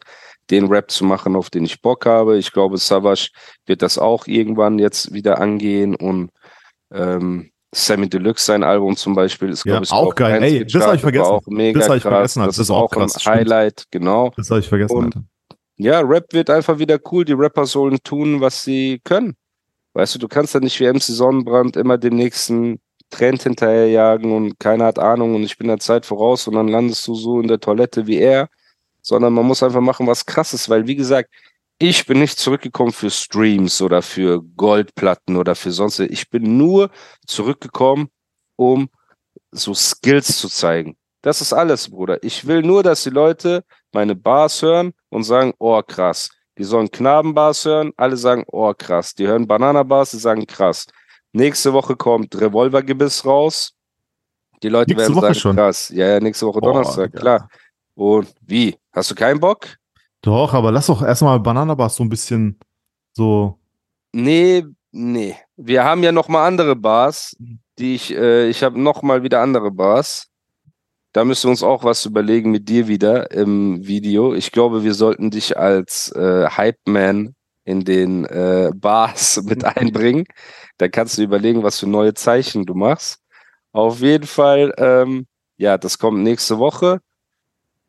den 0.51 0.67
Rap 0.69 0.91
zu 0.91 1.05
machen, 1.05 1.37
auf 1.37 1.51
den 1.51 1.65
ich 1.65 1.83
Bock 1.83 2.07
habe. 2.07 2.39
Ich 2.39 2.53
glaube, 2.53 2.79
Savage 2.79 3.31
wird 3.67 3.83
das 3.83 3.99
auch 3.99 4.27
irgendwann 4.27 4.79
jetzt 4.79 5.13
wieder 5.13 5.41
angehen 5.41 5.95
und 5.95 6.31
ähm, 6.93 7.51
Sammy 7.75 8.09
Deluxe, 8.09 8.47
sein 8.47 8.65
Album 8.65 8.97
zum 8.97 9.15
Beispiel, 9.15 9.51
ist, 9.51 9.65
Ja, 9.67 9.73
glaube 9.73 9.85
ich, 9.85 9.93
auch 9.93 10.15
geil. 10.15 10.43
Ey, 10.43 10.65
das 10.65 10.87
hab 10.87 10.95
ich 10.95 11.01
vergessen. 11.03 11.25
Auch 11.25 11.43
mega 11.47 11.79
Das 11.81 11.89
hab 11.91 11.97
ich 11.97 12.03
krass. 12.03 12.13
vergessen, 12.13 12.41
Alter. 12.41 12.49
Das 12.51 12.59
ist 12.59 12.71
auch 12.71 12.91
krass, 12.91 13.15
ein 13.17 13.21
stimmt. 13.21 13.37
Highlight, 13.37 13.85
genau. 13.91 14.33
das 14.37 14.51
habe 14.51 14.61
ich 14.61 14.69
vergessen, 14.69 14.97
Und-. 14.97 15.17
Ja, 15.77 16.01
Rap 16.01 16.33
wird 16.33 16.51
einfach 16.51 16.79
wieder 16.79 16.99
cool. 17.13 17.25
Die 17.25 17.35
Rapper 17.35 17.67
sollen 17.67 17.99
tun, 18.03 18.41
was 18.41 18.65
sie 18.65 19.01
können. 19.05 19.37
Weißt 19.93 20.15
du, 20.15 20.19
du 20.19 20.29
kannst 20.29 20.55
ja 20.55 20.61
nicht 20.61 20.81
wie 20.81 20.91
MC 20.91 21.03
Sonnenbrand 21.03 21.77
immer 21.77 21.99
den 21.99 22.17
nächsten 22.17 22.81
Trend 23.11 23.43
hinterherjagen 23.43 24.33
und 24.33 24.59
keiner 24.59 24.87
hat 24.87 24.99
Ahnung 24.99 25.35
und 25.35 25.43
ich 25.43 25.57
bin 25.57 25.69
der 25.69 25.79
Zeit 25.79 26.05
voraus 26.05 26.47
und 26.47 26.55
dann 26.55 26.69
landest 26.69 27.07
du 27.07 27.15
so 27.15 27.41
in 27.41 27.49
der 27.49 27.59
Toilette 27.61 28.07
wie 28.07 28.19
er, 28.19 28.49
sondern 29.09 29.33
man 29.33 29.47
muss 29.47 29.63
einfach 29.63 29.81
machen, 29.81 30.07
was 30.07 30.27
krasses, 30.27 30.69
weil 30.69 30.87
wie 30.87 30.95
gesagt, 30.95 31.31
ich 31.79 32.05
bin 32.05 32.19
nicht 32.19 32.39
zurückgekommen 32.39 32.93
für 32.93 33.09
Streams 33.09 33.81
oder 33.81 34.03
für 34.03 34.43
Goldplatten 34.43 35.37
oder 35.37 35.55
für 35.55 35.73
sonst. 35.73 35.99
Ich 36.01 36.29
bin 36.29 36.59
nur 36.59 36.91
zurückgekommen, 37.27 38.11
um 38.57 38.91
so 39.51 39.73
Skills 39.73 40.39
zu 40.39 40.49
zeigen. 40.49 40.99
Das 41.23 41.41
ist 41.41 41.55
alles, 41.55 41.89
Bruder. 41.89 42.23
Ich 42.23 42.47
will 42.47 42.61
nur, 42.61 42.83
dass 42.83 43.05
die 43.05 43.11
Leute 43.11 43.65
meine 43.93 44.15
Bars 44.15 44.61
hören 44.61 44.93
und 45.09 45.25
sagen, 45.25 45.55
oh 45.59 45.81
krass. 45.83 46.29
Die 46.59 46.65
sollen 46.65 46.91
Knabenbars 46.91 47.65
hören, 47.65 47.93
alle 47.97 48.19
sagen, 48.19 48.45
oh 48.49 48.75
krass. 48.75 49.15
Die 49.15 49.27
hören 49.27 49.47
Bananabars, 49.47 50.11
die 50.11 50.19
sagen 50.19 50.47
krass. 50.47 50.87
Nächste 51.33 51.73
Woche 51.73 51.97
kommt 51.97 52.39
Revolvergebiss 52.39 53.25
raus. 53.25 53.73
Die 54.63 54.69
Leute 54.69 54.91
Nächste 54.91 55.15
werden 55.15 55.17
Woche 55.17 55.27
sagen, 55.27 55.35
schon? 55.35 55.57
krass. 55.57 55.89
Ja, 55.95 56.09
ja, 56.09 56.21
nächste 56.21 56.47
Woche 56.47 56.61
Donnerstag, 56.61 57.13
Digga. 57.13 57.21
klar. 57.21 57.49
Und 57.99 58.33
wie? 58.47 58.77
Hast 58.93 59.11
du 59.11 59.17
keinen 59.17 59.41
Bock? 59.41 59.67
Doch, 60.23 60.55
aber 60.55 60.71
lass 60.71 60.87
doch 60.87 61.03
erstmal 61.03 61.41
Bananabars 61.41 61.97
so 61.97 62.05
ein 62.05 62.09
bisschen 62.09 62.57
so. 63.13 63.59
Nee, 64.13 64.65
nee. 64.93 65.35
Wir 65.57 65.83
haben 65.83 66.05
ja 66.05 66.13
noch 66.13 66.29
mal 66.29 66.47
andere 66.47 66.77
Bars, 66.77 67.37
die 67.77 67.97
ich, 67.97 68.15
äh, 68.15 68.49
ich 68.49 68.63
habe 68.63 68.81
noch 68.81 69.03
mal 69.03 69.25
wieder 69.25 69.41
andere 69.41 69.73
Bars. 69.73 70.29
Da 71.13 71.25
müssen 71.25 71.49
wir 71.49 71.51
uns 71.51 71.65
auch 71.65 71.83
was 71.83 72.05
überlegen 72.05 72.53
mit 72.53 72.69
dir 72.69 72.87
wieder 72.87 73.33
im 73.33 73.85
Video. 73.85 74.33
Ich 74.33 74.53
glaube, 74.53 74.85
wir 74.85 74.95
sollten 74.95 75.33
dich 75.33 75.59
als 75.59 76.13
äh, 76.13 76.49
Hype-Man 76.49 77.35
in 77.65 77.85
den 77.85 78.27
äh, 78.27 78.71
Bars 78.77 79.43
mit 79.45 79.65
einbringen. 79.65 80.25
Da 80.77 80.87
kannst 80.87 81.19
du 81.19 81.23
überlegen, 81.23 81.65
was 81.65 81.81
für 81.81 81.89
neue 81.89 82.15
Zeichen 82.15 82.65
du 82.65 82.75
machst. 82.75 83.19
Auf 83.73 84.03
jeden 84.03 84.29
Fall, 84.29 84.73
ähm, 84.79 85.27
ja, 85.57 85.79
das 85.79 85.99
kommt 85.99 86.21
nächste 86.21 86.61
Woche. 86.61 87.01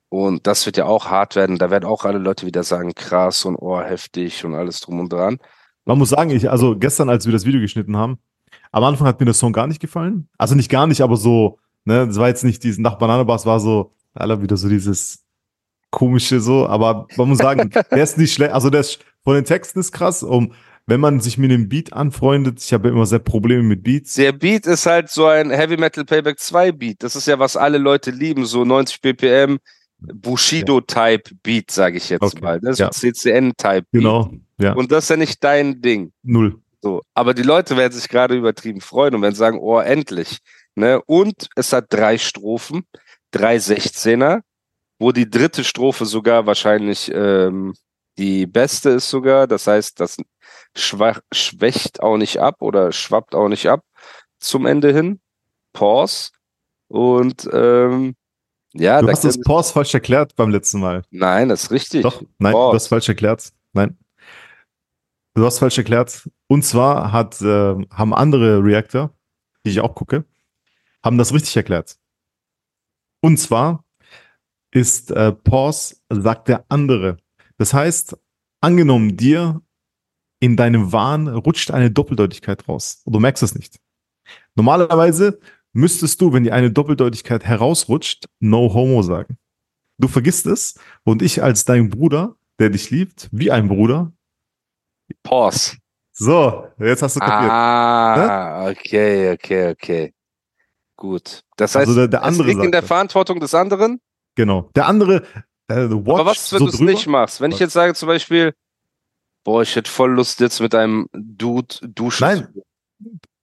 Und 0.09 0.47
das 0.47 0.65
wird 0.65 0.77
ja 0.77 0.85
auch 0.85 1.07
hart 1.07 1.35
werden. 1.35 1.57
Da 1.57 1.69
werden 1.69 1.85
auch 1.85 2.03
alle 2.03 2.17
Leute 2.17 2.45
wieder 2.45 2.63
sagen, 2.63 2.93
krass 2.95 3.45
und 3.45 3.55
oh, 3.55 3.79
heftig 3.79 4.43
und 4.43 4.55
alles 4.55 4.79
drum 4.81 4.99
und 4.99 5.13
dran. 5.13 5.37
Man 5.85 5.97
muss 5.97 6.09
sagen, 6.09 6.31
ich, 6.31 6.49
also 6.49 6.75
gestern, 6.77 7.09
als 7.09 7.25
wir 7.25 7.31
das 7.31 7.45
Video 7.45 7.61
geschnitten 7.61 7.95
haben, 7.95 8.17
am 8.71 8.83
Anfang 8.83 9.07
hat 9.07 9.19
mir 9.19 9.25
der 9.25 9.33
Song 9.33 9.53
gar 9.53 9.67
nicht 9.67 9.79
gefallen. 9.79 10.27
Also 10.37 10.55
nicht 10.55 10.69
gar 10.69 10.87
nicht, 10.87 11.01
aber 11.01 11.17
so, 11.17 11.59
ne, 11.85 12.07
das 12.07 12.17
war 12.17 12.27
jetzt 12.27 12.43
nicht 12.43 12.63
dieses 12.63 12.79
nach 12.79 12.97
Bananabars 12.97 13.45
war 13.45 13.59
so, 13.59 13.93
Alter, 14.13 14.41
wieder 14.41 14.57
so 14.57 14.67
dieses 14.67 15.23
komische 15.91 16.39
so, 16.39 16.67
aber 16.67 17.07
man 17.17 17.29
muss 17.29 17.39
sagen, 17.39 17.69
der 17.91 18.03
ist 18.03 18.17
nicht 18.17 18.33
schlecht, 18.33 18.53
also 18.53 18.69
der 18.69 18.81
ist 18.81 18.99
von 19.23 19.35
den 19.35 19.45
Texten 19.45 19.79
ist 19.79 19.91
krass, 19.91 20.23
um 20.23 20.53
wenn 20.89 20.99
man 20.99 21.19
sich 21.19 21.37
mit 21.37 21.51
dem 21.51 21.69
Beat 21.69 21.93
anfreundet, 21.93 22.59
ich 22.63 22.73
habe 22.73 22.87
ja 22.87 22.95
immer 22.95 23.05
sehr 23.05 23.19
Probleme 23.19 23.61
mit 23.61 23.83
Beats. 23.83 24.15
Der 24.15 24.31
Beat 24.31 24.65
ist 24.65 24.87
halt 24.87 25.09
so 25.09 25.27
ein 25.27 25.51
Heavy 25.51 25.77
Metal 25.77 26.03
Payback 26.03 26.39
2 26.39 26.71
Beat. 26.71 27.03
Das 27.03 27.15
ist 27.15 27.27
ja, 27.27 27.37
was 27.37 27.55
alle 27.55 27.77
Leute 27.77 28.09
lieben, 28.09 28.45
so 28.45 28.65
90 28.65 28.99
BPM, 29.01 29.59
Bushido-Type 29.99 31.35
Beat, 31.43 31.71
sage 31.71 31.97
ich 31.97 32.09
jetzt 32.09 32.21
Okay, 32.21 32.41
mal. 32.41 32.59
Das 32.59 32.73
ist 32.73 32.79
ja. 32.79 32.91
CCN-Type. 32.91 33.85
Genau, 33.91 34.31
ja, 34.59 34.73
Und 34.73 34.91
das 34.91 35.05
ist 35.05 35.09
ja 35.09 35.17
nicht 35.17 35.43
dein 35.43 35.81
Ding. 35.81 36.11
null. 36.23 36.59
So. 36.81 37.01
Aber 37.13 37.33
die 37.33 37.43
Leute 37.43 37.75
werden 37.75 37.91
sich 37.91 38.07
gerade 38.07 38.35
übertrieben 38.35 38.79
freuen 38.79 39.13
und 39.15 39.21
werden 39.21 39.35
sagen, 39.35 39.59
oh, 39.59 39.79
endlich. 39.79 40.37
Ne? 40.75 41.01
Und 41.05 41.49
es 41.55 41.73
hat 41.73 41.87
drei 41.89 42.17
Strophen, 42.17 42.85
drei 43.31 43.57
16er, 43.57 44.41
wo 44.97 45.11
die 45.11 45.29
dritte 45.29 45.65
Strophe 45.65 46.05
sogar 46.05 46.45
wahrscheinlich 46.45 47.11
ähm, 47.13 47.73
die 48.17 48.45
beste 48.45 48.91
ist 48.91 49.09
sogar. 49.09 49.45
Das 49.47 49.67
heißt, 49.67 49.99
das 49.99 50.17
schwach, 50.75 51.19
schwächt 51.33 52.01
auch 52.01 52.17
nicht 52.17 52.39
ab 52.39 52.61
oder 52.61 52.91
schwappt 52.93 53.35
auch 53.35 53.49
nicht 53.49 53.67
ab 53.69 53.83
zum 54.39 54.65
Ende 54.65 54.93
hin. 54.93 55.19
Pause. 55.73 56.29
Und 56.87 57.47
ähm, 57.51 58.15
ja, 58.73 58.99
Du 58.99 59.07
da 59.07 59.11
hast 59.11 59.23
das 59.23 59.39
Pause 59.41 59.73
falsch 59.73 59.93
erklärt 59.93 60.35
beim 60.35 60.49
letzten 60.49 60.79
Mal. 60.79 61.03
Nein, 61.09 61.49
das 61.49 61.63
ist 61.63 61.71
richtig. 61.71 62.03
Doch, 62.03 62.23
nein, 62.37 62.53
Pause. 62.53 62.71
du 62.71 62.75
hast 62.75 62.87
falsch 62.87 63.09
erklärt. 63.09 63.51
Nein. 63.73 63.97
Du 65.35 65.45
hast 65.45 65.59
falsch 65.59 65.77
erklärt. 65.77 66.29
Und 66.47 66.63
zwar 66.63 67.11
hat, 67.11 67.41
äh, 67.41 67.45
haben 67.91 68.13
andere 68.13 68.63
Reactor, 68.63 69.11
die 69.65 69.71
ich 69.71 69.79
auch 69.79 69.95
gucke, 69.95 70.25
haben 71.03 71.17
das 71.17 71.33
richtig 71.33 71.55
erklärt. 71.55 71.97
Und 73.21 73.37
zwar 73.37 73.83
ist 74.71 75.11
äh, 75.11 75.31
Pause, 75.31 75.95
sagt 76.09 76.47
der 76.47 76.65
andere. 76.69 77.17
Das 77.57 77.73
heißt, 77.73 78.17
angenommen 78.61 79.17
dir 79.17 79.61
in 80.39 80.55
deinem 80.55 80.91
Wahn 80.91 81.27
rutscht 81.27 81.71
eine 81.71 81.91
Doppeldeutigkeit 81.91 82.67
raus. 82.67 83.01
Und 83.05 83.13
du 83.13 83.19
merkst 83.19 83.43
es 83.43 83.55
nicht. 83.55 83.79
Normalerweise 84.55 85.39
müsstest 85.73 86.19
du, 86.21 86.33
wenn 86.33 86.43
dir 86.43 86.53
eine 86.53 86.71
Doppeldeutigkeit 86.71 87.43
herausrutscht, 87.45 88.25
no 88.39 88.73
homo 88.73 89.01
sagen. 89.01 89.37
Du 89.97 90.07
vergisst 90.07 90.45
es 90.45 90.79
und 91.03 91.21
ich 91.21 91.43
als 91.43 91.65
dein 91.65 91.89
Bruder, 91.89 92.35
der 92.59 92.69
dich 92.69 92.89
liebt, 92.89 93.29
wie 93.31 93.51
ein 93.51 93.67
Bruder. 93.67 94.13
Pause. 95.23 95.77
So, 96.13 96.67
jetzt 96.79 97.01
hast 97.01 97.15
du 97.15 97.19
kapiert. 97.19 97.51
Ah, 97.51 98.69
okay, 98.69 99.31
okay, 99.33 99.69
okay. 99.71 100.13
Gut. 100.97 101.41
Das 101.55 101.75
heißt, 101.75 101.87
Also 101.87 101.95
der- 101.99 102.07
der 102.09 102.23
andere 102.23 102.43
es 102.43 102.53
liegt 102.53 102.63
in 102.65 102.71
der. 102.71 102.83
Verantwortung 102.83 103.39
des 103.39 103.53
anderen. 103.53 104.01
Genau. 104.35 104.69
Der 104.75 104.87
andere, 104.87 105.23
äh, 105.69 105.73
Aber 105.85 106.25
was, 106.25 106.51
wenn 106.51 106.59
so 106.59 106.65
du 106.67 106.71
es 106.73 106.79
nicht 106.79 107.07
machst? 107.07 107.39
Wenn 107.41 107.51
ich 107.51 107.55
Was? 107.55 107.59
jetzt 107.61 107.73
sage 107.73 107.93
zum 107.93 108.07
Beispiel, 108.07 108.53
boah, 109.45 109.61
ich 109.61 109.75
hätte 109.75 109.89
voll 109.89 110.11
Lust 110.11 110.39
jetzt 110.41 110.59
mit 110.59 110.75
einem 110.75 111.07
Dude 111.13 111.75
duschen. 111.87 112.23
Nein. 112.27 112.53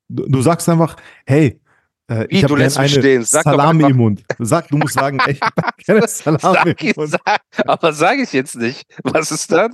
du 0.08 0.42
sagst 0.42 0.68
einfach, 0.68 0.96
hey, 1.26 1.60
äh, 2.08 2.26
Wie, 2.30 2.36
ich 2.38 2.46
du 2.46 2.56
lässt 2.56 2.78
mich 2.78 2.92
stehen. 2.94 3.24
Sag 3.24 3.44
Salami 3.44 3.90
im 3.90 3.96
Mund. 3.96 4.22
Sag, 4.38 4.68
du 4.68 4.76
musst 4.76 4.94
sagen, 4.94 5.18
ich 5.28 5.40
gerne 5.84 6.06
Salami 6.08 6.40
Sag, 6.40 6.82
im 6.82 6.92
Mund. 6.96 7.10
sag, 7.10 7.40
aber 7.66 7.92
sage 7.92 8.22
ich 8.22 8.32
jetzt 8.32 8.56
nicht. 8.56 8.84
Was 9.02 9.30
ist 9.30 9.50
dann? 9.50 9.72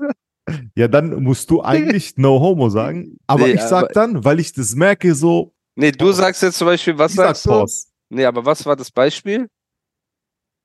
Ja, 0.74 0.88
dann 0.88 1.22
musst 1.22 1.50
du 1.50 1.62
eigentlich 1.62 2.16
no 2.16 2.40
homo 2.40 2.68
sagen. 2.68 3.16
Aber 3.26 3.46
Nee, 3.46 3.52
ich 3.54 3.60
sag 3.60 3.84
aber- 3.84 3.92
dann, 3.92 4.24
weil 4.24 4.40
ich 4.40 4.52
das 4.52 4.74
merke, 4.74 5.14
so, 5.14 5.54
Nee, 5.74 5.92
du 5.92 6.12
sagst 6.12 6.42
jetzt 6.42 6.58
zum 6.58 6.66
Beispiel, 6.66 6.98
was 6.98 7.12
ich 7.12 7.16
sag 7.16 7.26
sagst 7.28 7.46
du? 7.46 7.50
Pause. 7.50 7.86
Nee, 8.10 8.24
aber 8.26 8.44
was 8.44 8.64
war 8.66 8.76
das 8.76 8.90
Beispiel? 8.90 9.48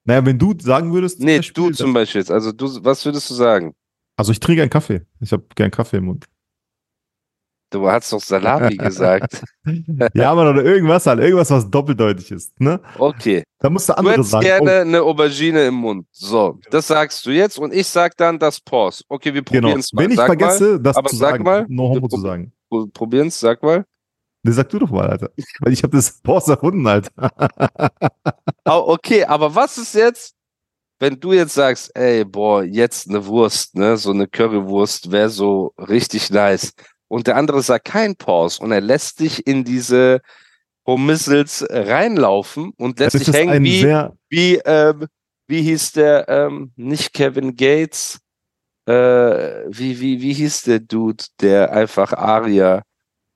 Naja, 0.06 0.26
wenn 0.26 0.38
du 0.40 0.54
sagen 0.60 0.92
würdest, 0.94 1.20
Nee, 1.20 1.38
Beispiel, 1.38 1.64
du 1.70 1.72
zum 1.72 1.94
Beispiel 1.94 2.22
jetzt. 2.22 2.32
Also 2.32 2.52
du, 2.52 2.84
was 2.84 3.04
würdest 3.06 3.30
du 3.30 3.34
sagen? 3.34 3.74
also 4.18 4.32
ich 4.32 4.40
trinke 4.40 4.62
einen 4.64 4.72
Kaffee. 4.72 5.02
Ich 5.20 5.32
habe 5.32 5.46
gern 5.56 5.70
Kaffee 5.70 5.98
im 5.98 6.06
Mund. 6.06 6.26
Du 7.70 7.90
hast 7.90 8.14
doch 8.14 8.22
Salami 8.22 8.78
gesagt. 8.78 9.44
Ja, 10.14 10.32
aber 10.32 10.50
oder 10.50 10.64
irgendwas 10.64 11.06
halt, 11.08 11.20
irgendwas, 11.20 11.52
was 11.52 11.70
doppeldeutig 11.70 12.32
ist, 12.32 12.58
ne? 12.62 12.80
Okay. 12.98 13.44
Da 13.60 13.70
musst 13.70 13.90
du 13.90 13.94
Du 13.94 14.00
andere 14.00 14.14
hättest 14.14 14.32
sagen. 14.32 14.46
gerne 14.46 14.72
oh, 14.72 14.82
eine 14.82 15.02
Aubergine 15.02 15.68
im 15.68 15.74
Mund. 15.74 16.08
So, 16.12 16.58
das 16.72 16.88
sagst 16.88 17.26
du 17.26 17.32
jetzt 17.32 17.60
und 17.60 17.74
ich 17.74 17.86
sag 17.86 18.16
dann 18.16 18.40
das 18.40 18.62
Pause. 18.62 19.04
Okay, 19.10 19.34
wir 19.34 19.42
genau. 19.42 19.68
probieren 19.68 19.80
es 19.82 19.92
mal. 19.92 20.04
Wenn 20.04 20.12
ich 20.12 20.16
sag 20.16 20.28
vergesse, 20.28 20.80
das 20.80 20.96
aber 20.96 21.10
zu 21.10 21.18
sag 21.18 21.32
sagen, 21.32 21.44
mal, 21.44 21.66
no 21.68 21.90
homo 21.90 22.08
zu 22.08 22.22
sagen. 22.22 22.54
mal, 22.70 22.88
probieren 22.94 23.28
es, 23.28 23.38
sag 23.42 23.62
mal. 23.62 23.86
Nee, 24.44 24.52
sag 24.54 24.70
du 24.70 24.80
doch 24.80 24.90
mal, 24.90 25.10
Alter. 25.10 25.32
Weil 25.60 25.74
ich 25.74 25.84
habe 25.84 25.98
das 25.98 26.22
Pause 26.22 26.54
erfunden, 26.54 26.88
Alter. 26.88 27.12
Oh, 28.70 28.84
okay, 28.88 29.24
aber 29.24 29.56
was 29.56 29.78
ist 29.78 29.96
jetzt, 29.96 30.36
wenn 31.00 31.18
du 31.18 31.32
jetzt 31.32 31.54
sagst, 31.54 31.90
ey, 31.96 32.26
boah, 32.26 32.64
jetzt 32.64 33.10
eine 33.10 33.26
Wurst, 33.26 33.76
ne, 33.76 33.96
so 33.96 34.12
eine 34.12 34.28
Currywurst 34.28 35.10
wäre 35.10 35.30
so 35.30 35.74
richtig 35.78 36.30
nice. 36.30 36.74
Und 37.08 37.28
der 37.28 37.36
andere 37.36 37.62
sagt 37.62 37.86
kein 37.86 38.16
Pause 38.16 38.62
und 38.62 38.72
er 38.72 38.82
lässt 38.82 39.20
dich 39.20 39.48
in 39.48 39.64
diese 39.64 40.22
Homissels 40.86 41.66
reinlaufen 41.70 42.72
und 42.78 43.00
lässt 43.00 43.20
dich 43.20 43.34
hängen 43.34 43.64
wie, 43.64 43.84
wie, 44.30 44.56
ähm, 44.66 45.08
wie 45.48 45.62
hieß 45.62 45.94
der, 45.94 46.28
ähm, 46.30 46.72
nicht 46.76 47.14
Kevin 47.14 47.56
Gates, 47.56 48.20
äh, 48.86 48.94
wie, 49.68 50.00
wie, 50.00 50.22
wie 50.22 50.34
hieß 50.34 50.64
der 50.64 50.80
Dude, 50.80 51.24
der 51.42 51.72
einfach 51.72 52.14
Aria 52.14 52.84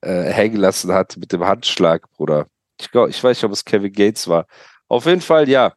äh, 0.02 0.24
hängen 0.24 0.58
lassen 0.58 0.92
hat 0.92 1.18
mit 1.18 1.32
dem 1.32 1.46
Handschlag, 1.46 2.10
Bruder. 2.12 2.48
Ich 2.80 2.90
glaube, 2.90 3.10
ich 3.10 3.24
weiß 3.24 3.38
nicht, 3.38 3.44
ob 3.44 3.52
es 3.52 3.66
Kevin 3.66 3.94
Gates 3.94 4.28
war. 4.28 4.48
Auf 4.88 5.06
jeden 5.06 5.22
Fall, 5.22 5.48
ja. 5.48 5.74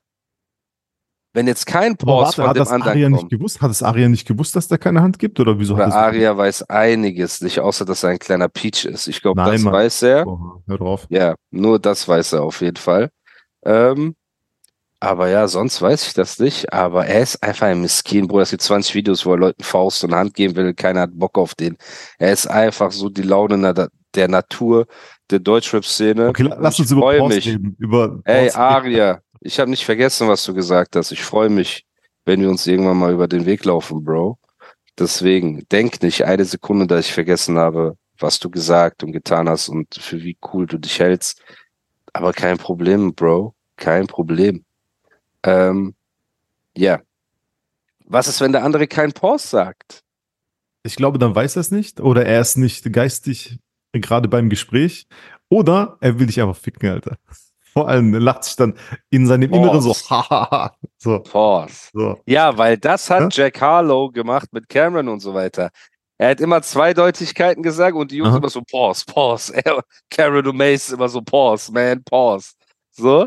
Wenn 1.34 1.48
jetzt 1.48 1.66
kein 1.66 1.96
Pause 1.96 2.36
von 2.36 2.46
hat 2.46 2.54
dem 2.56 2.60
das 2.60 2.70
anderen 2.70 2.92
Aria 2.92 3.08
nicht 3.08 3.18
kommt, 3.18 3.30
gewusst? 3.32 3.60
Hat 3.60 3.68
das 3.68 3.82
Aria 3.82 4.08
nicht 4.08 4.26
gewusst, 4.26 4.54
dass 4.54 4.68
der 4.68 4.78
keine 4.78 5.02
Hand 5.02 5.18
gibt? 5.18 5.40
Oder 5.40 5.58
wieso 5.58 5.76
hat 5.76 5.92
Aria 5.92 6.36
weiß 6.36 6.62
einiges 6.70 7.40
nicht, 7.40 7.58
außer 7.58 7.84
dass 7.84 8.04
er 8.04 8.10
ein 8.10 8.20
kleiner 8.20 8.48
Peach 8.48 8.84
ist. 8.84 9.08
Ich 9.08 9.20
glaube, 9.20 9.42
das 9.42 9.60
Mann. 9.62 9.74
weiß 9.74 10.02
er. 10.02 10.26
Oh, 10.28 10.62
hör 10.68 10.78
drauf. 10.78 11.06
Ja, 11.08 11.34
nur 11.50 11.80
das 11.80 12.06
weiß 12.06 12.34
er 12.34 12.42
auf 12.44 12.60
jeden 12.60 12.76
Fall. 12.76 13.10
Ähm, 13.64 14.14
aber 15.00 15.28
ja, 15.28 15.48
sonst 15.48 15.82
weiß 15.82 16.06
ich 16.06 16.14
das 16.14 16.38
nicht. 16.38 16.72
Aber 16.72 17.06
er 17.06 17.22
ist 17.22 17.42
einfach 17.42 17.66
ein 17.66 17.80
Miskin, 17.80 18.28
Bruder. 18.28 18.44
Es 18.44 18.50
gibt 18.50 18.62
20 18.62 18.94
Videos, 18.94 19.26
wo 19.26 19.32
er 19.32 19.38
Leuten 19.38 19.64
Faust 19.64 20.04
und 20.04 20.14
Hand 20.14 20.34
geben 20.34 20.54
will. 20.54 20.72
Keiner 20.72 21.00
hat 21.00 21.18
Bock 21.18 21.36
auf 21.36 21.56
den. 21.56 21.76
Er 22.18 22.32
ist 22.32 22.46
einfach 22.46 22.92
so 22.92 23.10
die 23.10 23.22
Laune 23.22 23.90
der 24.14 24.28
Natur, 24.28 24.86
der 25.30 25.40
Deutschrap-Szene. 25.40 26.28
Okay, 26.28 26.48
lass 26.58 26.78
uns 26.78 26.92
über 26.92 27.18
Pause 27.18 27.34
mich. 27.34 27.46
reden. 27.48 27.76
Über 27.78 28.20
Ey. 28.24 28.50
Aria, 28.52 29.20
ich 29.44 29.60
habe 29.60 29.70
nicht 29.70 29.84
vergessen, 29.84 30.26
was 30.26 30.42
du 30.44 30.54
gesagt 30.54 30.96
hast. 30.96 31.12
Ich 31.12 31.22
freue 31.22 31.50
mich, 31.50 31.86
wenn 32.24 32.40
wir 32.40 32.48
uns 32.48 32.66
irgendwann 32.66 32.96
mal 32.96 33.12
über 33.12 33.28
den 33.28 33.44
Weg 33.44 33.64
laufen, 33.64 34.02
Bro. 34.02 34.38
Deswegen, 34.98 35.66
denk 35.70 36.02
nicht 36.02 36.24
eine 36.24 36.44
Sekunde, 36.46 36.86
dass 36.86 37.06
ich 37.06 37.12
vergessen 37.12 37.58
habe, 37.58 37.98
was 38.18 38.38
du 38.38 38.48
gesagt 38.48 39.02
und 39.02 39.12
getan 39.12 39.48
hast 39.48 39.68
und 39.68 39.94
für 39.94 40.22
wie 40.22 40.38
cool 40.52 40.66
du 40.66 40.78
dich 40.78 40.98
hältst. 40.98 41.42
Aber 42.14 42.32
kein 42.32 42.56
Problem, 42.56 43.14
Bro. 43.14 43.54
Kein 43.76 44.06
Problem. 44.06 44.64
Ähm, 45.42 45.94
ja. 46.74 47.00
Was 48.06 48.28
ist, 48.28 48.40
wenn 48.40 48.52
der 48.52 48.64
andere 48.64 48.86
kein 48.86 49.12
Pause 49.12 49.46
sagt? 49.46 50.02
Ich 50.84 50.96
glaube, 50.96 51.18
dann 51.18 51.34
weiß 51.34 51.56
er 51.56 51.60
es 51.60 51.70
nicht 51.70 52.00
oder 52.00 52.24
er 52.24 52.40
ist 52.40 52.56
nicht 52.56 52.90
geistig 52.92 53.58
gerade 53.92 54.28
beim 54.28 54.48
Gespräch 54.48 55.06
oder 55.50 55.98
er 56.00 56.18
will 56.18 56.26
dich 56.26 56.40
einfach 56.40 56.56
ficken, 56.56 56.88
Alter. 56.88 57.18
Vor 57.74 57.88
allem 57.88 58.14
er 58.14 58.20
lacht 58.20 58.44
sich 58.44 58.56
dann 58.56 58.74
in 59.10 59.26
seinem 59.26 59.52
Inneren 59.52 59.80
so, 59.82 59.88
Pause. 59.88 60.10
hahaha. 60.10 60.76
so, 60.96 61.18
Pause. 61.20 61.74
so. 61.92 62.20
Ja, 62.24 62.56
weil 62.56 62.78
das 62.78 63.10
hat 63.10 63.36
Ja? 63.36 63.44
Jack 63.44 63.60
Harlow 63.60 64.10
gemacht 64.10 64.48
mit 64.52 64.68
Cameron 64.68 65.08
und 65.08 65.20
so 65.20 65.34
weiter. 65.34 65.70
Er 66.16 66.30
hat 66.30 66.40
immer 66.40 66.62
Zweideutigkeiten 66.62 67.62
gesagt 67.64 67.96
und 67.96 68.12
die 68.12 68.16
Jungs 68.18 68.30
Aha. 68.30 68.38
immer 68.38 68.48
so 68.48 68.62
Pause, 68.62 69.04
Pause. 69.06 69.52
Er, 69.64 69.82
Cameron 70.08 70.46
und 70.46 70.56
Mace 70.56 70.90
immer 70.92 71.08
so 71.08 71.20
Pause, 71.20 71.72
man, 71.72 72.02
Pause. 72.04 72.52
So. 72.92 73.26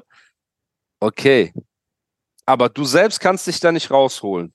Okay. 1.02 1.54
Aber 2.45 2.70
du 2.70 2.86
selbst 2.86 3.20
kannst 3.20 3.45
dich 3.45 3.60
da 3.60 3.74
nicht 3.74 3.91
rausholen. 3.91 4.54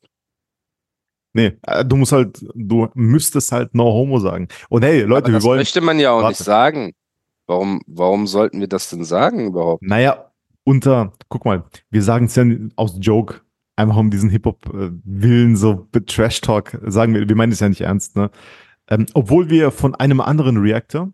Nee, 1.35 1.59
äh, 1.63 1.85
du 1.85 1.97
musst 1.97 2.13
halt, 2.13 2.45
du 2.55 2.89
müsstest 2.95 3.53
halt 3.53 3.75
No 3.75 3.85
Homo 3.85 4.19
sagen. 4.19 4.49
Und 4.71 4.83
hey, 4.83 5.03
Leute, 5.03 5.29
wir 5.29 5.35
das 5.35 5.45
wollen, 5.45 5.59
möchte 5.59 5.81
man 5.83 5.99
ja 5.99 6.13
auch 6.13 6.21
nicht 6.29 6.41
Warte. 6.41 6.45
sagen. 6.45 6.93
Warum, 7.47 7.81
warum 7.87 8.27
sollten 8.27 8.61
wir 8.61 8.69
das 8.69 8.89
denn 8.91 9.05
sagen 9.05 9.47
überhaupt? 9.49 9.83
naja, 9.83 10.31
unter, 10.65 11.13
guck 11.29 11.45
mal, 11.45 11.65
wir 11.91 12.03
sagen 12.03 12.27
es 12.27 12.37
ja 12.37 12.45
aus 12.77 12.97
Joke, 13.01 13.41
einfach 13.77 13.97
um 13.97 14.11
diesen 14.11 14.31
Hip-Hop-Willen, 14.31 15.57
so 15.57 15.89
Trash-Talk, 16.07 16.79
sagen 16.87 17.15
wir, 17.15 17.29
wir 17.29 17.35
meinen 17.37 17.53
es 17.53 17.61
ja 17.61 17.69
nicht 17.69 17.81
ernst, 17.81 18.15
ne? 18.17 18.31
Ähm, 18.89 19.07
obwohl 19.15 19.49
wir 19.51 19.71
von 19.73 19.95
einem 19.97 20.21
anderen 20.21 20.59
Reactor, 20.59 21.13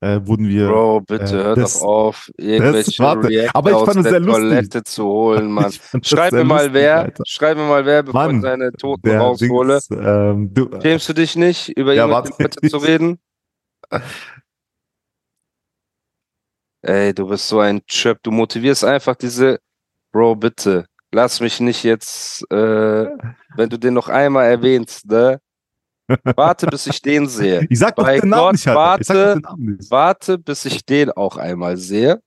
äh, 0.00 0.20
wurden 0.24 0.48
wir, 0.48 0.68
Bro, 0.68 1.00
bitte 1.02 1.24
äh, 1.40 1.42
hör 1.44 1.56
das- 1.56 1.80
doch 1.80 1.86
auf, 1.86 2.30
irgendwelche 2.36 3.02
warte, 3.02 3.28
Reactor 3.28 3.56
aber 3.56 3.70
ich 3.70 3.76
aus 3.76 3.84
fand 3.86 4.06
es 4.06 4.12
der. 4.12 4.22
Toilette 4.22 4.82
zu 4.84 5.04
holen, 5.04 5.50
Mann. 5.52 5.64
Das 5.64 6.08
Schreib 6.08 6.32
mir 6.32 6.44
mal 6.44 6.56
lustig, 6.56 6.74
wer, 6.74 6.98
Alter. 7.00 7.24
schreib 7.26 7.56
mir 7.56 7.66
mal 7.66 7.84
wer, 7.86 8.02
bevor 8.04 8.26
Mann, 8.26 8.36
ich 8.36 8.42
deine 8.42 8.72
Toten 8.72 9.10
raushole. 9.10 9.80
Dings, 9.90 9.90
ähm, 9.90 10.54
du, 10.54 10.68
Schämst 10.82 11.08
du 11.08 11.14
dich 11.14 11.34
nicht, 11.36 11.70
über 11.76 11.94
Ja, 11.94 12.06
jemanden 12.06 12.32
zu 12.68 12.76
reden? 12.78 13.18
Ey, 16.84 17.14
du 17.14 17.26
bist 17.26 17.48
so 17.48 17.60
ein 17.60 17.80
Chöp. 17.86 18.22
Du 18.22 18.30
motivierst 18.30 18.84
einfach 18.84 19.16
diese, 19.16 19.58
Bro, 20.12 20.36
bitte, 20.36 20.84
lass 21.12 21.40
mich 21.40 21.58
nicht 21.58 21.82
jetzt, 21.82 22.42
äh, 22.50 23.06
wenn 23.56 23.70
du 23.70 23.78
den 23.78 23.94
noch 23.94 24.10
einmal 24.10 24.50
erwähnst, 24.50 25.06
ne? 25.06 25.40
Warte, 26.36 26.66
bis 26.66 26.86
ich 26.86 27.00
den 27.00 27.26
sehe. 27.26 27.66
ich 27.70 27.78
sag 27.78 27.96
doch 27.96 28.04
Bei 28.04 28.20
den 28.20 28.28
Namen 28.28 28.42
Gott, 28.42 28.52
nicht, 28.52 28.68
Alter. 28.68 29.42
Warte. 29.42 29.42
nicht. 29.56 29.90
Warte, 29.90 30.38
bis 30.38 30.66
ich 30.66 30.84
den 30.84 31.10
auch 31.10 31.38
einmal 31.38 31.78
sehe. 31.78 32.20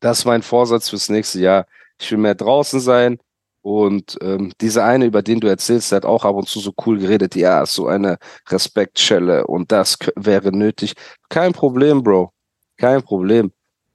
Das 0.00 0.18
ist 0.18 0.24
mein 0.24 0.42
Vorsatz 0.42 0.90
fürs 0.90 1.08
nächste 1.08 1.38
Jahr. 1.38 1.66
Ich 2.00 2.10
will 2.10 2.18
mehr 2.18 2.34
draußen 2.34 2.80
sein. 2.80 3.18
Und 3.62 4.18
ähm, 4.22 4.52
dieser 4.60 4.84
eine, 4.84 5.04
über 5.06 5.22
den 5.22 5.38
du 5.38 5.46
erzählst, 5.46 5.92
der 5.92 5.96
hat 5.96 6.04
auch 6.04 6.24
ab 6.24 6.34
und 6.34 6.48
zu 6.48 6.58
so 6.58 6.74
cool 6.84 6.98
geredet. 6.98 7.36
Ja, 7.36 7.64
so 7.64 7.86
eine 7.86 8.18
Respektschelle 8.48 9.46
und 9.46 9.70
das 9.70 9.98
wäre 10.16 10.50
nötig. 10.50 10.94
Kein 11.28 11.52
Problem, 11.52 12.02
Bro. 12.02 12.32
Kein 12.76 13.02
Problem. 13.02 13.52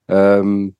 Ähm, 0.07 0.75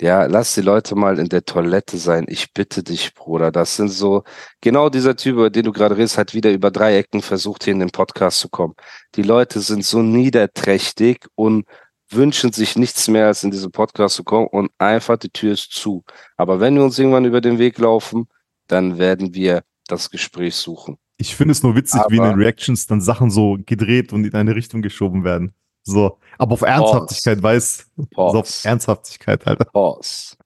ja, 0.00 0.26
lass 0.26 0.54
die 0.54 0.60
Leute 0.60 0.94
mal 0.94 1.18
in 1.18 1.28
der 1.28 1.44
Toilette 1.44 1.96
sein. 1.98 2.24
Ich 2.28 2.52
bitte 2.54 2.84
dich, 2.84 3.14
Bruder. 3.14 3.50
Das 3.50 3.74
sind 3.76 3.88
so, 3.88 4.22
genau 4.60 4.90
dieser 4.90 5.16
Typ, 5.16 5.34
über 5.34 5.50
den 5.50 5.64
du 5.64 5.72
gerade 5.72 5.96
redest, 5.96 6.18
hat 6.18 6.34
wieder 6.34 6.52
über 6.52 6.70
drei 6.70 6.96
Ecken 6.98 7.20
versucht, 7.20 7.64
hier 7.64 7.72
in 7.72 7.80
den 7.80 7.90
Podcast 7.90 8.38
zu 8.38 8.48
kommen. 8.48 8.74
Die 9.16 9.22
Leute 9.22 9.60
sind 9.60 9.84
so 9.84 10.00
niederträchtig 10.02 11.26
und 11.34 11.66
wünschen 12.10 12.52
sich 12.52 12.76
nichts 12.76 13.08
mehr, 13.08 13.26
als 13.26 13.42
in 13.42 13.50
diesen 13.50 13.72
Podcast 13.72 14.14
zu 14.14 14.24
kommen 14.24 14.46
und 14.46 14.70
einfach 14.78 15.16
die 15.16 15.30
Tür 15.30 15.52
ist 15.54 15.72
zu. 15.72 16.04
Aber 16.36 16.60
wenn 16.60 16.76
wir 16.76 16.84
uns 16.84 16.98
irgendwann 16.98 17.24
über 17.24 17.40
den 17.40 17.58
Weg 17.58 17.78
laufen, 17.78 18.28
dann 18.68 18.98
werden 18.98 19.34
wir 19.34 19.62
das 19.88 20.10
Gespräch 20.10 20.54
suchen. 20.54 20.96
Ich 21.16 21.34
finde 21.34 21.52
es 21.52 21.62
nur 21.64 21.74
witzig, 21.74 22.00
wie 22.08 22.16
in 22.16 22.22
den 22.22 22.32
Aber- 22.32 22.40
Reactions 22.40 22.86
dann 22.86 23.00
Sachen 23.00 23.30
so 23.30 23.58
gedreht 23.66 24.12
und 24.12 24.24
in 24.24 24.34
eine 24.34 24.54
Richtung 24.54 24.80
geschoben 24.80 25.24
werden. 25.24 25.54
So, 25.92 26.18
aber 26.38 26.52
auf 26.54 26.62
Ernsthaftigkeit 26.62 27.42
weiß, 27.42 27.86
so 27.96 28.16
auf. 28.16 28.64
Ernsthaftigkeit, 28.64 29.46
Alter. 29.46 29.64
Pause. 29.64 30.36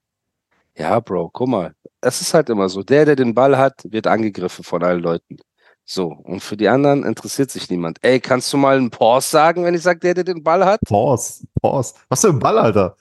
Ja, 0.77 0.99
Bro, 0.99 1.29
guck 1.33 1.47
mal. 1.47 1.73
Es 2.01 2.21
ist 2.21 2.33
halt 2.33 2.49
immer 2.49 2.67
so. 2.69 2.83
Der, 2.83 3.05
der 3.05 3.15
den 3.15 3.33
Ball 3.33 3.57
hat, 3.57 3.81
wird 3.85 4.07
angegriffen 4.07 4.63
von 4.63 4.83
allen 4.83 5.01
Leuten. 5.01 5.37
So, 5.85 6.07
und 6.07 6.41
für 6.41 6.55
die 6.55 6.69
anderen 6.69 7.03
interessiert 7.03 7.51
sich 7.51 7.69
niemand. 7.69 7.97
Ey, 8.01 8.19
kannst 8.19 8.51
du 8.53 8.57
mal 8.57 8.77
einen 8.77 8.89
Pause 8.89 9.27
sagen, 9.29 9.65
wenn 9.65 9.75
ich 9.75 9.81
sage, 9.81 9.99
der, 9.99 10.13
der 10.13 10.23
den 10.23 10.41
Ball 10.43 10.65
hat? 10.65 10.79
Pause, 10.85 11.45
Pause. 11.61 11.93
Was 12.07 12.21
für 12.21 12.29
ein 12.29 12.39
Ball, 12.39 12.57
Alter? 12.57 12.95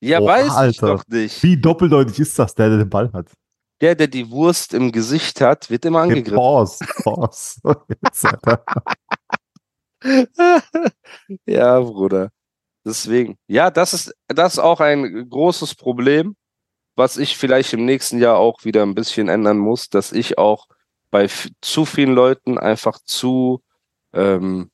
Ja, 0.00 0.18
Boah, 0.18 0.28
weiß 0.28 0.46
ich 0.46 0.52
Alter. 0.52 0.86
doch 0.86 1.04
nicht. 1.08 1.42
Wie 1.42 1.60
doppeldeutig 1.60 2.18
ist 2.18 2.38
das, 2.38 2.54
der, 2.54 2.70
der 2.70 2.78
den 2.78 2.90
Ball 2.90 3.12
hat? 3.12 3.26
Der, 3.82 3.94
der 3.94 4.06
die 4.06 4.30
Wurst 4.30 4.74
im 4.74 4.92
Gesicht 4.92 5.40
hat, 5.40 5.68
wird 5.68 5.84
immer 5.84 6.00
angegriffen. 6.00 6.36
Pause, 6.36 6.84
Pause. 7.02 7.60
Jetzt, 8.02 8.24
Alter. 8.24 8.64
ja, 11.46 11.80
Bruder. 11.80 12.30
Deswegen. 12.84 13.38
Ja, 13.46 13.70
das 13.70 13.94
ist, 13.94 14.14
das 14.28 14.54
ist 14.54 14.58
auch 14.58 14.80
ein 14.80 15.28
großes 15.28 15.74
Problem, 15.74 16.36
was 16.96 17.16
ich 17.16 17.36
vielleicht 17.36 17.72
im 17.72 17.84
nächsten 17.84 18.18
Jahr 18.18 18.36
auch 18.38 18.64
wieder 18.64 18.82
ein 18.82 18.94
bisschen 18.94 19.28
ändern 19.28 19.58
muss, 19.58 19.88
dass 19.88 20.12
ich 20.12 20.38
auch 20.38 20.66
bei 21.10 21.28
zu 21.60 21.84
vielen 21.84 22.14
Leuten 22.14 22.58
einfach 22.58 22.98
zu, 23.04 23.62
ähm, 24.12 24.70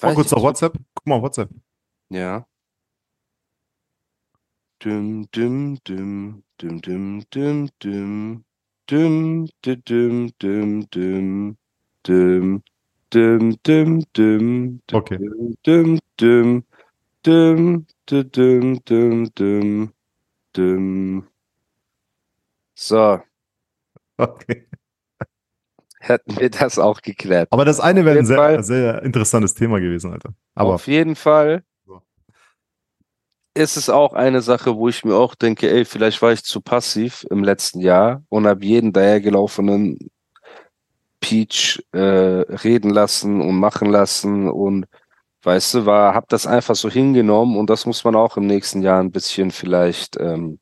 weiß 0.00 0.14
kurz 0.14 0.32
auf 0.32 0.42
WhatsApp. 0.42 0.74
Guck 0.94 1.06
mal, 1.06 1.22
WhatsApp. 1.22 1.50
Ja. 2.10 2.46
Düm, 4.82 5.28
düm, 5.30 5.78
düm, 5.86 6.42
düm, 6.60 6.80
düm, 6.82 7.24
düm, 7.30 7.70
düm, 7.80 8.44
düm, 8.90 9.46
dü- 9.64 9.82
düm, 9.84 10.32
düm, 10.40 10.88
düm, 10.90 10.90
düm, 10.90 11.56
düm, 12.06 12.62
düm, 13.14 14.02
düm, 14.16 14.80
dü- 14.88 14.94
Okay. 14.96 15.18
düm, 15.66 15.98
düm, 16.18 16.62
dü- 18.08 18.30
düm, 18.32 18.84
düm, 18.84 19.34
düm, 19.34 19.92
düm. 20.56 21.28
So, 22.74 23.20
okay. 24.18 24.66
hätten 26.00 26.38
wir 26.38 26.50
das 26.50 26.78
auch 26.78 27.00
geklärt. 27.00 27.48
Aber 27.50 27.64
das 27.64 27.80
eine 27.80 28.04
wäre 28.04 28.18
ein 28.18 28.26
sehr, 28.26 28.36
Fall- 28.36 28.62
sehr 28.64 29.02
interessantes 29.02 29.54
Thema 29.54 29.80
gewesen, 29.80 30.12
Alter. 30.12 30.34
Aber 30.54 30.74
Auf 30.74 30.86
jeden 30.86 31.16
Fall 31.16 31.62
ist 33.56 33.76
es 33.76 33.88
auch 33.88 34.14
eine 34.14 34.42
Sache, 34.42 34.76
wo 34.76 34.88
ich 34.88 35.04
mir 35.04 35.14
auch 35.14 35.36
denke, 35.36 35.70
ey, 35.70 35.84
vielleicht 35.84 36.20
war 36.22 36.32
ich 36.32 36.42
zu 36.42 36.60
passiv 36.60 37.24
im 37.30 37.44
letzten 37.44 37.78
Jahr 37.80 38.24
und 38.28 38.46
habe 38.48 38.64
jeden 38.64 38.92
dahergelaufenen 38.92 40.10
Peach 41.24 41.82
äh, 41.92 41.98
reden 41.98 42.90
lassen 42.90 43.40
und 43.40 43.56
machen 43.58 43.88
lassen 43.90 44.46
und 44.46 44.84
weißt 45.42 45.72
du, 45.74 45.86
war, 45.86 46.14
hab 46.14 46.28
das 46.28 46.46
einfach 46.46 46.74
so 46.76 46.90
hingenommen 46.90 47.56
und 47.56 47.70
das 47.70 47.86
muss 47.86 48.04
man 48.04 48.14
auch 48.14 48.36
im 48.36 48.46
nächsten 48.46 48.82
Jahr 48.82 49.00
ein 49.00 49.10
bisschen 49.10 49.50
vielleicht 49.50 50.18
ähm, 50.20 50.58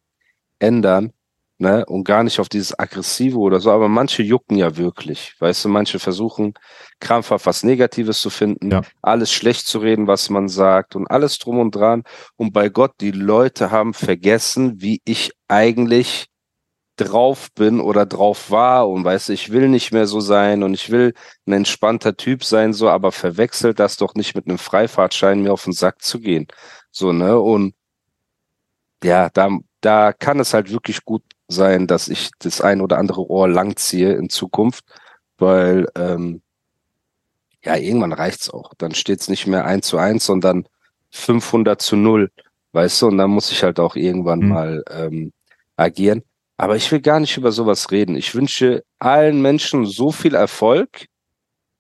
ändern. 0.61 1.13
Ne? 1.59 1.85
Und 1.87 2.05
gar 2.05 2.23
nicht 2.23 2.39
auf 2.41 2.49
dieses 2.49 2.77
Aggressive 2.79 3.37
oder 3.39 3.59
so, 3.61 3.71
aber 3.73 3.89
manche 3.89 4.23
jucken 4.23 4.57
ja 4.57 4.77
wirklich. 4.77 5.35
Weißt 5.41 5.65
du, 5.65 5.69
manche 5.69 5.99
versuchen 5.99 6.55
krampfhaft 7.01 7.47
was 7.47 7.65
Negatives 7.65 8.21
zu 8.21 8.31
finden, 8.31 8.71
Ja. 8.71 8.83
alles 9.01 9.33
schlecht 9.33 9.67
zu 9.67 9.79
reden, 9.81 10.07
was 10.07 10.31
man 10.31 10.49
sagt 10.49 10.95
und 10.97 11.09
alles 11.09 11.39
drum 11.39 11.59
und 11.59 11.73
dran. 11.75 12.05
Und 12.37 12.53
bei 12.53 12.69
Gott, 12.69 12.93
die 13.01 13.13
Leute 13.13 13.71
haben 13.73 13.95
vergessen, 13.95 14.81
wie 14.81 15.01
ich 15.05 15.33
eigentlich 15.49 16.27
drauf 16.97 17.51
bin 17.55 17.81
oder 17.81 18.07
drauf 18.07 18.51
war 18.51 18.89
und 18.89 19.05
weißt 19.05 19.29
du, 19.31 19.33
ich 19.33 19.51
will 19.53 19.69
nicht 19.69 19.93
mehr 19.93 20.07
so 20.07 20.21
sein 20.21 20.63
und 20.63 20.75
ich 20.75 20.91
will 20.91 21.15
ein 21.47 21.53
entspannter 21.55 22.17
Typ 22.17 22.45
sein, 22.45 22.73
so, 22.75 22.89
aber 22.91 23.13
verwechselt 23.13 23.79
das 23.81 23.97
doch 23.97 24.15
nicht 24.15 24.35
mit 24.35 24.47
einem 24.47 24.59
Freifahrtschein, 24.59 25.43
mir 25.43 25.53
auf 25.53 25.65
den 25.65 25.73
Sack 25.73 26.03
zu 26.03 26.21
gehen. 26.21 26.47
So, 26.91 27.13
ne? 27.13 27.39
Und 27.41 27.75
ja, 29.03 29.31
da, 29.31 29.49
da 29.81 30.13
kann 30.13 30.41
es 30.41 30.55
halt 30.55 30.71
wirklich 30.71 31.05
gut 31.05 31.23
sein, 31.49 31.87
dass 31.87 32.09
ich 32.09 32.31
das 32.39 32.61
ein 32.61 32.81
oder 32.81 32.99
andere 32.99 33.29
Ohr 33.29 33.49
langziehe 33.49 34.13
in 34.15 34.29
Zukunft, 34.29 34.85
weil 35.39 35.89
ähm, 35.97 36.43
ja, 37.65 37.77
irgendwann 37.77 38.13
reicht's 38.13 38.51
auch. 38.51 38.73
Dann 38.79 38.95
steht's 38.95 39.29
nicht 39.29 39.47
mehr 39.47 39.65
1 39.65 39.87
zu 39.87 39.99
1, 39.99 40.25
sondern 40.27 40.67
500 41.11 41.81
zu 41.81 41.97
0, 41.97 42.31
weißt 42.73 43.03
du, 43.03 43.07
und 43.09 43.19
dann 43.19 43.31
muss 43.31 43.51
ich 43.53 43.63
halt 43.63 43.79
auch 43.81 43.97
irgendwann 43.97 44.41
Mhm. 44.41 44.49
mal 44.49 44.85
ähm, 44.91 45.33
agieren. 45.77 46.23
Aber 46.57 46.77
ich 46.77 46.91
will 46.93 47.01
gar 47.01 47.19
nicht 47.21 47.37
über 47.37 47.51
sowas 47.53 47.91
reden. 47.91 48.15
Ich 48.17 48.35
wünsche 48.35 48.85
allen 48.99 49.41
Menschen 49.43 49.85
so 49.87 50.13
viel 50.13 50.35
Erfolg, 50.35 51.07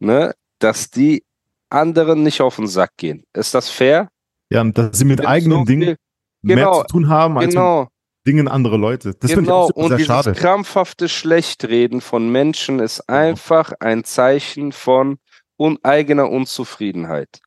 ne, 0.00 0.34
dass 0.58 0.90
die 0.90 1.24
anderen 1.70 2.22
nicht 2.22 2.40
auf 2.40 2.56
den 2.56 2.66
Sack 2.66 2.90
gehen. 2.96 3.24
Ist 3.32 3.54
das 3.54 3.68
fair? 3.68 4.08
ja, 4.50 4.60
und 4.60 4.76
dass 4.76 4.98
sie 4.98 5.04
mit 5.06 5.18
Gibt 5.18 5.28
eigenen 5.28 5.58
so 5.60 5.64
Dingen 5.64 5.82
viel- 5.88 5.96
mehr 6.42 6.56
genau, 6.56 6.80
zu 6.82 6.86
tun 6.88 7.08
haben 7.08 7.38
als 7.38 7.54
Genau. 7.54 7.82
mit 7.82 7.88
Dingen 8.26 8.48
anderer 8.48 8.76
Leute. 8.76 9.14
Das 9.14 9.30
finde 9.30 9.42
ich 9.44 9.46
Genau, 9.48 9.60
auch 9.62 9.70
und 9.70 9.90
dieses 9.92 10.06
schade. 10.06 10.32
krampfhafte 10.32 11.08
Schlechtreden 11.08 12.00
von 12.02 12.30
Menschen 12.30 12.78
ist 12.78 13.08
einfach 13.08 13.72
ein 13.80 14.04
Zeichen 14.04 14.72
von 14.72 15.18
un 15.58 15.78
eigener 15.82 16.28
Unzufriedenheit. 16.28 17.40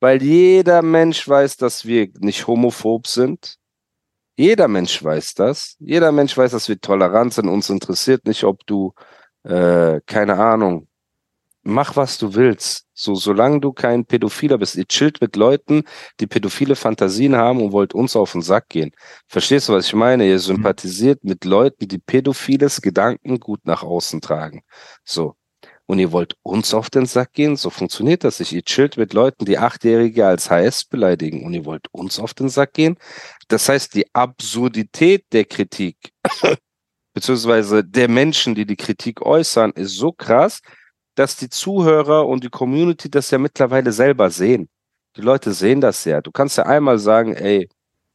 Weil 0.00 0.22
jeder 0.22 0.82
Mensch 0.82 1.26
weiß, 1.28 1.56
dass 1.56 1.84
wir 1.86 2.08
nicht 2.20 2.46
homophob 2.46 3.06
sind. 3.06 3.56
Jeder 4.36 4.68
Mensch 4.68 5.02
weiß 5.02 5.34
das. 5.34 5.76
Jeder 5.78 6.12
Mensch 6.12 6.36
weiß, 6.36 6.52
dass 6.52 6.68
wir 6.68 6.80
tolerant 6.80 7.34
sind. 7.34 7.48
Uns 7.48 7.70
interessiert 7.70 8.26
nicht, 8.26 8.44
ob 8.44 8.64
du, 8.66 8.94
äh, 9.44 10.00
keine 10.06 10.38
Ahnung, 10.38 10.88
mach 11.62 11.96
was 11.96 12.18
du 12.18 12.34
willst. 12.34 12.86
So, 12.94 13.14
solange 13.14 13.60
du 13.60 13.72
kein 13.72 14.04
Pädophiler 14.04 14.58
bist. 14.58 14.76
Ihr 14.76 14.86
chillt 14.86 15.20
mit 15.20 15.36
Leuten, 15.36 15.84
die 16.20 16.26
pädophile 16.26 16.76
Fantasien 16.76 17.36
haben 17.36 17.62
und 17.62 17.72
wollt 17.72 17.94
uns 17.94 18.16
auf 18.16 18.32
den 18.32 18.42
Sack 18.42 18.68
gehen. 18.68 18.92
Verstehst 19.28 19.68
du, 19.68 19.74
was 19.74 19.86
ich 19.86 19.94
meine? 19.94 20.26
Ihr 20.26 20.38
sympathisiert 20.38 21.24
mit 21.24 21.44
Leuten, 21.44 21.88
die 21.88 21.98
pädophiles 21.98 22.82
Gedankengut 22.82 23.66
nach 23.66 23.82
außen 23.82 24.20
tragen. 24.20 24.62
So. 25.04 25.36
Und 25.86 25.98
ihr 25.98 26.12
wollt 26.12 26.36
uns 26.42 26.74
auf 26.74 26.90
den 26.90 27.06
Sack 27.06 27.32
gehen? 27.32 27.56
So 27.56 27.68
funktioniert 27.68 28.24
das 28.24 28.38
nicht. 28.38 28.52
Ihr 28.52 28.62
chillt 28.62 28.96
mit 28.96 29.12
Leuten, 29.12 29.44
die 29.44 29.58
Achtjährige 29.58 30.26
als 30.26 30.48
HS 30.48 30.84
beleidigen 30.84 31.44
und 31.44 31.52
ihr 31.54 31.64
wollt 31.64 31.86
uns 31.92 32.18
auf 32.18 32.34
den 32.34 32.48
Sack 32.48 32.74
gehen? 32.74 32.96
Das 33.48 33.68
heißt, 33.68 33.94
die 33.94 34.06
Absurdität 34.14 35.24
der 35.32 35.44
Kritik, 35.44 35.96
beziehungsweise 37.14 37.84
der 37.84 38.08
Menschen, 38.08 38.54
die 38.54 38.64
die 38.64 38.76
Kritik 38.76 39.22
äußern, 39.22 39.72
ist 39.72 39.96
so 39.96 40.12
krass, 40.12 40.60
dass 41.14 41.36
die 41.36 41.50
Zuhörer 41.50 42.26
und 42.26 42.44
die 42.44 42.48
Community 42.48 43.10
das 43.10 43.30
ja 43.30 43.38
mittlerweile 43.38 43.92
selber 43.92 44.30
sehen. 44.30 44.68
Die 45.16 45.20
Leute 45.20 45.52
sehen 45.52 45.80
das 45.80 46.04
ja. 46.04 46.20
Du 46.20 46.30
kannst 46.30 46.56
ja 46.56 46.64
einmal 46.64 46.98
sagen, 46.98 47.34
ey, 47.34 47.68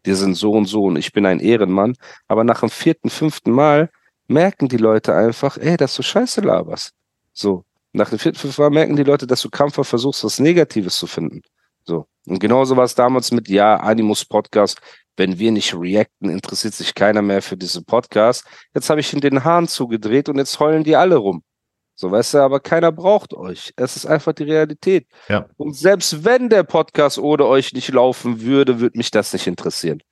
die 0.05 0.13
sind 0.13 0.35
so 0.35 0.51
und 0.51 0.65
so 0.65 0.85
und 0.85 0.95
ich 0.95 1.11
bin 1.11 1.25
ein 1.25 1.39
Ehrenmann, 1.39 1.95
aber 2.27 2.43
nach 2.43 2.61
dem 2.61 2.69
vierten, 2.69 3.09
fünften 3.09 3.51
Mal 3.51 3.89
merken 4.27 4.67
die 4.67 4.77
Leute 4.77 5.13
einfach, 5.13 5.57
ey, 5.57 5.77
dass 5.77 5.95
du 5.95 6.03
Scheiße 6.03 6.41
laberst. 6.41 6.93
So. 7.37 7.63
Nach 7.93 8.09
dem 8.09 8.19
vierten, 8.19 8.37
fünften 8.37 8.61
Mal 8.61 8.69
merken 8.69 8.95
die 8.95 9.03
Leute, 9.03 9.25
dass 9.25 9.41
du 9.41 9.49
krampfhaft 9.49 9.89
versuchst, 9.89 10.23
was 10.23 10.39
Negatives 10.39 10.97
zu 10.97 11.07
finden. 11.07 11.41
So. 11.85 12.05
Und 12.25 12.39
genauso 12.39 12.75
war 12.75 12.83
es 12.83 12.95
damals 12.95 13.31
mit, 13.31 13.47
ja, 13.47 13.77
Animus 13.77 14.25
Podcast. 14.25 14.79
Wenn 15.15 15.39
wir 15.39 15.51
nicht 15.51 15.73
reacten, 15.73 16.29
interessiert 16.29 16.73
sich 16.73 16.93
keiner 16.93 17.21
mehr 17.21 17.41
für 17.41 17.55
diese 17.55 17.83
Podcast. 17.83 18.43
Jetzt 18.73 18.89
habe 18.89 18.99
ich 18.99 19.13
in 19.13 19.21
den 19.21 19.43
Haaren 19.43 19.67
zugedreht 19.67 20.29
und 20.29 20.37
jetzt 20.37 20.59
heulen 20.59 20.83
die 20.83 20.95
alle 20.95 21.15
rum. 21.15 21.43
So, 21.95 22.11
weißt 22.11 22.35
du, 22.35 22.37
aber 22.39 22.59
keiner 22.59 22.91
braucht 22.91 23.33
euch. 23.33 23.71
Es 23.75 23.95
ist 23.95 24.05
einfach 24.05 24.33
die 24.33 24.43
Realität. 24.43 25.07
Ja. 25.29 25.47
Und 25.57 25.75
selbst 25.75 26.23
wenn 26.23 26.49
der 26.49 26.63
Podcast 26.63 27.17
ohne 27.17 27.45
euch 27.45 27.73
nicht 27.73 27.89
laufen 27.89 28.41
würde, 28.41 28.79
würde 28.79 28.97
mich 28.97 29.09
das 29.09 29.33
nicht 29.33 29.47
interessieren. 29.47 30.03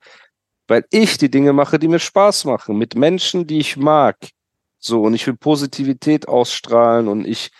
Weil 0.66 0.84
ich 0.90 1.18
die 1.18 1.30
Dinge 1.30 1.52
mache, 1.52 1.78
die 1.78 1.86
mir 1.86 2.00
Spaß 2.00 2.44
machen, 2.46 2.76
mit 2.76 2.96
Menschen, 2.96 3.46
die 3.46 3.58
ich 3.58 3.76
mag. 3.76 4.16
So, 4.86 5.02
und 5.02 5.14
ich 5.14 5.26
will 5.26 5.36
Positivität 5.36 6.28
ausstrahlen 6.28 7.08
und 7.08 7.26
ich 7.26 7.50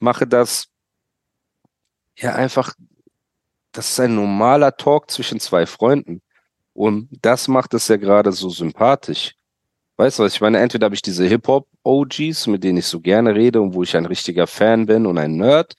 mache 0.00 0.26
das 0.26 0.66
ja 2.18 2.34
einfach, 2.34 2.74
das 3.72 3.90
ist 3.90 4.00
ein 4.00 4.14
normaler 4.14 4.76
Talk 4.76 5.10
zwischen 5.10 5.40
zwei 5.40 5.64
Freunden. 5.64 6.20
Und 6.74 7.08
das 7.22 7.48
macht 7.48 7.72
es 7.72 7.88
ja 7.88 7.96
gerade 7.96 8.32
so 8.32 8.50
sympathisch. 8.50 9.34
Weißt 9.96 10.18
du 10.18 10.24
was, 10.24 10.34
ich 10.34 10.42
meine, 10.42 10.58
entweder 10.58 10.84
habe 10.84 10.94
ich 10.94 11.00
diese 11.00 11.24
Hip-Hop-OGs, 11.24 12.48
mit 12.48 12.62
denen 12.62 12.78
ich 12.78 12.86
so 12.86 13.00
gerne 13.00 13.34
rede 13.34 13.62
und 13.62 13.72
wo 13.72 13.82
ich 13.82 13.96
ein 13.96 14.04
richtiger 14.04 14.46
Fan 14.46 14.84
bin 14.84 15.06
und 15.06 15.16
ein 15.16 15.36
Nerd, 15.36 15.74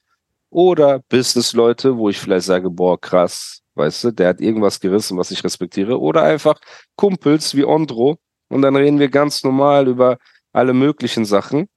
oder 0.50 1.02
Business-Leute, 1.10 1.98
wo 1.98 2.10
ich 2.10 2.18
vielleicht 2.18 2.48
sage, 2.48 2.72
boah, 2.72 3.00
krass, 3.00 3.62
weißt 3.76 4.06
du, 4.06 4.12
der 4.12 4.30
hat 4.30 4.42
irgendwas 4.42 4.80
gerissen, 4.80 5.18
was 5.18 5.30
ich 5.30 5.44
respektiere, 5.44 6.00
oder 6.00 6.24
einfach 6.24 6.60
Kumpels 6.96 7.54
wie 7.56 7.66
Ondro 7.66 8.18
und 8.50 8.64
dann 8.64 8.76
reden 8.76 8.98
wir 8.98 9.10
ganz 9.10 9.44
normal 9.44 9.88
über 9.88 10.18
alle 10.56 10.74
möglichen 10.74 11.26
Sachen 11.26 11.68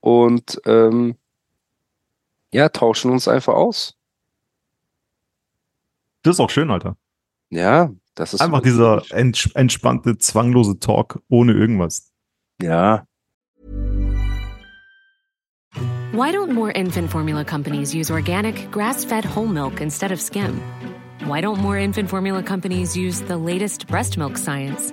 und 0.00 0.60
ähm, 0.66 1.16
ja, 2.52 2.68
tauschen 2.68 3.10
uns 3.10 3.26
einfach 3.26 3.54
aus. 3.54 3.96
Das 6.22 6.36
ist 6.36 6.40
auch 6.40 6.50
schön, 6.50 6.70
Alter. 6.70 6.96
Ja, 7.50 7.90
das 8.14 8.34
ist 8.34 8.40
Einfach 8.40 8.60
dieser 8.60 9.02
ents 9.10 9.50
entspannte, 9.54 10.18
zwanglose 10.18 10.78
Talk 10.78 11.20
ohne 11.28 11.52
irgendwas. 11.52 12.12
Ja. 12.60 13.06
Why 16.12 16.30
don't 16.30 16.52
more 16.52 16.70
infant 16.70 17.10
formula 17.10 17.42
companies 17.42 17.92
use 17.92 18.12
organic, 18.12 18.70
grass 18.70 19.04
fed 19.04 19.24
whole 19.24 19.48
milk 19.48 19.80
instead 19.80 20.12
of 20.12 20.20
skim? 20.20 20.60
Why 21.26 21.40
don't 21.40 21.60
more 21.60 21.78
infant 21.78 22.08
formula 22.08 22.42
companies 22.42 22.96
use 22.96 23.20
the 23.26 23.36
latest 23.36 23.88
breast 23.88 24.16
milk 24.16 24.36
science? 24.36 24.92